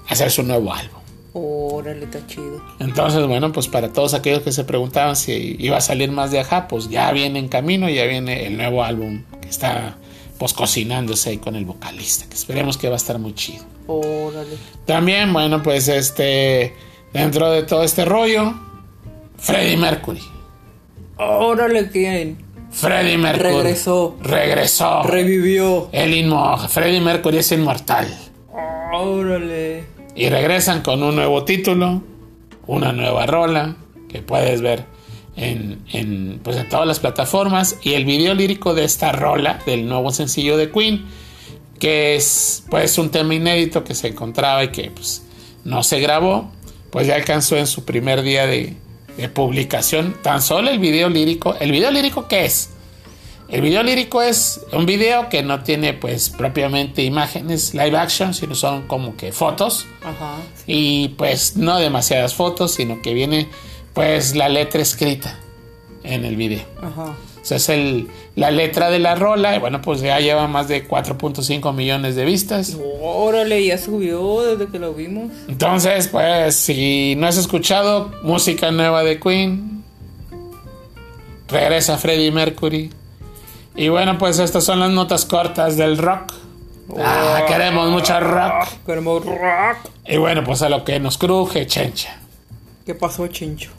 hacer 0.08 0.30
su 0.30 0.44
nuevo 0.44 0.72
álbum. 0.72 1.00
Órale, 1.32 2.04
está 2.04 2.24
chido. 2.26 2.62
Entonces, 2.78 3.26
bueno, 3.26 3.50
pues 3.52 3.66
para 3.66 3.92
todos 3.92 4.14
aquellos 4.14 4.42
que 4.42 4.52
se 4.52 4.64
preguntaban 4.64 5.16
si 5.16 5.56
iba 5.58 5.76
a 5.76 5.80
salir 5.80 6.10
más 6.12 6.30
de 6.30 6.40
Ajá, 6.40 6.68
pues 6.68 6.88
ya 6.88 7.10
viene 7.12 7.40
en 7.40 7.48
camino, 7.48 7.88
ya 7.88 8.04
viene 8.04 8.46
el 8.46 8.56
nuevo 8.56 8.82
álbum 8.84 9.24
que 9.40 9.48
está 9.48 9.96
pues 10.40 10.54
cocinándose 10.54 11.28
ahí 11.28 11.36
con 11.36 11.54
el 11.54 11.66
vocalista, 11.66 12.26
que 12.26 12.34
esperemos 12.34 12.78
que 12.78 12.88
va 12.88 12.94
a 12.94 12.96
estar 12.96 13.18
muy 13.18 13.34
chido. 13.34 13.62
Órale. 13.86 14.56
También, 14.86 15.30
bueno, 15.34 15.62
pues 15.62 15.86
este, 15.88 16.74
dentro 17.12 17.50
de 17.50 17.64
todo 17.64 17.84
este 17.84 18.06
rollo, 18.06 18.54
Freddie 19.36 19.76
Mercury. 19.76 20.22
Órale, 21.18 21.90
¿quién? 21.90 22.38
Freddie 22.70 23.18
Mercury. 23.18 23.52
Regresó. 23.52 24.16
Regresó. 24.22 25.02
Revivió. 25.02 25.90
el 25.92 26.14
inmo 26.14 26.56
Freddie 26.56 27.02
Mercury 27.02 27.36
es 27.36 27.52
inmortal. 27.52 28.08
Órale. 28.94 29.84
Y 30.14 30.30
regresan 30.30 30.80
con 30.80 31.02
un 31.02 31.16
nuevo 31.16 31.44
título, 31.44 32.02
una 32.66 32.92
nueva 32.92 33.26
rola 33.26 33.76
que 34.08 34.22
puedes 34.22 34.62
ver 34.62 34.86
en, 35.36 35.82
en, 35.92 36.40
pues 36.42 36.56
en 36.56 36.68
todas 36.68 36.86
las 36.86 36.98
plataformas. 37.00 37.76
Y 37.82 37.94
el 37.94 38.04
video 38.04 38.34
lírico 38.34 38.74
de 38.74 38.84
esta 38.84 39.12
rola, 39.12 39.60
del 39.66 39.88
nuevo 39.88 40.10
sencillo 40.10 40.56
de 40.56 40.70
Queen, 40.70 41.06
que 41.78 42.14
es 42.16 42.64
pues 42.70 42.98
un 42.98 43.10
tema 43.10 43.34
inédito 43.34 43.84
que 43.84 43.94
se 43.94 44.08
encontraba 44.08 44.64
y 44.64 44.68
que 44.68 44.90
pues 44.90 45.22
no 45.64 45.82
se 45.82 46.00
grabó, 46.00 46.50
pues 46.90 47.06
ya 47.06 47.14
alcanzó 47.14 47.56
en 47.56 47.66
su 47.66 47.84
primer 47.84 48.22
día 48.22 48.46
de, 48.46 48.76
de 49.16 49.28
publicación 49.28 50.16
tan 50.22 50.42
solo 50.42 50.70
el 50.70 50.78
video 50.78 51.08
lírico. 51.08 51.54
¿El 51.58 51.72
video 51.72 51.90
lírico 51.90 52.28
qué 52.28 52.44
es? 52.44 52.70
El 53.48 53.62
video 53.62 53.82
lírico 53.82 54.22
es 54.22 54.60
un 54.72 54.86
video 54.86 55.28
que 55.28 55.42
no 55.42 55.64
tiene 55.64 55.92
pues 55.92 56.30
propiamente 56.30 57.02
imágenes 57.02 57.74
live 57.74 57.96
action, 57.96 58.32
sino 58.32 58.54
son 58.54 58.86
como 58.86 59.16
que 59.16 59.32
fotos. 59.32 59.86
Ajá. 60.04 60.36
sí. 60.54 60.64
Y 60.66 61.08
pues 61.10 61.56
no 61.56 61.78
demasiadas 61.78 62.34
fotos, 62.34 62.72
sino 62.74 63.02
que 63.02 63.12
viene 63.12 63.48
pues 63.94 64.34
la 64.36 64.48
letra 64.48 64.80
escrita 64.80 65.38
en 66.02 66.24
el 66.24 66.36
video. 66.36 66.64
Ajá. 66.82 67.14
O 67.40 67.44
sea, 67.44 67.56
es 67.56 67.68
el, 67.70 68.08
la 68.36 68.50
letra 68.50 68.90
de 68.90 68.98
la 68.98 69.14
rola. 69.14 69.56
Y 69.56 69.58
bueno, 69.58 69.80
pues 69.80 70.00
ya 70.00 70.20
lleva 70.20 70.46
más 70.46 70.68
de 70.68 70.86
4.5 70.86 71.72
millones 71.74 72.14
de 72.14 72.24
vistas. 72.24 72.76
Órale, 73.02 73.64
ya 73.64 73.78
subió 73.78 74.42
desde 74.42 74.70
que 74.70 74.78
lo 74.78 74.92
vimos. 74.92 75.32
Entonces, 75.48 76.08
pues 76.08 76.56
si 76.56 77.14
no 77.16 77.26
has 77.26 77.38
escuchado 77.38 78.12
música 78.22 78.70
nueva 78.70 79.02
de 79.02 79.18
Queen, 79.18 79.82
regresa 81.48 81.96
Freddie 81.96 82.30
Mercury. 82.30 82.90
Y 83.74 83.88
bueno, 83.88 84.18
pues 84.18 84.38
estas 84.38 84.64
son 84.64 84.80
las 84.80 84.90
notas 84.90 85.24
cortas 85.24 85.76
del 85.76 85.96
rock. 85.96 86.34
Ah, 86.98 87.44
queremos 87.46 87.88
mucho 87.88 88.18
rock. 88.20 88.68
Queremos 88.84 89.24
rock. 89.24 89.76
Y 90.06 90.16
bueno, 90.16 90.42
pues 90.44 90.60
a 90.62 90.68
lo 90.68 90.84
que 90.84 90.98
nos 90.98 91.16
cruje, 91.16 91.66
chencha. 91.66 92.18
¿Qué 92.84 92.94
pasó, 92.94 93.28
Chincho? 93.28 93.70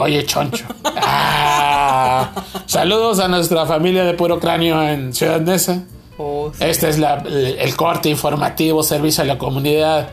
Oye, 0.00 0.24
choncho. 0.24 0.64
Ah, 0.96 2.30
saludos 2.64 3.20
a 3.20 3.28
nuestra 3.28 3.66
familia 3.66 4.02
de 4.04 4.14
puro 4.14 4.40
cráneo 4.40 4.82
en 4.82 5.12
Ciudad 5.12 5.40
Neza. 5.42 5.82
Oh, 6.16 6.50
sí. 6.56 6.64
Este 6.64 6.88
es 6.88 6.98
la- 6.98 7.22
el 7.22 7.76
corte 7.76 8.08
informativo, 8.08 8.82
servicio 8.82 9.22
a 9.24 9.26
la 9.26 9.36
comunidad, 9.36 10.08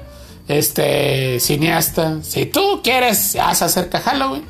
este 0.49 1.39
cineasta. 1.39 2.17
Si 2.21 2.47
tú 2.47 2.81
quieres, 2.83 3.37
haz 3.37 3.61
acerca 3.61 3.99
Halloween. 4.01 4.43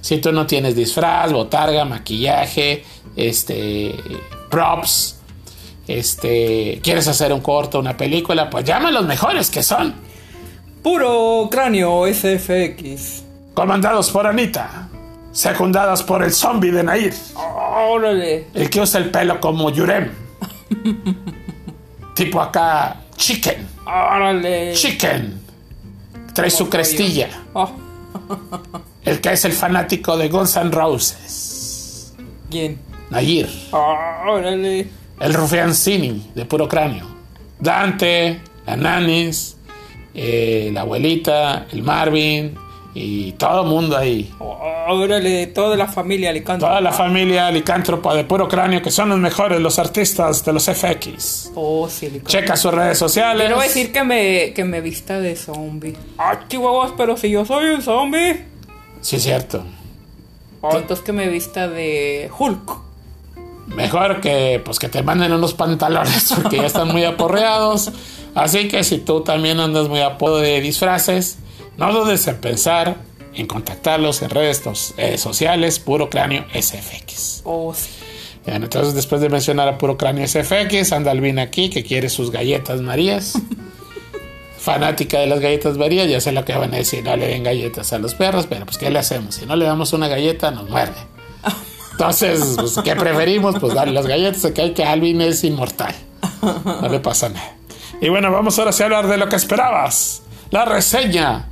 Si 0.00 0.18
tú 0.18 0.30
no 0.30 0.46
tienes 0.46 0.76
disfraz, 0.76 1.32
botarga, 1.32 1.84
maquillaje, 1.84 2.84
este, 3.16 3.96
props, 4.48 5.16
este, 5.88 6.78
quieres 6.84 7.08
hacer 7.08 7.32
un 7.32 7.40
corto, 7.40 7.80
una 7.80 7.96
película, 7.96 8.48
pues 8.48 8.64
llama 8.64 8.90
a 8.90 8.92
los 8.92 9.06
mejores 9.06 9.50
que 9.50 9.62
son. 9.64 9.92
Puro 10.84 11.48
cráneo 11.50 12.06
SFX. 12.06 13.23
Comandados 13.54 14.10
por 14.10 14.26
Anita, 14.26 14.88
secundadas 15.30 16.02
por 16.02 16.24
el 16.24 16.32
zombie 16.32 16.72
de 16.72 16.82
Nair. 16.82 17.14
Órale. 17.36 18.48
El 18.52 18.68
que 18.68 18.80
usa 18.80 19.00
el 19.00 19.10
pelo 19.10 19.40
como 19.40 19.70
Yurem. 19.70 20.10
tipo 22.14 22.40
acá, 22.40 22.96
chicken. 23.16 23.68
Órale. 23.86 24.74
Chicken. 24.74 25.40
Trae 26.34 26.50
su 26.50 26.68
crestilla. 26.68 27.28
Oh, 27.52 27.70
El 29.04 29.20
que 29.20 29.32
es 29.32 29.44
el 29.44 29.52
fanático 29.52 30.16
de 30.16 30.28
Guns 30.28 30.56
N' 30.56 30.72
Roses. 30.72 32.14
¿Quién? 32.50 32.80
Nayir. 33.10 33.48
Órale. 33.70 34.88
El 35.20 35.34
rufiancini 35.34 36.32
de 36.34 36.44
puro 36.44 36.66
cráneo. 36.66 37.06
Dante, 37.60 38.40
la 38.66 38.76
Nanis, 38.76 39.56
eh, 40.12 40.70
la 40.72 40.80
abuelita, 40.80 41.66
el 41.70 41.82
Marvin 41.82 42.63
y 42.94 43.32
todo 43.32 43.62
el 43.62 43.68
mundo 43.68 43.96
ahí. 43.96 44.32
Órale, 44.38 45.48
toda 45.48 45.76
la 45.76 45.88
familia 45.88 46.30
Alicante. 46.30 46.64
Toda 46.64 46.80
la 46.80 46.92
familia 46.92 47.50
licántropa 47.50 48.14
de 48.14 48.24
puro 48.24 48.48
cráneo 48.48 48.80
que 48.80 48.92
son 48.92 49.08
los 49.08 49.18
mejores, 49.18 49.60
los 49.60 49.78
artistas 49.80 50.44
de 50.44 50.52
los 50.52 50.64
FX. 50.66 51.50
Oh, 51.56 51.88
sí. 51.88 52.22
Checa 52.24 52.56
sus 52.56 52.72
redes 52.72 52.96
sociales. 52.96 53.50
A 53.52 53.60
decir 53.60 53.92
que 53.92 54.04
me, 54.04 54.52
que 54.52 54.64
me 54.64 54.80
vista 54.80 55.18
de 55.18 55.34
zombie. 55.34 55.96
Ah, 56.18 56.40
chihuahuas, 56.48 56.92
pero 56.96 57.16
si 57.16 57.30
yo 57.30 57.44
soy 57.44 57.70
un 57.70 57.82
zombie. 57.82 58.44
Sí, 59.00 59.18
cierto. 59.18 59.64
Oh, 60.60 60.76
entonces 60.76 61.04
que 61.04 61.12
me 61.12 61.28
vista 61.28 61.68
de 61.68 62.30
Hulk. 62.38 62.84
Mejor 63.66 64.20
que 64.20 64.62
pues 64.64 64.78
que 64.78 64.88
te 64.88 65.02
manden 65.02 65.32
unos 65.32 65.54
pantalones 65.54 66.32
porque 66.40 66.58
ya 66.58 66.66
están 66.66 66.88
muy 66.88 67.04
aporreados. 67.04 67.90
Así 68.34 68.68
que 68.68 68.84
si 68.84 68.98
tú 68.98 69.22
también 69.22 69.58
andas 69.58 69.88
muy 69.88 70.00
apodo 70.00 70.38
de 70.38 70.60
disfraces, 70.60 71.38
no 71.76 71.92
dudes 71.92 72.26
en 72.26 72.36
pensar 72.36 72.96
en 73.34 73.46
contactarlos 73.46 74.22
en 74.22 74.30
redes 74.30 74.62
eh, 74.96 75.18
sociales 75.18 75.78
Puro 75.78 76.08
Cráneo 76.08 76.44
SFX. 76.52 77.42
Oh, 77.44 77.74
sí. 77.74 77.90
Bien, 78.46 78.62
entonces 78.62 78.94
después 78.94 79.20
de 79.20 79.28
mencionar 79.28 79.68
a 79.68 79.78
Puro 79.78 79.96
Cráneo 79.96 80.26
SFX, 80.26 80.92
anda 80.92 81.10
Alvin 81.10 81.38
aquí 81.38 81.70
que 81.70 81.82
quiere 81.82 82.08
sus 82.10 82.30
galletas 82.30 82.80
Marías. 82.80 83.34
Fanática 84.58 85.18
de 85.18 85.26
las 85.26 85.40
galletas 85.40 85.76
Marías, 85.76 86.08
ya 86.08 86.20
sé 86.20 86.32
lo 86.32 86.44
que 86.44 86.54
van 86.54 86.72
a 86.74 86.76
decir, 86.76 87.04
no 87.04 87.16
le 87.16 87.28
den 87.28 87.42
galletas 87.42 87.92
a 87.92 87.98
los 87.98 88.14
perros, 88.14 88.46
pero 88.48 88.64
pues 88.64 88.78
¿qué 88.78 88.90
le 88.90 88.98
hacemos? 88.98 89.34
Si 89.34 89.46
no 89.46 89.56
le 89.56 89.64
damos 89.64 89.92
una 89.92 90.08
galleta, 90.08 90.50
nos 90.50 90.68
muerde. 90.68 90.94
Entonces, 91.92 92.54
pues, 92.56 92.78
¿qué 92.82 92.96
preferimos? 92.96 93.56
Pues 93.60 93.72
darle 93.72 93.92
las 93.92 94.06
galletas, 94.06 94.50
que 94.52 94.62
hay 94.62 94.72
que 94.72 94.84
Alvin 94.84 95.20
es 95.20 95.44
inmortal. 95.44 95.94
No 96.42 96.88
le 96.88 96.98
pasa 97.00 97.28
nada. 97.28 97.56
Y 98.00 98.08
bueno, 98.08 98.32
vamos 98.32 98.58
ahora 98.58 98.72
sí 98.72 98.82
a 98.82 98.86
hablar 98.86 99.06
de 99.06 99.16
lo 99.16 99.28
que 99.28 99.36
esperabas. 99.36 100.22
La 100.50 100.64
reseña. 100.64 101.48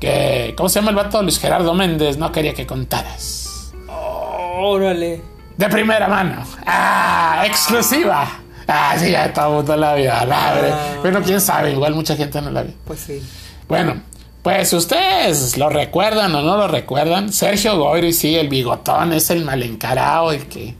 Que, 0.00 0.54
¿cómo 0.56 0.68
se 0.68 0.78
llama 0.80 0.90
el 0.90 0.96
vato? 0.96 1.22
Luis 1.22 1.38
Gerardo 1.38 1.74
Méndez 1.74 2.16
no 2.16 2.30
quería 2.30 2.54
que 2.54 2.66
contaras. 2.66 3.72
Órale. 3.88 5.22
De 5.56 5.68
primera 5.68 6.06
mano. 6.08 6.44
Ah, 6.66 7.42
exclusiva. 7.46 8.28
Ah, 8.68 8.94
sí, 8.98 9.10
ya 9.10 9.32
todo 9.32 9.46
el 9.46 9.52
mundo 9.54 9.76
la. 9.76 9.96
La 9.96 10.26
madre. 10.26 10.72
Bueno, 11.00 11.20
quién 11.24 11.40
sabe, 11.40 11.72
igual 11.72 11.94
mucha 11.94 12.14
gente 12.16 12.40
no 12.40 12.50
la 12.50 12.62
vio. 12.62 12.74
Pues 12.84 13.00
sí. 13.00 13.22
Bueno, 13.66 14.02
pues 14.42 14.72
ustedes 14.72 15.56
lo 15.58 15.68
recuerdan 15.68 16.34
o 16.34 16.42
no 16.42 16.56
lo 16.56 16.68
recuerdan. 16.68 17.32
Sergio 17.32 17.76
Goyri, 17.78 18.12
sí, 18.12 18.36
el 18.36 18.48
bigotón, 18.48 19.12
es 19.12 19.30
el 19.30 19.44
mal 19.44 19.62
encarado, 19.62 20.32
el 20.32 20.46
que, 20.46 20.74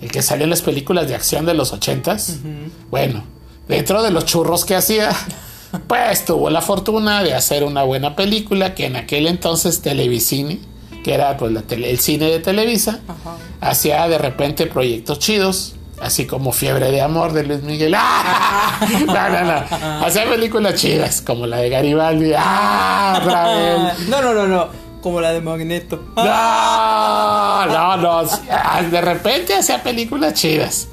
el 0.00 0.10
que 0.10 0.22
salió 0.22 0.44
en 0.44 0.50
las 0.50 0.62
películas 0.62 1.08
de 1.08 1.14
acción 1.14 1.46
de 1.46 1.54
los 1.54 1.72
ochentas. 1.72 2.38
Bueno, 2.90 3.24
dentro 3.66 4.02
de 4.02 4.10
los 4.10 4.24
churros 4.24 4.64
que 4.64 4.76
hacía, 4.76 5.10
pues 5.86 6.24
tuvo 6.24 6.50
la 6.50 6.60
fortuna 6.62 7.22
de 7.22 7.34
hacer 7.34 7.64
una 7.64 7.82
buena 7.82 8.14
película 8.16 8.74
que 8.74 8.86
en 8.86 8.96
aquel 8.96 9.26
entonces 9.26 9.82
Televisine, 9.82 10.58
que 11.04 11.14
era 11.14 11.36
pues 11.36 11.52
la 11.52 11.62
tele- 11.62 11.90
el 11.90 11.98
cine 12.00 12.26
de 12.26 12.40
Televisa, 12.40 13.00
Ajá. 13.08 13.36
hacía 13.60 14.06
de 14.08 14.18
repente 14.18 14.66
proyectos 14.66 15.18
chidos. 15.18 15.72
Así 15.98 16.26
como 16.26 16.52
Fiebre 16.52 16.90
de 16.90 17.00
Amor 17.00 17.32
de 17.32 17.42
Luis 17.44 17.62
Miguel. 17.62 17.94
¡Ah! 17.96 18.78
No, 19.06 19.28
no, 19.30 19.44
no. 19.44 20.04
Hacía 20.06 20.28
películas 20.28 20.74
chidas, 20.74 21.22
como 21.22 21.46
la 21.46 21.56
de 21.56 21.70
Garibaldi. 21.70 22.32
¡Ah! 22.36 23.92
No, 24.10 24.20
no, 24.20 24.34
no, 24.34 24.46
no. 24.46 24.68
Como 25.00 25.20
la 25.22 25.32
de 25.32 25.40
Magneto. 25.40 26.02
No, 26.16 27.66
no, 27.66 27.96
no. 27.96 28.22
De 28.90 29.00
repente 29.00 29.54
hacía 29.54 29.82
películas 29.82 30.34
chidas. 30.34 30.88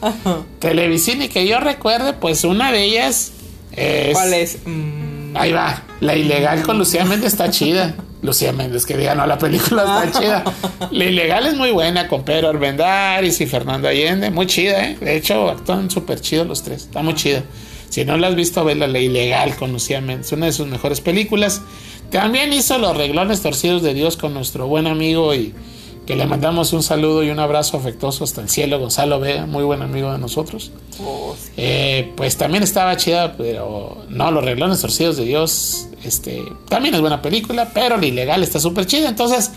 Televisión 0.59 1.21
y 1.21 1.29
que 1.29 1.45
yo 1.47 1.59
recuerde, 1.59 2.13
pues 2.13 2.43
una 2.45 2.71
de 2.71 2.83
ellas 2.83 3.31
es. 3.75 4.13
¿Cuál 4.13 4.33
es? 4.33 4.57
Mm, 4.65 5.35
Ahí 5.35 5.51
va. 5.51 5.83
La 5.99 6.15
ilegal 6.15 6.61
con 6.63 6.77
Lucía 6.77 7.05
Méndez 7.05 7.33
está 7.33 7.49
chida. 7.49 7.95
Lucía 8.21 8.53
Méndez, 8.53 8.85
que 8.85 8.95
diga, 8.95 9.15
no, 9.15 9.25
la 9.25 9.37
película 9.37 10.03
está 10.05 10.19
chida. 10.19 10.43
La 10.91 11.05
ilegal 11.05 11.45
es 11.47 11.55
muy 11.55 11.71
buena 11.71 12.07
con 12.07 12.23
Pedro 12.23 12.49
Arbendáriz 12.49 13.41
y 13.41 13.45
Fernando 13.47 13.87
Allende. 13.87 14.31
Muy 14.31 14.47
chida, 14.47 14.85
¿eh? 14.85 14.97
De 14.99 15.17
hecho, 15.17 15.49
actúan 15.49 15.91
súper 15.91 16.21
chidos 16.21 16.47
los 16.47 16.63
tres. 16.63 16.83
Está 16.83 17.01
muy 17.01 17.15
chida. 17.15 17.43
Si 17.89 18.05
no 18.05 18.17
la 18.17 18.27
has 18.27 18.35
visto, 18.35 18.63
ve 18.63 18.75
la 18.75 18.87
La 18.87 18.99
ilegal 18.99 19.55
con 19.55 19.71
Lucía 19.73 19.99
Méndez. 20.01 20.31
Una 20.31 20.45
de 20.47 20.51
sus 20.53 20.67
mejores 20.67 21.01
películas. 21.01 21.61
También 22.11 22.53
hizo 22.53 22.77
Los 22.77 22.95
reglones 22.95 23.41
torcidos 23.41 23.81
de 23.81 23.93
Dios 23.93 24.17
con 24.17 24.33
nuestro 24.33 24.67
buen 24.67 24.87
amigo 24.87 25.33
y 25.35 25.53
que 26.05 26.15
le 26.15 26.25
mandamos 26.25 26.73
un 26.73 26.83
saludo 26.83 27.23
y 27.23 27.29
un 27.29 27.39
abrazo 27.39 27.77
afectuoso 27.77 28.23
hasta 28.25 28.41
el 28.41 28.49
cielo, 28.49 28.77
Gonzalo 28.79 29.19
Vega, 29.19 29.45
muy 29.45 29.63
buen 29.63 29.81
amigo 29.81 30.11
de 30.11 30.17
nosotros. 30.17 30.71
oh, 31.01 31.33
sí. 31.41 31.51
Eh, 31.57 32.11
pues 32.17 32.37
también 32.37 32.61
estaba 32.63 32.97
chida, 32.97 33.35
pero 33.37 34.03
no, 34.09 34.31
Los 34.31 34.43
reglones 34.43 34.81
torcidos 34.81 35.15
de 35.17 35.25
Dios, 35.25 35.87
este, 36.03 36.43
también 36.67 36.93
es 36.95 37.01
buena 37.01 37.21
película, 37.21 37.69
pero 37.73 37.95
la 37.97 38.05
ilegal 38.05 38.43
está 38.43 38.59
súper 38.59 38.85
chida. 38.85 39.07
Entonces, 39.07 39.51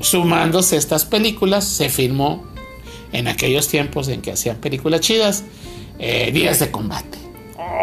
sumándose 0.00 0.76
estas 0.76 1.04
películas, 1.04 1.64
se 1.64 1.88
filmó 1.88 2.42
en 3.12 3.28
aquellos 3.28 3.68
tiempos 3.68 4.08
en 4.08 4.22
que 4.22 4.32
hacían 4.32 4.56
películas 4.56 5.00
chidas, 5.02 5.44
eh, 5.98 6.30
Días 6.32 6.58
de 6.58 6.70
Combate, 6.72 7.18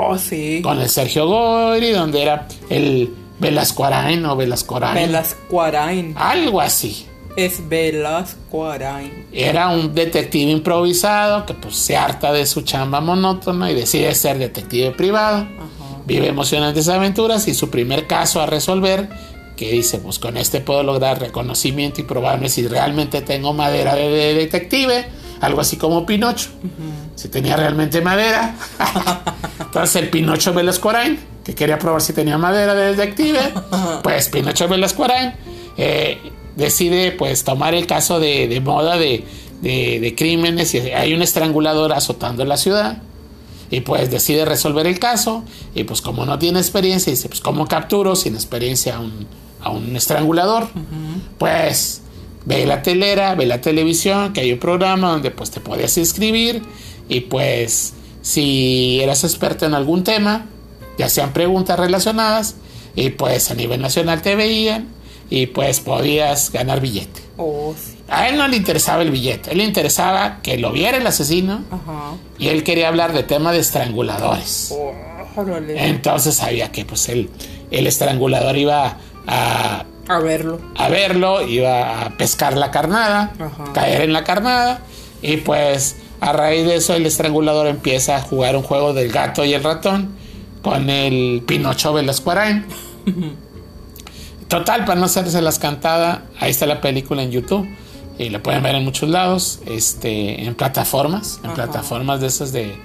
Oh, 0.02 0.18
sí. 0.18 0.60
con 0.62 0.80
el 0.82 0.90
Sergio 0.90 1.28
Goyri, 1.28 1.92
donde 1.92 2.22
era 2.22 2.48
el 2.70 3.14
Velascoarain 3.40 4.26
o 4.26 4.36
Velascoarain, 4.36 4.96
Velascoarain. 5.08 6.14
algo 6.18 6.60
así. 6.60 7.06
Es 7.36 7.68
Velascoarain. 7.68 9.28
Era 9.32 9.70
un 9.70 9.94
detective 9.94 10.52
improvisado 10.52 11.46
que 11.46 11.54
pues 11.54 11.76
se 11.76 11.96
harta 11.96 12.34
de 12.34 12.46
su 12.46 12.62
chamba 12.62 13.02
monótona 13.02 13.72
y 13.72 13.76
decide 13.76 14.14
ser 14.16 14.38
detective 14.38 14.92
privado. 14.92 15.38
Ajá. 15.38 16.02
Vive 16.06 16.28
emocionantes 16.28 16.90
aventuras 16.90 17.48
y 17.48 17.54
su 17.54 17.70
primer 17.70 18.08
caso 18.08 18.42
a 18.42 18.46
resolver, 18.48 19.10
que 19.56 19.72
dice, 19.72 20.00
pues 20.00 20.18
con 20.18 20.38
este 20.38 20.60
puedo 20.60 20.82
lograr 20.84 21.20
reconocimiento 21.20 22.02
y 22.02 22.04
probarme 22.04 22.50
si 22.50 22.68
realmente 22.68 23.22
tengo 23.22 23.54
madera 23.54 23.94
de, 23.94 24.10
de 24.10 24.34
detective, 24.34 25.06
algo 25.42 25.62
así 25.62 25.78
como 25.78 26.06
Pinocho, 26.06 26.50
si 27.16 27.30
tenía 27.30 27.56
realmente 27.56 28.02
madera. 28.02 28.56
Entonces 29.60 29.96
el 29.98 30.10
Pinocho 30.10 30.54
Velascoarain, 30.54 31.20
que 31.44 31.54
quería 31.54 31.78
probar 31.78 32.02
si 32.02 32.14
tenía 32.14 32.38
madera 32.38 32.74
de 32.74 32.96
detective, 32.96 33.40
pues 34.04 34.30
Pinocho 34.30 34.68
Velascoarain 34.68 35.34
eh, 35.78 36.18
decide 36.60 37.12
pues 37.12 37.44
tomar 37.44 37.74
el 37.74 37.88
caso 37.88 38.20
de, 38.20 38.48
de 38.48 38.60
moda 38.62 38.98
de, 38.98 39.24
de- 39.62 40.00
de 40.00 40.16
crímenes 40.16 40.74
y 40.76 40.80
hay 40.80 41.14
un 41.14 41.22
estrangulador 41.22 41.94
azotando 41.94 42.46
la 42.46 42.58
ciudad. 42.58 43.02
Y 43.72 43.82
pues 43.82 44.10
decide 44.10 44.46
resolver 44.46 44.88
el 44.88 44.98
caso 45.00 45.44
y 45.76 45.84
pues 45.84 46.02
como 46.02 46.26
no 46.26 46.40
tiene 46.40 46.60
experiencia 46.60 47.12
dice 47.12 47.30
pues 47.30 47.40
cómo 47.40 47.68
capturo 47.68 48.16
sin 48.16 48.34
experiencia 48.34 48.96
a 48.96 49.00
un, 49.00 49.28
a 49.62 49.70
un 49.70 49.96
estrangulador 49.96 50.70
pues 51.38 52.02
ve 52.46 52.66
la 52.66 52.82
telera 52.82 53.36
ve 53.36 53.46
la 53.46 53.62
televisión 53.62 54.34
que 54.34 54.42
hay 54.42 54.54
un 54.54 54.60
programa 54.60 55.12
donde 55.12 55.30
pues 55.32 55.52
te 55.52 55.60
podías 55.60 55.96
inscribir 56.00 56.64
y 57.08 57.20
pues 57.22 57.94
si 58.24 59.00
eras 59.02 59.24
experto 59.24 59.66
en 59.68 59.76
algún 59.76 60.04
tema 60.04 60.48
ya 60.98 61.08
sean 61.10 61.32
preguntas 61.32 61.78
relacionadas 61.80 62.56
y 62.96 63.12
pues 63.12 63.52
a 63.52 63.54
nivel 63.54 63.82
nacional 63.82 64.24
te 64.24 64.36
veían 64.36 64.88
y 65.30 65.48
pues 65.48 65.80
podías 65.80 66.52
ganar 66.52 66.82
billete 66.82 67.22
Oh, 67.38 67.74
sí. 67.78 67.98
a 68.10 68.28
él 68.28 68.38
no 68.38 68.48
le 68.48 68.58
interesaba 68.58 69.02
el 69.02 69.12
billete, 69.12 69.50
a 69.50 69.52
él 69.54 69.60
le 69.60 69.64
interesaba 69.64 70.42
que 70.42 70.58
lo 70.58 70.72
viera 70.72 70.98
el 70.98 71.08
asesino 71.08 71.64
Ajá. 71.72 72.14
y 72.38 72.48
él 72.50 72.64
quería 72.64 72.88
hablar 72.90 73.14
de 73.14 73.24
tema 73.24 73.52
de 73.54 73.60
estranguladores. 73.60 74.74
Oh. 74.78 74.92
Entonces 75.70 76.36
sabía 76.36 76.72
que 76.72 76.84
pues 76.86 77.08
el, 77.10 77.30
el 77.72 77.88
estrangulador 77.88 78.58
iba 78.58 78.98
a, 79.28 79.86
A 80.08 80.20
verlo. 80.20 80.60
a 80.76 80.90
verlo, 80.90 81.48
iba 81.48 82.06
a 82.06 82.18
pescar 82.18 82.58
la 82.58 82.72
carnada, 82.72 83.32
Ajá. 83.40 83.72
caer 83.74 84.02
en 84.02 84.12
la 84.12 84.24
carnada 84.26 84.82
y 85.22 85.38
pues 85.38 85.96
a 86.20 86.34
raíz 86.34 86.66
de 86.66 86.76
eso 86.76 86.94
el 86.96 87.06
estrangulador 87.06 87.68
empieza 87.68 88.18
a 88.18 88.22
jugar 88.22 88.58
un 88.58 88.64
juego 88.64 88.94
del 88.94 89.12
gato 89.12 89.46
y 89.46 89.54
el 89.54 89.64
ratón 89.64 90.16
con 90.62 90.90
el 90.90 91.42
Pinocho 91.46 91.94
Velascoarain. 91.94 92.66
Total, 94.50 94.84
para 94.84 95.00
no 95.00 95.06
hacerse 95.06 95.42
las 95.42 95.60
cantadas, 95.60 96.20
ahí 96.40 96.52
está 96.52 96.66
la 96.66 96.82
película 96.82 97.24
en 97.24 97.32
YouTube. 97.32 97.68
Y 98.18 98.30
la 98.30 98.44
pueden 98.44 98.62
ver 98.62 98.76
en 98.76 98.84
muchos 98.84 99.08
lados, 99.08 99.60
este, 99.66 100.44
en 100.44 100.54
plataformas, 100.56 101.40
en 101.42 101.52
Ajá. 101.52 101.56
plataformas 101.56 102.20
de 102.20 102.28
esas 102.28 102.52
de, 102.52 102.76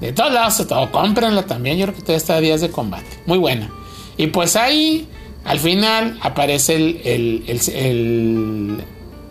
de 0.00 0.12
todos 0.12 0.32
lados, 0.32 0.58
de 0.58 0.64
todo. 0.64 0.90
Cómprenla 0.90 1.44
también, 1.46 1.78
yo 1.78 1.84
creo 1.86 1.94
que 1.94 2.00
todavía 2.00 2.16
está 2.16 2.34
a 2.34 2.40
días 2.40 2.60
de 2.62 2.70
combate. 2.72 3.06
Muy 3.26 3.38
buena. 3.38 3.70
Y 4.16 4.26
pues 4.28 4.56
ahí, 4.56 5.06
al 5.44 5.60
final, 5.60 6.18
aparece 6.20 6.74
el, 6.74 7.00
el, 7.04 7.44
el, 7.46 7.74
el- 7.76 8.84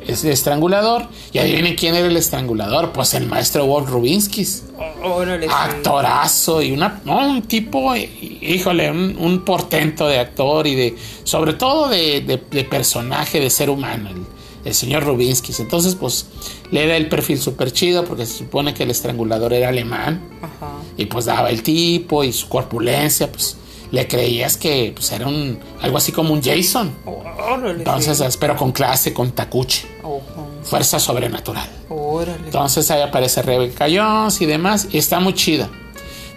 el 0.08 0.30
estrangulador. 0.32 1.08
Y 1.34 1.38
adivinen 1.40 1.76
quién 1.76 1.96
era 1.96 2.08
el 2.08 2.18
estrangulador. 2.18 2.92
Pues 2.92 3.14
el 3.14 3.28
maestro 3.28 3.66
Wolf 3.66 3.90
Rubinskis 3.90 4.64
Oh, 5.04 5.14
órale. 5.16 5.48
sí. 5.48 5.54
actorazo 5.56 6.62
y 6.62 6.72
una, 6.72 7.02
no, 7.06 7.18
un 7.20 7.42
tipo, 7.44 7.96
híjole, 7.96 8.90
un, 8.92 9.16
un 9.20 9.44
portento 9.46 10.08
de 10.08 10.20
actor 10.20 10.66
y 10.68 10.76
de, 10.76 10.96
sobre 11.24 11.54
todo 11.54 11.88
de, 11.90 12.22
de- 12.22 12.42
de 12.50 12.64
personaje, 12.64 13.40
de 13.40 13.50
ser 13.50 13.70
humano, 13.70 14.10
el, 14.10 14.26
el 14.66 14.74
señor 14.74 15.04
Rubinskis. 15.04 15.60
Entonces, 15.60 15.96
pues, 15.96 16.26
le 16.72 16.88
da 16.88 16.96
el 16.98 17.10
perfil 17.10 17.40
súper 17.40 17.72
chido 17.72 18.06
porque 18.06 18.26
se 18.26 18.40
supone 18.40 18.74
que 18.74 18.84
el 18.84 18.92
estrangulador 18.92 19.54
era 19.54 19.70
alemán 19.70 20.22
Ajá. 20.42 20.72
y 20.98 21.06
pues 21.06 21.26
daba 21.26 21.50
el 21.50 21.62
tipo 21.64 22.24
y 22.24 22.32
su 22.34 22.48
corpulencia, 22.50 23.32
pues, 23.32 23.58
le 23.92 24.08
creías 24.08 24.58
que 24.58 24.94
pues, 24.96 25.12
era 25.12 25.28
un, 25.28 25.60
algo 25.82 25.98
así 25.98 26.12
como 26.12 26.34
un 26.34 26.42
Jason. 26.42 26.94
Oh, 27.06 27.24
órale. 27.54 27.80
Entonces, 27.80 28.18
sí. 28.18 28.38
pero 28.40 28.56
con 28.56 28.72
clase, 28.72 29.14
con 29.14 29.32
tacuche, 29.32 29.86
Ojo. 30.02 30.48
fuerza 30.64 31.00
sobrenatural. 31.00 31.70
Órale. 31.90 32.46
Entonces 32.46 32.90
ahí 32.90 33.02
aparece 33.02 33.42
Rebecca 33.42 33.88
Jones 33.94 34.42
y 34.42 34.46
demás. 34.46 34.88
Y 34.92 34.98
está 34.98 35.20
muy 35.20 35.34
chida. 35.34 35.70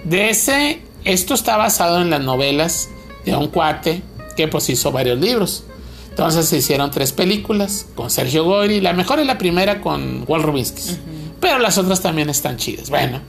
De 0.02 0.30
ese, 0.30 0.82
esto 1.04 1.34
está 1.34 1.56
basado 1.56 2.02
en 2.02 2.10
las 2.10 2.20
novelas 2.20 2.88
de 3.24 3.36
un 3.36 3.48
cuate 3.48 4.02
que 4.36 4.48
pues 4.48 4.68
hizo 4.68 4.90
varios 4.90 5.18
libros. 5.18 5.64
Entonces 6.10 6.46
se 6.46 6.58
hicieron 6.58 6.90
tres 6.90 7.12
películas 7.12 7.86
con 7.94 8.10
Sergio 8.10 8.44
Goyri. 8.44 8.80
La 8.80 8.92
mejor 8.92 9.20
es 9.20 9.26
la 9.26 9.38
primera 9.38 9.80
con 9.80 10.24
Walt 10.26 10.44
Rubinsky. 10.44 10.96
Pero 11.40 11.58
las 11.58 11.78
otras 11.78 12.00
también 12.00 12.30
están 12.30 12.56
chidas. 12.56 12.88
Bueno, 12.90 13.20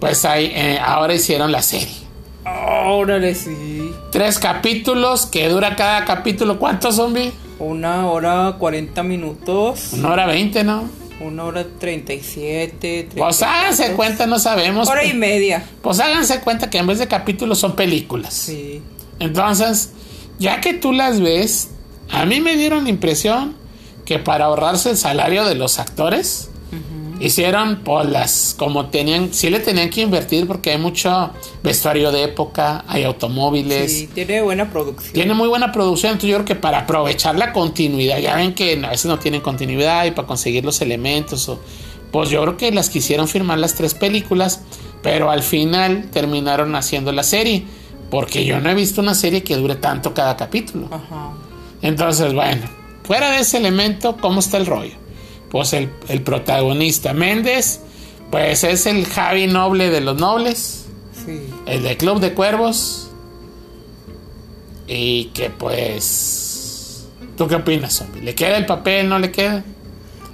pues 0.00 0.24
ahí, 0.24 0.50
eh, 0.54 0.78
ahora 0.82 1.14
hicieron 1.14 1.52
la 1.52 1.62
serie. 1.62 2.03
Órale, 2.46 3.34
sí. 3.34 3.90
Tres 4.10 4.38
capítulos 4.38 5.26
que 5.26 5.48
dura 5.48 5.76
cada 5.76 6.04
capítulo. 6.04 6.58
¿Cuántos 6.58 6.96
zombies? 6.96 7.32
Una 7.58 8.08
hora 8.08 8.56
40 8.58 9.02
minutos. 9.02 9.92
Una 9.92 10.10
hora 10.12 10.26
veinte, 10.26 10.64
¿no? 10.64 10.88
Una 11.20 11.44
hora 11.44 11.64
37. 11.78 13.08
Pues 13.16 13.38
30 13.38 13.58
háganse 13.58 13.82
tantos. 13.84 13.96
cuenta, 13.96 14.26
no 14.26 14.38
sabemos. 14.38 14.88
Hora 14.88 15.04
y 15.04 15.14
media. 15.14 15.64
Pues 15.80 16.00
háganse 16.00 16.40
cuenta 16.40 16.68
que 16.68 16.78
en 16.78 16.86
vez 16.86 16.98
de 16.98 17.08
capítulos 17.08 17.58
son 17.58 17.76
películas. 17.76 18.34
Sí. 18.34 18.82
Entonces, 19.20 19.92
ya 20.38 20.60
que 20.60 20.74
tú 20.74 20.92
las 20.92 21.20
ves, 21.20 21.68
a 22.10 22.26
mí 22.26 22.40
me 22.40 22.56
dieron 22.56 22.84
la 22.84 22.90
impresión 22.90 23.56
que 24.04 24.18
para 24.18 24.46
ahorrarse 24.46 24.90
el 24.90 24.96
salario 24.96 25.44
de 25.44 25.54
los 25.54 25.78
actores, 25.78 26.50
hicieron 27.26 27.80
pues 27.84 28.08
las 28.08 28.54
como 28.58 28.86
tenían, 28.86 29.32
sí 29.32 29.50
le 29.50 29.60
tenían 29.60 29.90
que 29.90 30.02
invertir 30.02 30.46
porque 30.46 30.70
hay 30.70 30.78
mucho 30.78 31.30
vestuario 31.62 32.10
de 32.12 32.24
época, 32.24 32.84
hay 32.88 33.04
automóviles. 33.04 33.92
Sí, 33.92 34.06
tiene 34.08 34.42
buena 34.42 34.70
producción. 34.70 35.12
Tiene 35.12 35.34
muy 35.34 35.48
buena 35.48 35.72
producción, 35.72 36.12
entonces 36.12 36.30
yo 36.30 36.36
creo 36.36 36.46
que 36.46 36.56
para 36.56 36.80
aprovechar 36.80 37.36
la 37.36 37.52
continuidad, 37.52 38.18
ya 38.18 38.36
ven 38.36 38.54
que 38.54 38.80
a 38.84 38.90
veces 38.90 39.06
no 39.06 39.18
tienen 39.18 39.40
continuidad 39.40 40.04
y 40.06 40.10
para 40.10 40.26
conseguir 40.26 40.64
los 40.64 40.80
elementos, 40.80 41.48
o, 41.48 41.60
pues 42.10 42.30
yo 42.30 42.42
creo 42.42 42.56
que 42.56 42.70
las 42.72 42.90
quisieron 42.90 43.28
firmar 43.28 43.58
las 43.58 43.74
tres 43.74 43.94
películas, 43.94 44.60
pero 45.02 45.30
al 45.30 45.42
final 45.42 46.10
terminaron 46.10 46.74
haciendo 46.76 47.12
la 47.12 47.22
serie, 47.22 47.64
porque 48.10 48.44
yo 48.44 48.60
no 48.60 48.70
he 48.70 48.74
visto 48.74 49.00
una 49.00 49.14
serie 49.14 49.42
que 49.42 49.56
dure 49.56 49.76
tanto 49.76 50.14
cada 50.14 50.36
capítulo. 50.36 50.86
Ajá. 50.90 51.32
Entonces, 51.82 52.32
bueno, 52.32 52.62
fuera 53.02 53.30
de 53.30 53.40
ese 53.40 53.58
elemento, 53.58 54.16
¿cómo 54.16 54.40
está 54.40 54.56
el 54.56 54.66
rollo? 54.66 55.03
Pues 55.54 55.72
el, 55.72 55.88
el 56.08 56.20
protagonista 56.22 57.12
Méndez, 57.12 57.78
pues 58.32 58.64
es 58.64 58.86
el 58.86 59.06
Javi 59.06 59.46
Noble 59.46 59.88
de 59.88 60.00
los 60.00 60.16
Nobles 60.18 60.86
Sí. 61.24 61.40
el 61.66 61.84
de 61.84 61.96
Club 61.96 62.18
de 62.18 62.34
Cuervos. 62.34 63.08
Y 64.88 65.26
que 65.26 65.50
pues. 65.50 67.06
¿Tú 67.36 67.46
qué 67.46 67.54
opinas, 67.54 67.94
zombie? 67.94 68.20
¿Le 68.20 68.34
queda 68.34 68.56
el 68.56 68.66
papel? 68.66 69.08
¿No 69.08 69.20
le 69.20 69.30
queda? 69.30 69.62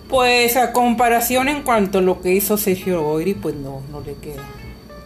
Pues 0.08 0.56
a 0.56 0.72
comparación 0.72 1.50
en 1.50 1.64
cuanto 1.64 1.98
a 1.98 2.00
lo 2.00 2.22
que 2.22 2.32
hizo 2.32 2.56
Sergio 2.56 3.02
Goyri, 3.02 3.34
pues 3.34 3.54
no, 3.56 3.82
no 3.92 4.00
le 4.00 4.14
queda. 4.14 4.42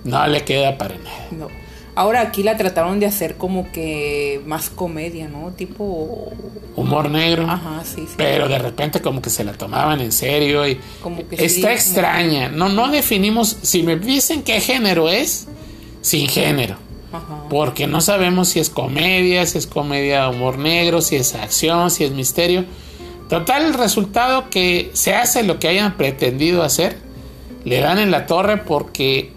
No 0.05 0.25
le 0.29 0.45
queda 0.45 0.79
para 0.79 0.95
nada. 0.97 1.27
No. 1.33 1.49
Ahora 1.97 2.23
aquí 2.23 2.43
la 2.43 2.57
trataron 2.57 2.99
de 2.99 3.07
hacer 3.07 3.37
como 3.37 3.71
que 3.71 4.41
más 4.47 4.69
comedia, 4.69 5.29
¿no? 5.29 5.53
Tipo... 5.53 6.33
Humor 6.75 7.09
negro. 7.09 7.45
Ajá, 7.49 7.83
sí, 7.85 8.03
sí. 8.09 8.15
Pero 8.17 8.49
de 8.49 8.59
repente 8.59 9.01
como 9.01 9.23
que 9.23 9.31
se 9.31 9.45
la 9.45 9.53
tomaban 9.53 10.01
en 10.01 10.11
serio 10.11 10.67
y 10.67 10.81
Como 11.03 11.27
que 11.29 11.37
sí, 11.37 11.45
está 11.45 11.61
como- 11.69 11.75
extraña. 11.75 12.49
No, 12.49 12.69
no 12.69 12.89
definimos, 12.91 13.57
si 13.63 13.85
me 13.85 13.97
dicen 13.97 14.43
qué 14.43 14.61
género 14.61 15.09
es, 15.09 15.47
sin 16.01 16.27
género. 16.29 16.77
Ajá. 17.13 17.45
Porque 17.49 17.87
no 17.87 18.01
sabemos 18.01 18.49
si 18.49 18.59
es 18.59 18.71
comedia, 18.71 19.47
si 19.47 19.59
es 19.59 19.69
comedia 19.69 20.29
humor 20.29 20.59
negro, 20.59 21.01
si 21.01 21.15
es 21.15 21.33
acción, 21.37 21.93
si 21.93 22.03
es 22.03 22.11
misterio. 22.11 22.65
Total, 23.29 23.67
el 23.67 23.75
resultado 23.75 24.51
que 24.51 24.91
se 24.95 25.15
hace 25.15 25.45
lo 25.45 25.61
que 25.61 25.69
hayan 25.69 25.97
pretendido 25.97 26.65
hacer, 26.65 26.99
le 27.65 27.79
dan 27.79 27.99
en 28.01 28.11
la 28.11 28.27
torre 28.27 28.57
porque 28.59 29.31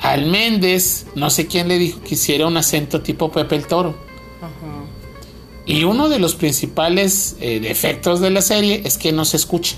al 0.00 0.26
Méndez, 0.26 1.06
no 1.14 1.30
sé 1.30 1.46
quién 1.46 1.68
le 1.68 1.78
dijo 1.78 2.00
que 2.00 2.14
hiciera 2.14 2.46
un 2.46 2.56
acento 2.56 3.00
tipo 3.00 3.30
Pepe 3.30 3.56
el 3.56 3.66
Toro. 3.66 3.96
Ajá. 4.40 4.84
Y 5.66 5.84
uno 5.84 6.08
de 6.08 6.18
los 6.18 6.34
principales 6.34 7.36
eh, 7.40 7.60
defectos 7.60 8.20
de 8.20 8.30
la 8.30 8.40
serie 8.42 8.82
es 8.84 8.96
que 8.96 9.12
no 9.12 9.24
se 9.24 9.36
escucha. 9.36 9.76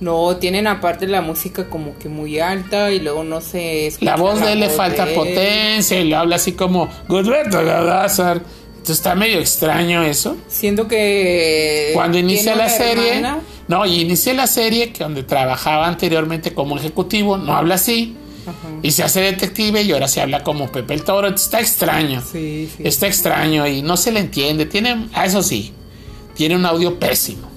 No, 0.00 0.36
tienen 0.36 0.66
aparte 0.66 1.06
la 1.06 1.22
música 1.22 1.68
como 1.68 1.98
que 1.98 2.08
muy 2.08 2.38
alta 2.38 2.90
y 2.90 3.00
luego 3.00 3.24
no 3.24 3.40
se 3.40 3.86
escucha 3.88 4.10
La 4.10 4.16
voz 4.16 4.40
de 4.40 4.52
él 4.52 4.60
le 4.60 4.68
falta 4.68 5.06
potencia 5.06 5.98
y 5.98 6.04
le 6.08 6.16
habla 6.16 6.36
así 6.36 6.52
como 6.52 6.88
Gadazar. 7.08 8.42
Entonces 8.68 8.96
está 8.96 9.14
medio 9.14 9.38
extraño 9.38 10.02
eso. 10.02 10.36
Siendo 10.48 10.86
que... 10.86 11.90
Cuando 11.94 12.18
inicia 12.18 12.54
la 12.54 12.68
serie, 12.68 13.16
hermana. 13.16 13.40
no, 13.68 13.84
y 13.84 14.00
inicia 14.00 14.32
la 14.32 14.46
serie 14.46 14.92
que 14.92 15.02
donde 15.02 15.24
trabajaba 15.24 15.88
anteriormente 15.88 16.54
como 16.54 16.76
ejecutivo, 16.76 17.36
no 17.36 17.56
habla 17.56 17.74
así, 17.76 18.16
Ajá. 18.46 18.68
y 18.82 18.90
se 18.92 19.02
hace 19.02 19.20
detective 19.20 19.82
y 19.82 19.92
ahora 19.92 20.08
se 20.08 20.20
habla 20.20 20.42
como 20.42 20.70
Pepe 20.70 20.94
el 20.94 21.02
Toro, 21.04 21.28
está 21.28 21.60
extraño, 21.60 22.20
Sí, 22.22 22.68
sí. 22.76 22.82
está 22.84 23.06
extraño 23.06 23.66
y 23.66 23.82
no 23.82 23.96
se 23.96 24.12
le 24.12 24.20
entiende, 24.20 24.66
tiene, 24.66 25.08
a 25.12 25.24
eso 25.26 25.42
sí, 25.42 25.72
tiene 26.34 26.54
un 26.56 26.64
audio 26.66 26.98
pésimo, 26.98 27.48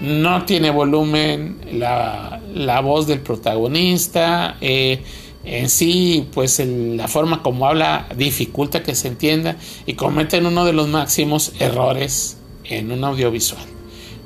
no 0.00 0.44
tiene 0.44 0.70
volumen, 0.70 1.60
la, 1.72 2.40
la 2.54 2.80
voz 2.80 3.06
del 3.06 3.20
protagonista, 3.20 4.56
eh, 4.60 5.02
en 5.44 5.68
sí, 5.70 6.28
pues 6.32 6.60
el- 6.60 6.96
la 6.96 7.08
forma 7.08 7.42
como 7.42 7.66
habla 7.66 8.06
dificulta 8.16 8.82
que 8.82 8.94
se 8.94 9.08
entienda 9.08 9.56
y 9.86 9.94
cometen 9.94 10.46
uno 10.46 10.64
de 10.64 10.72
los 10.72 10.88
máximos 10.88 11.52
errores 11.58 12.36
en 12.64 12.92
un 12.92 13.02
audiovisual. 13.04 13.62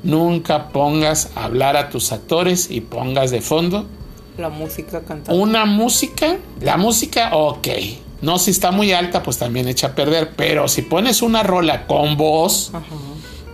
Nunca 0.03 0.69
pongas 0.69 1.31
a 1.35 1.45
hablar 1.45 1.75
a 1.75 1.89
tus 1.89 2.11
actores 2.11 2.69
y 2.69 2.81
pongas 2.81 3.31
de 3.31 3.41
fondo 3.41 3.87
La 4.37 4.49
música 4.49 5.01
cantada. 5.01 5.37
una 5.37 5.65
música, 5.65 6.37
la 6.61 6.77
música, 6.77 7.35
ok. 7.35 7.67
No, 8.21 8.39
si 8.39 8.51
está 8.51 8.71
muy 8.71 8.93
alta, 8.93 9.21
pues 9.23 9.37
también 9.37 9.67
echa 9.67 9.87
a 9.87 9.95
perder. 9.95 10.31
Pero 10.35 10.67
si 10.67 10.81
pones 10.81 11.21
una 11.21 11.43
rola 11.43 11.85
con 11.87 12.17
voz, 12.17 12.71
Ajá. 12.73 12.85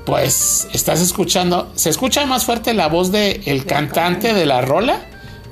pues 0.06 0.68
estás 0.74 1.02
escuchando, 1.02 1.72
se 1.76 1.90
escucha 1.90 2.26
más 2.26 2.46
fuerte 2.46 2.74
la 2.74 2.88
voz 2.88 3.12
del 3.12 3.42
el 3.46 3.66
cantante 3.66 4.34
de 4.34 4.46
la 4.46 4.62
rola 4.62 5.02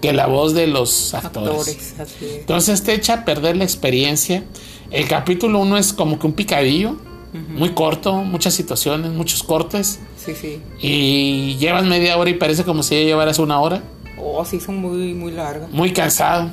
que 0.01 0.13
la 0.13 0.27
voz 0.27 0.53
de 0.53 0.67
los 0.67 1.13
actores. 1.13 1.51
Actores, 1.59 1.99
así 1.99 2.25
es. 2.25 2.31
Entonces 2.39 2.83
te 2.83 2.93
echa 2.93 3.13
a 3.13 3.25
perder 3.25 3.55
la 3.57 3.63
experiencia. 3.63 4.43
El 4.89 5.07
capítulo 5.07 5.59
1 5.59 5.77
es 5.77 5.93
como 5.93 6.17
que 6.19 6.27
un 6.27 6.33
picadillo, 6.33 6.95
muy 7.33 7.69
corto, 7.69 8.15
muchas 8.15 8.53
situaciones, 8.53 9.11
muchos 9.11 9.43
cortes. 9.43 9.99
Sí, 10.17 10.33
sí. 10.35 10.59
Y 10.81 11.55
llevas 11.57 11.85
media 11.85 12.17
hora 12.17 12.29
y 12.29 12.33
parece 12.33 12.63
como 12.65 12.83
si 12.83 12.95
ya 12.95 13.01
llevaras 13.05 13.39
una 13.39 13.59
hora. 13.61 13.83
Oh, 14.21 14.45
sí, 14.45 14.59
son 14.59 14.77
muy, 14.77 15.13
muy 15.13 15.31
largas. 15.31 15.69
Muy 15.71 15.91
cansado. 15.91 16.51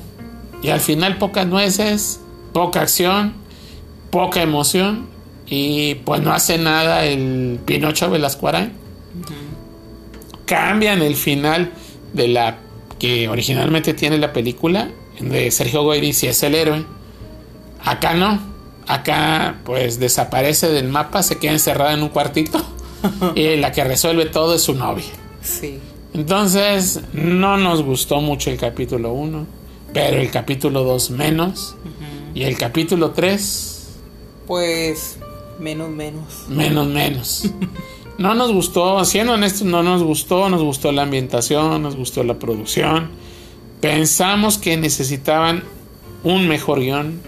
Y 0.62 0.70
al 0.70 0.80
final 0.80 1.18
pocas 1.18 1.46
nueces, 1.46 2.20
poca 2.52 2.80
acción, 2.80 3.34
poca 4.10 4.42
emoción. 4.42 5.06
Y 5.46 5.96
pues 5.96 6.22
no 6.22 6.32
hace 6.32 6.58
nada 6.58 7.04
el 7.04 7.60
Pinocho 7.64 8.10
Velascuarán. 8.10 8.72
Cambian 10.44 11.02
el 11.02 11.14
final 11.14 11.72
de 12.12 12.28
la 12.28 12.58
que 12.98 13.28
originalmente 13.28 13.94
tiene 13.94 14.18
la 14.18 14.32
película 14.32 14.88
de 15.20 15.50
Sergio 15.50 15.82
Goyri 15.82 16.12
si 16.12 16.26
es 16.26 16.42
el 16.42 16.54
héroe. 16.54 16.84
Acá 17.84 18.14
no. 18.14 18.40
Acá 18.86 19.60
pues 19.64 20.00
desaparece 20.00 20.68
del 20.68 20.88
mapa, 20.88 21.22
se 21.22 21.38
queda 21.38 21.52
encerrada 21.52 21.92
en 21.92 22.02
un 22.02 22.08
cuartito 22.08 22.58
y 23.34 23.56
la 23.56 23.72
que 23.72 23.84
resuelve 23.84 24.26
todo 24.26 24.54
es 24.54 24.62
su 24.62 24.74
novia. 24.74 25.04
Sí. 25.42 25.78
Entonces, 26.14 27.00
no 27.12 27.56
nos 27.56 27.82
gustó 27.82 28.20
mucho 28.20 28.50
el 28.50 28.56
capítulo 28.58 29.12
1, 29.12 29.46
pero 29.92 30.20
el 30.20 30.30
capítulo 30.30 30.84
2 30.84 31.10
menos. 31.10 31.76
Y 32.34 32.42
el 32.44 32.56
capítulo 32.56 33.10
3, 33.10 33.88
Pues, 34.46 35.18
menos, 35.58 35.90
menos. 35.90 36.46
menos, 36.48 36.86
menos. 36.86 37.50
No 38.18 38.34
nos 38.34 38.50
gustó, 38.50 39.04
siendo 39.04 39.34
honestos, 39.34 39.62
no 39.62 39.84
nos 39.84 40.02
gustó. 40.02 40.48
Nos 40.48 40.60
gustó 40.60 40.90
la 40.90 41.02
ambientación, 41.02 41.80
nos 41.80 41.94
gustó 41.94 42.24
la 42.24 42.36
producción. 42.36 43.10
Pensamos 43.80 44.58
que 44.58 44.76
necesitaban 44.76 45.62
un 46.24 46.48
mejor 46.48 46.80
guion. 46.80 47.20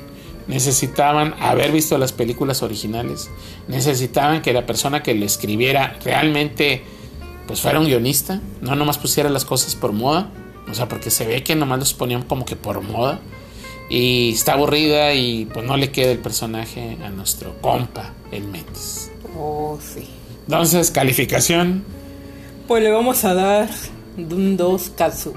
Necesitaban 0.48 1.36
haber 1.38 1.70
visto 1.70 1.96
las 1.96 2.10
películas 2.10 2.64
originales. 2.64 3.30
Necesitaban 3.68 4.42
que 4.42 4.52
la 4.52 4.66
persona 4.66 5.00
que 5.00 5.14
lo 5.14 5.24
escribiera 5.24 5.96
realmente 6.04 6.82
pues 7.50 7.60
fuera 7.62 7.80
un 7.80 7.86
guionista, 7.86 8.40
no 8.60 8.76
nomás 8.76 8.96
pusiera 8.96 9.28
las 9.28 9.44
cosas 9.44 9.74
por 9.74 9.92
moda, 9.92 10.30
o 10.70 10.74
sea, 10.74 10.86
porque 10.86 11.10
se 11.10 11.26
ve 11.26 11.42
que 11.42 11.56
nomás 11.56 11.80
los 11.80 11.94
ponían 11.94 12.22
como 12.22 12.44
que 12.44 12.54
por 12.54 12.80
moda 12.80 13.18
y 13.88 14.30
está 14.32 14.52
aburrida 14.52 15.12
y 15.14 15.46
pues 15.46 15.66
no 15.66 15.76
le 15.76 15.90
queda 15.90 16.12
el 16.12 16.18
personaje 16.20 16.96
a 17.04 17.10
nuestro 17.10 17.60
compa, 17.60 18.12
el 18.30 18.44
Méndez. 18.44 19.10
Oh, 19.36 19.78
sí. 19.82 20.06
Entonces, 20.46 20.92
calificación, 20.92 21.82
Pues 22.68 22.84
le 22.84 22.92
vamos 22.92 23.24
a 23.24 23.34
dar 23.34 23.68
un 24.16 24.56
2 24.56 24.92
Katsu. 24.96 25.34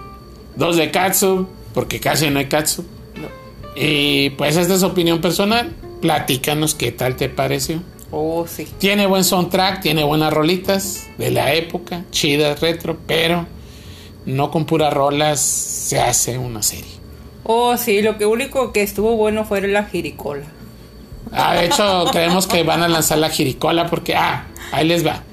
dos 0.56 0.78
de 0.78 0.92
Katsu, 0.92 1.48
porque 1.74 2.00
casi 2.00 2.30
no 2.30 2.38
hay 2.38 2.46
Katsu. 2.46 2.84
No. 3.16 3.28
Y 3.76 4.30
pues 4.32 4.56
esta 4.56 4.76
es 4.76 4.82
su 4.82 4.86
opinión 4.86 5.20
personal, 5.20 5.72
platícanos 6.00 6.76
qué 6.76 6.92
tal 6.92 7.16
te 7.16 7.28
pareció. 7.30 7.82
Oh, 8.16 8.46
sí. 8.48 8.68
Tiene 8.78 9.08
buen 9.08 9.24
soundtrack, 9.24 9.82
tiene 9.82 10.04
buenas 10.04 10.32
rolitas 10.32 11.08
de 11.18 11.32
la 11.32 11.54
época, 11.54 12.06
chidas, 12.12 12.62
retro, 12.62 13.00
pero 13.08 13.48
no 14.28 14.52
con 14.52 14.66
puras 14.66 14.94
rolas 14.94 15.40
se 15.40 16.00
hace 16.00 16.38
una 16.38 16.62
serie. 16.62 16.92
Oh, 17.44 17.76
sí, 17.76 18.04
lo 18.04 18.20
que 18.20 18.28
único 18.28 18.72
que 18.72 18.84
estuvo 18.84 19.16
bueno 19.16 19.46
fue 19.46 19.68
la 19.68 19.86
jiricola. 19.86 20.46
Ah, 21.32 21.56
de 21.56 21.66
hecho, 21.66 22.06
creemos 22.12 22.46
que 22.46 22.62
van 22.62 22.84
a 22.84 22.88
lanzar 22.88 23.18
la 23.18 23.30
Jiricola 23.30 23.90
porque, 23.90 24.16
ah, 24.16 24.46
ahí 24.72 24.88
les 24.88 25.06
va. 25.06 25.24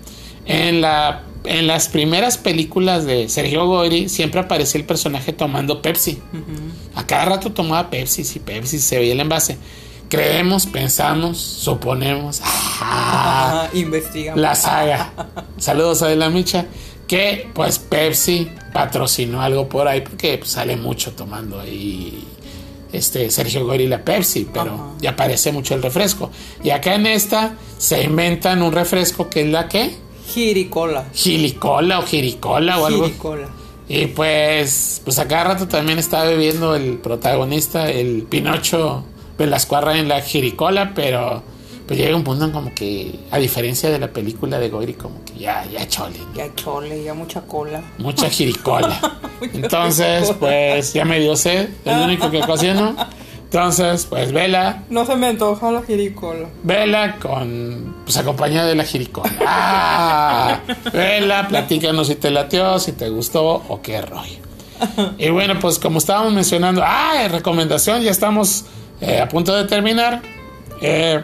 En, 0.47 0.81
la, 0.81 1.25
en 1.45 1.67
las 1.67 1.89
primeras 1.89 2.39
películas 2.39 3.05
de 3.05 3.29
Sergio 3.29 3.67
Goyri 3.67 4.09
siempre 4.09 4.41
aparecía 4.41 4.81
el 4.81 4.87
personaje 4.87 5.33
tomando 5.33 5.83
Pepsi. 5.83 6.19
A 6.95 7.07
cada 7.07 7.27
rato 7.27 7.53
tomaba 7.53 7.91
Pepsi, 7.91 8.25
sí, 8.25 8.39
Pepsi, 8.39 8.79
se 8.79 8.99
veía 8.99 9.13
el 9.13 9.21
envase. 9.21 9.59
Creemos, 10.11 10.67
pensamos, 10.67 11.39
suponemos. 11.39 12.41
ah, 12.45 13.69
investigamos. 13.73 14.41
la 14.41 14.55
saga. 14.55 15.13
Saludos 15.57 16.03
a 16.03 16.09
De 16.09 16.17
la 16.17 16.29
Micha. 16.29 16.67
Que 17.07 17.49
pues 17.55 17.79
Pepsi 17.79 18.51
patrocinó 18.73 19.41
algo 19.41 19.69
por 19.69 19.89
ahí 19.89 20.01
porque 20.03 20.37
pues, 20.39 20.51
sale 20.51 20.77
mucho 20.77 21.13
tomando 21.13 21.59
ahí 21.59 22.25
este 22.93 23.31
Sergio 23.31 23.65
Goyri 23.65 23.87
la 23.89 24.05
Pepsi, 24.05 24.49
pero 24.53 24.75
Ajá. 24.75 24.85
ya 25.01 25.17
parece 25.17 25.51
mucho 25.53 25.75
el 25.75 25.83
refresco. 25.83 26.31
Y 26.63 26.71
acá 26.71 26.95
en 26.95 27.07
esta 27.07 27.55
se 27.79 28.03
inventan 28.05 28.63
un 28.63 28.73
refresco 28.73 29.29
que 29.31 29.43
es 29.43 29.49
la 29.49 29.69
que 29.69 29.95
Jiricola. 30.29 31.07
gilicola 31.13 31.99
o 31.99 32.03
jiricola 32.03 32.79
o 32.79 32.87
algo. 32.87 33.05
Jiricola. 33.07 33.49
Y 33.89 34.07
pues, 34.07 35.01
pues 35.05 35.19
a 35.19 35.27
cada 35.27 35.45
rato 35.55 35.67
también 35.67 35.99
está 35.99 36.23
bebiendo 36.23 36.77
el 36.77 36.99
protagonista, 36.99 37.91
el 37.91 38.23
Pinocho 38.23 39.05
Velascuarra 39.41 39.97
en 39.97 40.07
la 40.07 40.21
jiricola, 40.21 40.93
pero 40.95 41.43
pues 41.87 41.99
llega 41.99 42.15
un 42.15 42.25
punto 42.25 42.45
en 42.45 42.51
como 42.53 42.75
que, 42.75 43.19
a 43.31 43.39
diferencia 43.39 43.89
de 43.89 43.99
la 43.99 44.09
película 44.09 44.59
de 44.59 44.69
Goyri, 44.69 44.93
como 44.93 45.25
que 45.25 45.39
ya, 45.39 45.65
ya 45.65 45.89
chole, 45.89 46.19
¿no? 46.19 46.35
Ya 46.35 46.55
chole, 46.55 47.03
ya 47.03 47.15
mucha 47.15 47.41
cola. 47.41 47.83
mucha 47.97 48.29
jiricola. 48.29 49.01
Entonces, 49.55 50.31
pues 50.39 50.93
ya 50.93 51.07
me 51.07 51.19
dio 51.21 51.35
sed, 51.37 51.71
es 51.87 51.97
lo 51.97 52.05
único 52.05 52.31
que 52.31 52.41
cocino. 52.41 52.95
Entonces, 53.45 54.07
pues 54.11 54.31
vela, 54.31 54.85
No 54.91 55.07
se 55.07 55.17
me 55.17 55.29
antoja 55.29 55.73
la 55.73 55.83
jiricola. 55.83 56.47
vela 56.63 57.17
con, 57.17 57.97
pues 58.05 58.19
acompañada 58.19 58.69
de 58.69 58.75
la 58.75 58.85
jiricola. 58.85 59.33
Ah, 59.47 60.61
vela, 60.93 61.49
platícanos 61.49 62.09
si 62.09 62.15
te 62.17 62.31
latió, 62.31 62.79
si 62.79 62.93
te 62.93 63.09
gustó 63.09 63.65
o 63.69 63.81
qué 63.81 64.03
rollo. 64.03 64.39
Y 65.19 65.31
bueno, 65.31 65.59
pues 65.59 65.79
como 65.79 65.97
estábamos 65.99 66.35
mencionando, 66.35 66.83
ah, 66.85 67.27
recomendación, 67.29 68.03
ya 68.03 68.11
estamos 68.11 68.67
eh, 69.01 69.21
a 69.21 69.29
punto 69.29 69.55
de 69.55 69.65
terminar. 69.65 70.23
Eh, 70.81 71.23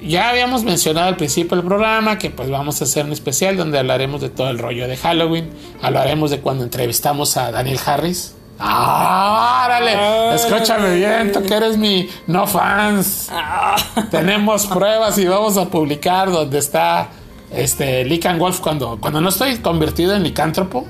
ya 0.00 0.28
habíamos 0.28 0.62
mencionado 0.62 1.08
al 1.08 1.16
principio 1.16 1.56
del 1.56 1.66
programa 1.66 2.18
que 2.18 2.30
pues 2.30 2.48
vamos 2.50 2.80
a 2.80 2.84
hacer 2.84 3.04
un 3.04 3.12
especial 3.12 3.56
donde 3.56 3.78
hablaremos 3.78 4.20
de 4.20 4.28
todo 4.28 4.48
el 4.50 4.58
rollo 4.58 4.86
de 4.86 4.96
Halloween, 4.96 5.50
hablaremos 5.80 6.30
de 6.30 6.40
cuando 6.40 6.62
entrevistamos 6.62 7.36
a 7.36 7.50
Daniel 7.50 7.80
Harris, 7.84 8.34
¡Ah, 8.64 9.64
órale! 9.66 10.34
Escúchame 10.36 10.94
bien, 10.94 11.32
tú 11.32 11.42
que 11.42 11.54
eres 11.54 11.76
mi 11.76 12.08
no 12.28 12.46
fans. 12.46 13.28
Ah. 13.30 13.74
Tenemos 14.10 14.66
pruebas 14.66 15.18
y 15.18 15.26
vamos 15.26 15.56
a 15.56 15.68
publicar 15.68 16.30
donde 16.30 16.58
está 16.58 17.08
este 17.50 18.04
Lican 18.04 18.38
Wolf 18.38 18.60
cuando, 18.60 18.98
cuando 19.00 19.20
no 19.20 19.30
estoy 19.30 19.56
convertido 19.58 20.14
en 20.14 20.22
licántropo, 20.22 20.86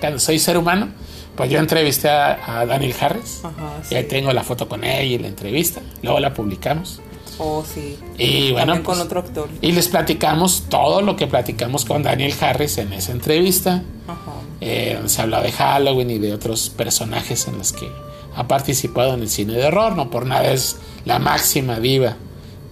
cuando 0.00 0.20
soy 0.20 0.38
ser 0.38 0.58
humano. 0.58 0.88
Pues 1.36 1.50
yo 1.50 1.58
entrevisté 1.58 2.08
a, 2.08 2.60
a 2.60 2.66
Daniel 2.66 2.94
Harris 2.98 3.40
Ajá, 3.44 3.74
y 3.90 3.94
ahí 3.94 4.02
sí. 4.04 4.08
tengo 4.08 4.32
la 4.32 4.42
foto 4.42 4.68
con 4.68 4.84
ella 4.84 5.02
y 5.02 5.18
la 5.18 5.28
entrevista. 5.28 5.80
Luego 6.02 6.18
la 6.20 6.32
publicamos. 6.32 7.00
Oh, 7.38 7.62
sí. 7.62 7.98
Y 8.16 8.52
bueno, 8.52 8.66
También 8.72 8.82
con 8.84 8.94
pues, 8.94 9.04
otro 9.06 9.20
actor. 9.20 9.48
y 9.60 9.72
les 9.72 9.88
platicamos 9.88 10.64
todo 10.70 11.02
lo 11.02 11.16
que 11.16 11.26
platicamos 11.26 11.84
con 11.84 12.02
Daniel 12.02 12.32
Harris 12.40 12.78
en 12.78 12.92
esa 12.94 13.12
entrevista. 13.12 13.82
Ajá. 14.08 14.32
Eh, 14.62 14.92
donde 14.94 15.10
se 15.10 15.20
habla 15.20 15.42
de 15.42 15.52
Halloween 15.52 16.10
y 16.10 16.18
de 16.18 16.32
otros 16.32 16.70
personajes 16.70 17.46
en 17.48 17.58
los 17.58 17.74
que 17.74 17.90
ha 18.34 18.48
participado 18.48 19.12
en 19.14 19.20
el 19.20 19.28
cine 19.28 19.52
de 19.52 19.66
horror. 19.66 19.94
No 19.96 20.08
por 20.08 20.24
nada 20.24 20.50
es 20.50 20.78
la 21.04 21.18
máxima 21.18 21.78
diva 21.78 22.16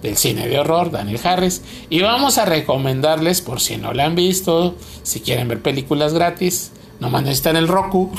del 0.01 0.17
cine 0.17 0.49
de 0.49 0.59
horror, 0.59 0.91
Daniel 0.91 1.21
Harris. 1.23 1.61
Y 1.91 2.01
vamos 2.01 2.39
a 2.39 2.47
recomendarles, 2.47 3.43
por 3.43 3.61
si 3.61 3.77
no 3.77 3.93
la 3.93 4.07
han 4.07 4.15
visto, 4.15 4.75
si 5.03 5.21
quieren 5.21 5.49
ver 5.49 5.61
películas 5.61 6.15
gratis, 6.15 6.73
nomás 7.01 7.23
necesitan 7.23 7.57
el 7.57 7.69
Roku. 7.69 8.11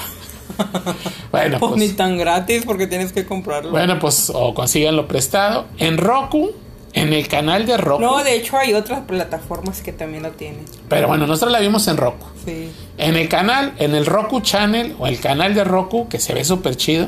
bueno, 1.31 1.59
Pues 1.59 1.71
ni 1.73 1.85
pues, 1.85 1.95
tan 1.97 2.17
gratis 2.17 2.63
porque 2.65 2.87
tienes 2.87 3.11
que 3.13 3.25
comprarlo. 3.25 3.71
bueno, 3.71 3.99
pues 3.99 4.31
o 4.33 4.53
consíganlo 4.53 5.07
prestado. 5.07 5.65
En 5.77 5.97
Roku, 5.97 6.51
en 6.93 7.13
el 7.13 7.27
canal 7.27 7.65
de 7.65 7.77
Roku. 7.77 8.01
No, 8.01 8.23
de 8.23 8.35
hecho 8.35 8.57
hay 8.57 8.73
otras 8.73 9.01
plataformas 9.01 9.81
que 9.81 9.91
también 9.91 10.23
lo 10.23 10.31
tienen. 10.31 10.63
Pero 10.87 11.07
bueno, 11.07 11.27
nosotros 11.27 11.51
la 11.51 11.59
vimos 11.59 11.87
en 11.87 11.97
Roku. 11.97 12.25
Sí. 12.45 12.69
En 12.97 13.15
el 13.15 13.27
canal, 13.27 13.73
en 13.79 13.95
el 13.95 14.05
Roku 14.05 14.39
Channel 14.41 14.95
o 14.99 15.07
el 15.07 15.19
canal 15.19 15.53
de 15.53 15.63
Roku, 15.63 16.07
que 16.07 16.19
se 16.19 16.33
ve 16.33 16.45
súper 16.45 16.77
chido, 16.77 17.07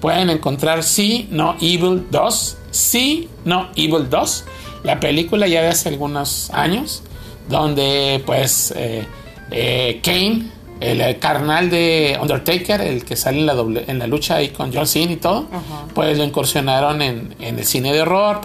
pueden 0.00 0.30
encontrar 0.30 0.82
Sí, 0.82 1.28
No 1.30 1.56
Evil 1.60 2.06
2. 2.10 2.56
Sí, 2.72 3.28
No 3.44 3.68
Evil 3.76 4.10
2. 4.10 4.44
La 4.82 4.98
película 4.98 5.46
ya 5.46 5.62
de 5.62 5.68
hace 5.68 5.88
algunos 5.90 6.50
años, 6.50 7.04
donde 7.48 8.20
pues 8.26 8.72
eh, 8.74 9.06
eh, 9.52 10.00
Kane, 10.02 10.46
el, 10.90 11.00
eh, 11.00 11.18
carnal 11.18 11.70
de 11.70 12.18
Undertaker, 12.20 12.80
el 12.80 13.04
que 13.04 13.16
sale 13.16 13.38
en 13.40 13.46
la, 13.46 13.54
doble- 13.54 13.84
en 13.86 13.98
la 13.98 14.06
lucha 14.06 14.36
ahí 14.36 14.48
con 14.48 14.72
John 14.72 14.86
Cena 14.86 15.12
y 15.12 15.16
todo, 15.16 15.46
Ajá. 15.52 15.86
pues 15.94 16.16
lo 16.18 16.24
incursionaron 16.24 17.02
en, 17.02 17.34
en 17.40 17.58
el 17.58 17.64
cine 17.64 17.92
de 17.92 18.02
horror, 18.02 18.40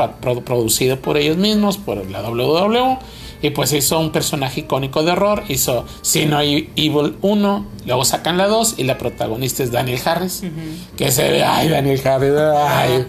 producido 0.45 0.97
por 0.99 1.17
ellos 1.17 1.37
mismos, 1.37 1.77
por 1.77 2.09
la 2.09 2.21
WWE. 2.21 2.97
Y 3.39 3.51
pues 3.51 3.71
hizo 3.71 3.99
un 3.99 4.11
personaje 4.11 4.61
icónico 4.61 5.03
de 5.03 5.11
horror. 5.11 5.43
Hizo 5.47 5.85
Sino 6.01 6.41
Evil 6.41 7.17
1. 7.21 7.65
Luego 7.85 8.03
sacan 8.03 8.35
la 8.35 8.47
2. 8.47 8.79
Y 8.79 8.83
la 8.85 8.97
protagonista 8.97 9.61
es 9.61 9.71
Daniel 9.71 9.99
Harris. 10.03 10.41
Que 10.97 11.11
se 11.11 11.29
ve. 11.29 11.43
Ay, 11.43 11.69
Daniel 11.69 12.01
Harris. 12.03 12.31
Ay, 12.35 13.05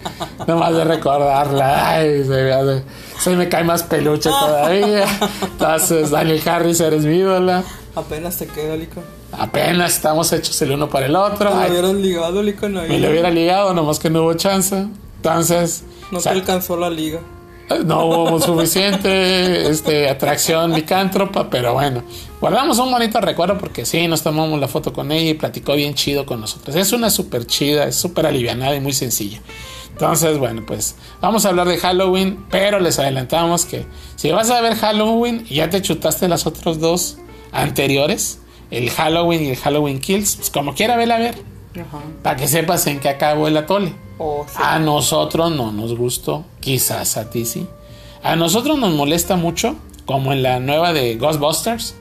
nomás 0.46 0.74
de 0.74 0.84
recordarla. 0.84 1.92
Ay, 1.94 2.24
se, 2.24 2.28
ve, 2.28 2.82
se 3.18 3.30
me 3.36 3.48
cae 3.48 3.64
más 3.64 3.84
peluche 3.84 4.28
todavía. 4.28 5.06
Entonces, 5.42 6.10
Daniel 6.10 6.42
Harris, 6.46 6.78
eres 6.80 7.06
mi 7.06 7.16
ídola. 7.16 7.64
Apenas 7.94 8.36
te 8.36 8.46
queda, 8.48 8.76
Lica. 8.76 9.00
Apenas 9.32 9.94
estamos 9.94 10.32
hechos 10.32 10.60
el 10.62 10.72
uno 10.72 10.88
para 10.88 11.06
el 11.06 11.14
otro. 11.16 11.50
Te 11.50 11.54
lo 11.54 11.70
hubieras 11.70 11.94
ligado, 11.94 12.42
Lica, 12.42 12.68
no, 12.68 12.82
me 12.82 12.98
lo 12.98 13.10
hubiera 13.10 13.30
ligado, 13.30 13.74
nomás 13.74 13.98
que 13.98 14.10
no 14.10 14.22
hubo 14.22 14.34
chance. 14.34 14.86
Entonces. 15.16 15.84
no 16.10 16.20
sa- 16.20 16.30
alcanzó 16.30 16.76
la 16.76 16.88
liga. 16.90 17.20
no 17.84 18.06
hubo 18.06 18.40
suficiente 18.40 19.68
este, 19.70 20.08
atracción 20.08 20.72
licántropa, 20.72 21.50
pero 21.50 21.74
bueno, 21.74 22.02
guardamos 22.40 22.78
un 22.78 22.90
bonito 22.90 23.20
recuerdo 23.20 23.58
porque 23.58 23.84
sí, 23.84 24.08
nos 24.08 24.22
tomamos 24.22 24.58
la 24.58 24.68
foto 24.68 24.92
con 24.94 25.12
ella 25.12 25.30
y 25.30 25.34
platicó 25.34 25.74
bien 25.74 25.94
chido 25.94 26.24
con 26.24 26.40
nosotros. 26.40 26.74
Es 26.76 26.92
una 26.92 27.10
súper 27.10 27.46
chida, 27.46 27.84
es 27.84 27.96
súper 27.96 28.26
alivianada 28.26 28.74
y 28.74 28.80
muy 28.80 28.92
sencilla. 28.94 29.40
Entonces, 29.92 30.38
bueno, 30.38 30.62
pues 30.64 30.94
vamos 31.20 31.44
a 31.44 31.48
hablar 31.50 31.66
de 31.68 31.76
Halloween, 31.76 32.46
pero 32.50 32.78
les 32.80 32.98
adelantamos 33.00 33.64
que 33.66 33.84
si 34.16 34.30
vas 34.30 34.48
a 34.50 34.60
ver 34.60 34.76
Halloween 34.76 35.44
y 35.50 35.56
ya 35.56 35.68
te 35.68 35.82
chutaste 35.82 36.28
las 36.28 36.46
otros 36.46 36.78
dos 36.80 37.18
anteriores, 37.52 38.38
el 38.70 38.90
Halloween 38.90 39.44
y 39.44 39.48
el 39.50 39.56
Halloween 39.56 39.98
Kills, 40.00 40.36
pues 40.36 40.50
como 40.50 40.74
quiera, 40.74 40.96
vela 40.96 41.16
a 41.16 41.18
ver, 41.18 41.34
Ajá. 41.74 42.02
para 42.22 42.36
que 42.36 42.48
sepas 42.48 42.86
en 42.86 43.00
qué 43.00 43.08
acabó 43.08 43.48
el 43.48 43.56
atole. 43.56 43.92
Oh, 44.18 44.44
sí. 44.48 44.56
A 44.60 44.78
nosotros 44.78 45.52
no 45.52 45.72
nos 45.72 45.96
gustó, 45.96 46.44
quizás 46.60 47.16
a 47.16 47.30
ti 47.30 47.44
sí. 47.44 47.66
A 48.22 48.36
nosotros 48.36 48.78
nos 48.78 48.92
molesta 48.94 49.36
mucho, 49.36 49.76
como 50.06 50.32
en 50.32 50.42
la 50.42 50.58
nueva 50.60 50.92
de 50.92 51.16
Ghostbusters, 51.16 51.94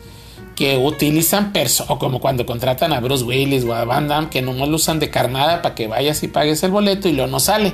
que 0.55 0.77
utilizan 0.77 1.53
perso 1.53 1.85
o 1.87 1.99
como 1.99 2.19
cuando 2.19 2.45
contratan 2.47 2.91
a 2.91 2.99
Bruce 2.99 3.23
Willis 3.23 3.63
o 3.63 3.75
a 3.75 3.85
Van 3.85 4.07
Damme, 4.07 4.29
que 4.29 4.41
nomás 4.41 4.67
lo 4.67 4.77
usan 4.77 4.97
de 4.99 5.11
carnada 5.11 5.61
para 5.61 5.75
que 5.75 5.85
vayas 5.87 6.23
y 6.23 6.27
pagues 6.27 6.63
el 6.63 6.71
boleto 6.71 7.07
y 7.07 7.13
luego 7.13 7.29
no 7.29 7.39
sale. 7.39 7.73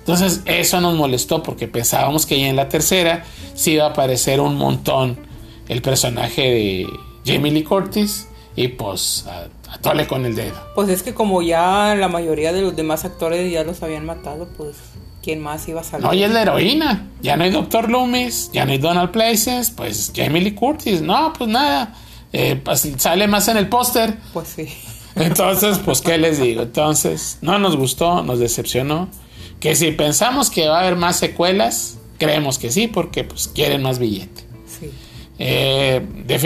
Entonces 0.00 0.42
eso 0.44 0.82
nos 0.82 0.94
molestó 0.96 1.42
porque 1.42 1.66
pensábamos 1.66 2.26
que 2.26 2.38
ya 2.38 2.48
en 2.48 2.56
la 2.56 2.68
tercera 2.68 3.24
sí 3.54 3.72
iba 3.72 3.86
a 3.86 3.88
aparecer 3.90 4.38
un 4.40 4.56
montón 4.56 5.18
el 5.66 5.80
personaje 5.80 6.42
de 6.42 6.86
Jamie 7.24 7.52
Lee 7.52 7.64
Curtis 7.64 8.28
y 8.56 8.68
pues 8.68 9.26
a, 9.26 9.48
a 9.72 9.78
tole 9.78 10.06
con 10.06 10.24
el 10.26 10.34
dedo. 10.34 10.54
Pues 10.74 10.88
es 10.88 11.02
que 11.02 11.14
como 11.14 11.42
ya 11.42 11.94
la 11.94 12.08
mayoría 12.08 12.52
de 12.52 12.62
los 12.62 12.76
demás 12.76 13.04
actores 13.04 13.50
ya 13.50 13.64
los 13.64 13.82
habían 13.82 14.04
matado, 14.04 14.48
pues 14.56 14.76
¿quién 15.22 15.40
más 15.40 15.66
iba 15.68 15.80
a 15.80 15.84
salir? 15.84 16.06
No, 16.06 16.12
y 16.14 16.22
es 16.22 16.30
la 16.30 16.42
heroína. 16.42 17.08
Ya 17.22 17.36
no 17.36 17.44
hay 17.44 17.50
Doctor 17.50 17.90
Loomis, 17.90 18.50
ya 18.52 18.66
no 18.66 18.72
hay 18.72 18.78
Donald 18.78 19.10
Places, 19.10 19.70
pues 19.70 20.12
Jamie 20.14 20.42
Lee 20.42 20.54
Curtis. 20.54 21.00
No, 21.00 21.32
pues 21.36 21.48
nada. 21.48 21.94
Eh, 22.32 22.60
pues, 22.62 22.86
sale 22.98 23.26
más 23.26 23.48
en 23.48 23.56
el 23.56 23.68
póster. 23.68 24.18
Pues 24.32 24.48
sí. 24.48 24.68
Entonces, 25.14 25.78
pues, 25.78 26.00
¿qué 26.00 26.18
les 26.18 26.40
digo? 26.40 26.62
Entonces, 26.62 27.38
no 27.40 27.58
nos 27.58 27.76
gustó, 27.76 28.22
nos 28.22 28.38
decepcionó. 28.40 29.08
Que 29.60 29.76
si 29.76 29.92
pensamos 29.92 30.50
que 30.50 30.66
va 30.68 30.78
a 30.78 30.80
haber 30.80 30.96
más 30.96 31.16
secuelas, 31.16 31.98
creemos 32.18 32.58
que 32.58 32.70
sí, 32.70 32.88
porque 32.88 33.24
pues 33.24 33.48
quieren 33.48 33.82
más 33.82 33.98
billete. 33.98 34.44
Eh, 35.38 36.00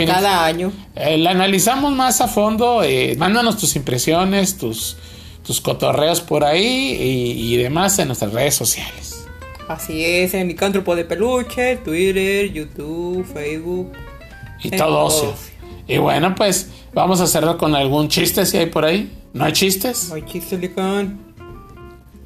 Cada 0.07 0.45
año. 0.45 0.71
eh, 0.95 1.17
la 1.17 1.31
analizamos 1.31 1.93
más 1.93 2.21
a 2.21 2.27
fondo. 2.27 2.83
eh, 2.83 3.15
mándanos 3.17 3.57
tus 3.57 3.75
impresiones, 3.75 4.57
tus, 4.57 4.97
tus 5.45 5.61
cotorreos 5.61 6.21
por 6.21 6.43
ahí 6.43 6.97
y, 6.99 7.53
y 7.53 7.57
demás 7.57 7.99
en 7.99 8.07
nuestras 8.07 8.33
redes 8.33 8.55
sociales. 8.55 9.25
Así 9.67 10.03
es, 10.03 10.33
en 10.33 10.47
Micántropo 10.47 10.95
de 10.95 11.05
Peluche, 11.05 11.77
Twitter, 11.77 12.51
YouTube, 12.51 13.23
Facebook. 13.31 13.91
Y 14.63 14.71
todo 14.71 15.05
ocio. 15.05 15.33
Y 15.87 15.97
bueno, 15.99 16.33
pues 16.35 16.69
vamos 16.93 17.21
a 17.21 17.25
hacerlo 17.25 17.57
con 17.57 17.75
algún 17.75 18.07
chiste 18.09 18.45
si 18.45 18.57
hay 18.57 18.65
por 18.65 18.85
ahí. 18.85 19.11
¿No 19.33 19.45
hay 19.45 19.53
chistes? 19.53 20.09
No 20.09 20.15
hay 20.15 20.23
chiste, 20.23 20.57
Lican. 20.57 21.19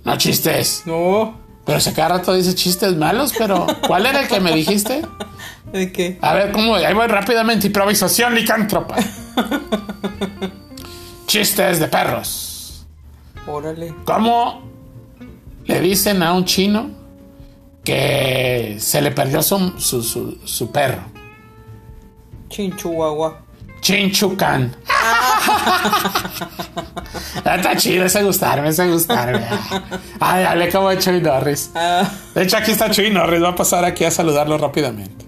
No 0.05 0.17
chistes. 0.17 0.83
No. 0.85 1.42
Pero 1.65 1.79
si 1.79 1.91
cada 1.93 2.17
rato 2.17 2.33
dice 2.33 2.53
chistes 2.55 2.95
malos, 2.97 3.33
pero 3.37 3.65
¿cuál 3.87 4.05
era 4.05 4.21
el 4.21 4.27
que 4.27 4.39
me 4.41 4.51
dijiste? 4.53 5.01
¿De 5.71 5.91
qué? 5.91 6.17
A 6.21 6.33
ver, 6.33 6.51
¿cómo? 6.51 6.75
Ahí 6.75 6.93
voy 6.93 7.07
rápidamente. 7.07 7.67
Improvisación 7.67 8.35
licántropa. 8.35 8.95
Chistes 11.25 11.79
de 11.79 11.87
perros. 11.87 12.85
Órale. 13.47 13.93
¿Cómo 14.05 14.61
le 15.65 15.79
dicen 15.79 16.21
a 16.21 16.33
un 16.33 16.45
chino 16.45 16.89
que 17.83 18.77
se 18.79 19.01
le 19.01 19.11
perdió 19.11 19.41
su, 19.41 19.73
su, 19.79 20.03
su- 20.03 20.37
su 20.43 20.71
perro? 20.71 21.03
Chinchuagua. 22.49 23.42
Chinchucan. 23.83 24.73
Está 27.35 27.75
chido 27.75 28.05
ese 28.05 28.23
gustarme, 28.23 28.69
ese 28.69 28.89
gustarme. 28.89 29.45
Ay, 30.21 30.45
hablé 30.45 30.71
como 30.71 30.93
Chuy 30.95 31.19
Norris. 31.19 31.69
Ah. 31.75 32.09
De 32.33 32.43
hecho, 32.43 32.55
aquí 32.57 32.71
está 32.71 32.89
Chuy 32.89 33.09
Norris. 33.09 33.43
Va 33.43 33.49
a 33.49 33.55
pasar 33.55 33.83
aquí 33.83 34.05
a 34.05 34.11
saludarlo 34.11 34.57
rápidamente. 34.57 35.25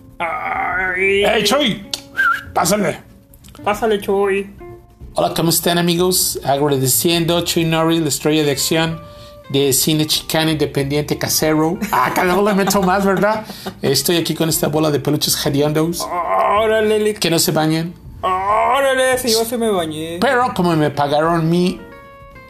¡Hey, 0.95 1.43
Chuy! 1.43 1.85
Pásale. 2.53 3.01
Pásale, 3.61 3.99
Chuy. 3.99 4.49
Hola, 5.15 5.33
¿cómo 5.35 5.49
están, 5.49 5.77
amigos? 5.77 6.39
Agradeciendo 6.45 7.41
Chuy 7.41 7.65
Norris, 7.65 8.01
la 8.01 8.07
estrella 8.07 8.43
de 8.43 8.51
acción 8.51 9.01
de 9.49 9.73
cine 9.73 10.07
chicano 10.07 10.51
independiente 10.51 11.17
casero. 11.17 11.77
Ah, 11.91 12.11
cada 12.15 12.41
le 12.41 12.53
meto 12.53 12.81
más, 12.81 13.05
¿verdad? 13.05 13.45
Estoy 13.81 14.15
aquí 14.15 14.33
con 14.33 14.47
esta 14.47 14.69
bola 14.69 14.89
de 14.91 14.99
peluches 14.99 15.45
hediondos 15.45 16.01
Órale, 16.01 17.15
que 17.15 17.29
no 17.29 17.37
se 17.37 17.51
bañan. 17.51 18.04
Órale, 18.25 19.17
si 19.17 19.31
yo 19.31 19.45
se 19.45 19.57
me 19.57 19.69
bañé. 19.69 20.17
Pero 20.19 20.53
como 20.55 20.75
me 20.75 20.89
pagaron 20.89 21.49
mi, 21.49 21.79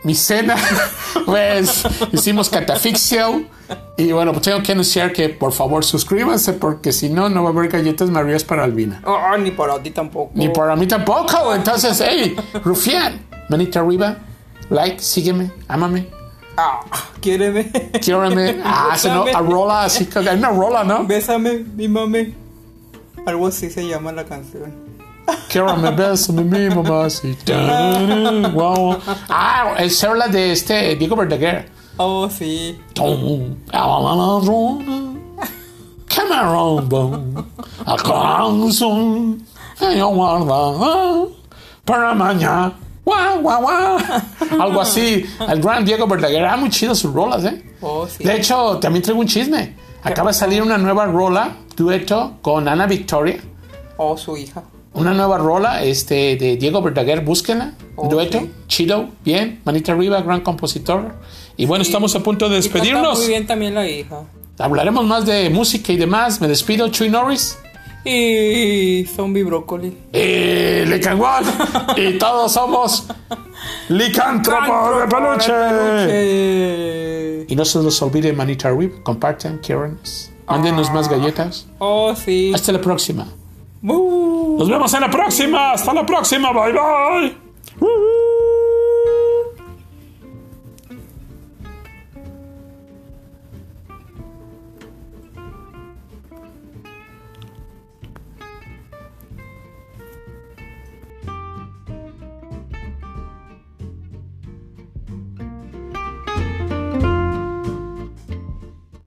mi 0.04 0.16
cena, 0.16 0.56
pues 1.26 1.84
hicimos 2.12 2.50
catafixio. 2.50 3.44
Y 3.98 4.12
bueno, 4.12 4.32
pues 4.32 4.44
tengo 4.46 4.62
que 4.62 4.72
anunciar 4.74 5.12
que 5.12 5.30
por 5.30 5.52
favor 5.52 5.84
suscríbanse 5.84 6.54
porque 6.54 6.92
si 6.94 7.10
no, 7.10 7.30
no 7.30 7.44
va 7.44 7.50
a 7.50 7.52
haber 7.52 7.70
galletas 7.70 8.10
marías 8.10 8.44
para 8.44 8.64
Albina. 8.64 9.02
Ah, 9.06 9.36
ni 9.38 9.52
para 9.52 9.82
ti 9.82 9.92
tampoco. 9.92 10.32
Ni 10.36 10.50
para 10.50 10.76
mí 10.76 10.88
tampoco. 10.88 11.54
Entonces, 11.54 12.02
hey, 12.06 12.36
Rufián, 12.64 13.26
manita 13.50 13.80
arriba, 13.80 14.18
like, 14.70 15.00
sígueme, 15.02 15.52
ámame, 15.68 16.08
Ah, 16.58 16.80
quiéreme. 17.20 17.70
quiérame. 18.02 18.62
Ah, 18.64 18.94
se 18.98 19.10
no, 19.10 19.26
a 19.26 19.42
rola, 19.42 19.84
así 19.84 20.08
hay 20.16 20.38
una 20.38 20.50
rola, 20.52 20.84
¿no? 20.86 21.04
Bésame, 21.06 21.66
mímame. 21.76 22.34
Algo 23.26 23.48
así 23.48 23.70
se 23.70 23.86
llama 23.88 24.12
la 24.12 24.24
canción. 24.26 24.85
Quiero 25.50 25.76
me 25.78 25.92
beso 25.92 26.34
mi 26.34 26.70
mamá. 26.70 27.10
Sí. 27.10 27.36
Wow. 28.54 28.98
Ah, 29.30 29.76
es 29.80 30.04
la 30.04 30.28
de 30.28 30.52
este 30.52 30.96
Diego 30.96 31.16
Verdaguer. 31.16 31.72
Oh, 31.98 32.30
sí. 32.30 32.78
A 33.72 33.88
corazón. 38.04 39.46
Yo 39.80 40.08
guarda. 40.10 41.28
Para 41.86 42.14
mañana. 42.14 42.74
Guau, 43.04 43.42
guau, 43.42 43.62
guau. 43.62 43.98
Algo 44.60 44.82
así. 44.82 45.26
El 45.48 45.62
gran 45.62 45.86
Diego 45.86 46.08
Verdaguer. 46.08 46.46
Ah, 46.46 46.58
muy 46.58 46.70
chido 46.70 46.94
sus 46.96 47.14
rolas, 47.14 47.46
¿eh? 47.46 47.64
Oh, 47.82 48.08
sí. 48.08 48.24
De 48.24 48.38
hecho, 48.38 48.80
también 48.80 49.04
traigo 49.04 49.22
un 49.22 49.28
chisme. 49.28 49.76
Acaba 50.04 50.32
de 50.32 50.34
salir 50.34 50.62
una 50.62 50.78
nueva 50.78 51.06
rola, 51.06 51.56
dueto, 51.76 52.34
con 52.42 52.68
Ana 52.68 52.88
Victoria. 52.88 53.40
Oh, 53.98 54.18
su 54.18 54.36
hija. 54.38 54.64
Una 54.96 55.14
nueva 55.14 55.38
rola 55.38 55.84
este, 55.84 56.38
de 56.38 56.56
Diego 56.56 56.82
Verdaguer, 56.82 57.22
búsquenla. 57.22 57.74
Ok. 57.96 58.12
Dueto, 58.12 58.48
chido, 58.68 59.10
bien. 59.26 59.62
Manita 59.66 59.92
arriba, 59.92 60.22
gran 60.22 60.40
compositor. 60.42 61.16
Y 61.58 61.66
bueno, 61.66 61.84
estamos 61.84 62.16
a 62.16 62.22
punto 62.22 62.48
de 62.48 62.56
despedirnos. 62.56 63.20
muy 63.20 63.28
bien 63.28 63.46
también 63.46 63.76
la 63.76 63.86
hija. 63.88 64.24
Hablaremos 64.58 65.06
más 65.06 65.26
de 65.26 65.50
música 65.50 65.92
y 65.92 65.98
demás. 65.98 66.40
Me 66.40 66.48
despido, 66.48 66.88
Chuy 66.88 67.10
Norris. 67.10 67.58
Y 68.06 69.06
zombie 69.16 69.44
brócoli. 69.44 69.98
Y 70.14 70.86
Licangón. 70.86 71.44
y 71.98 72.18
todos 72.18 72.54
somos 72.54 73.08
licántropos 73.90 75.02
de 75.02 75.08
peluche. 75.08 75.52
Y 77.52 77.56
no 77.56 77.66
se 77.66 77.80
los 77.80 78.02
olvide, 78.02 78.32
Manita 78.32 78.70
arriba. 78.70 78.96
Compartan, 79.04 79.58
quieran. 79.58 80.00
Mándenos 80.48 80.90
más 80.94 81.10
galletas. 81.10 81.66
Oh, 81.80 82.16
sí. 82.16 82.54
Hasta 82.54 82.72
la 82.72 82.80
próxima. 82.80 83.28
Nos 83.86 84.70
vemos 84.70 84.94
en 84.94 85.02
la 85.02 85.10
próxima. 85.10 85.72
Hasta 85.74 85.94
la 85.94 86.06
próxima. 86.06 86.52
Bye 86.52 86.74
bye. 86.74 88.25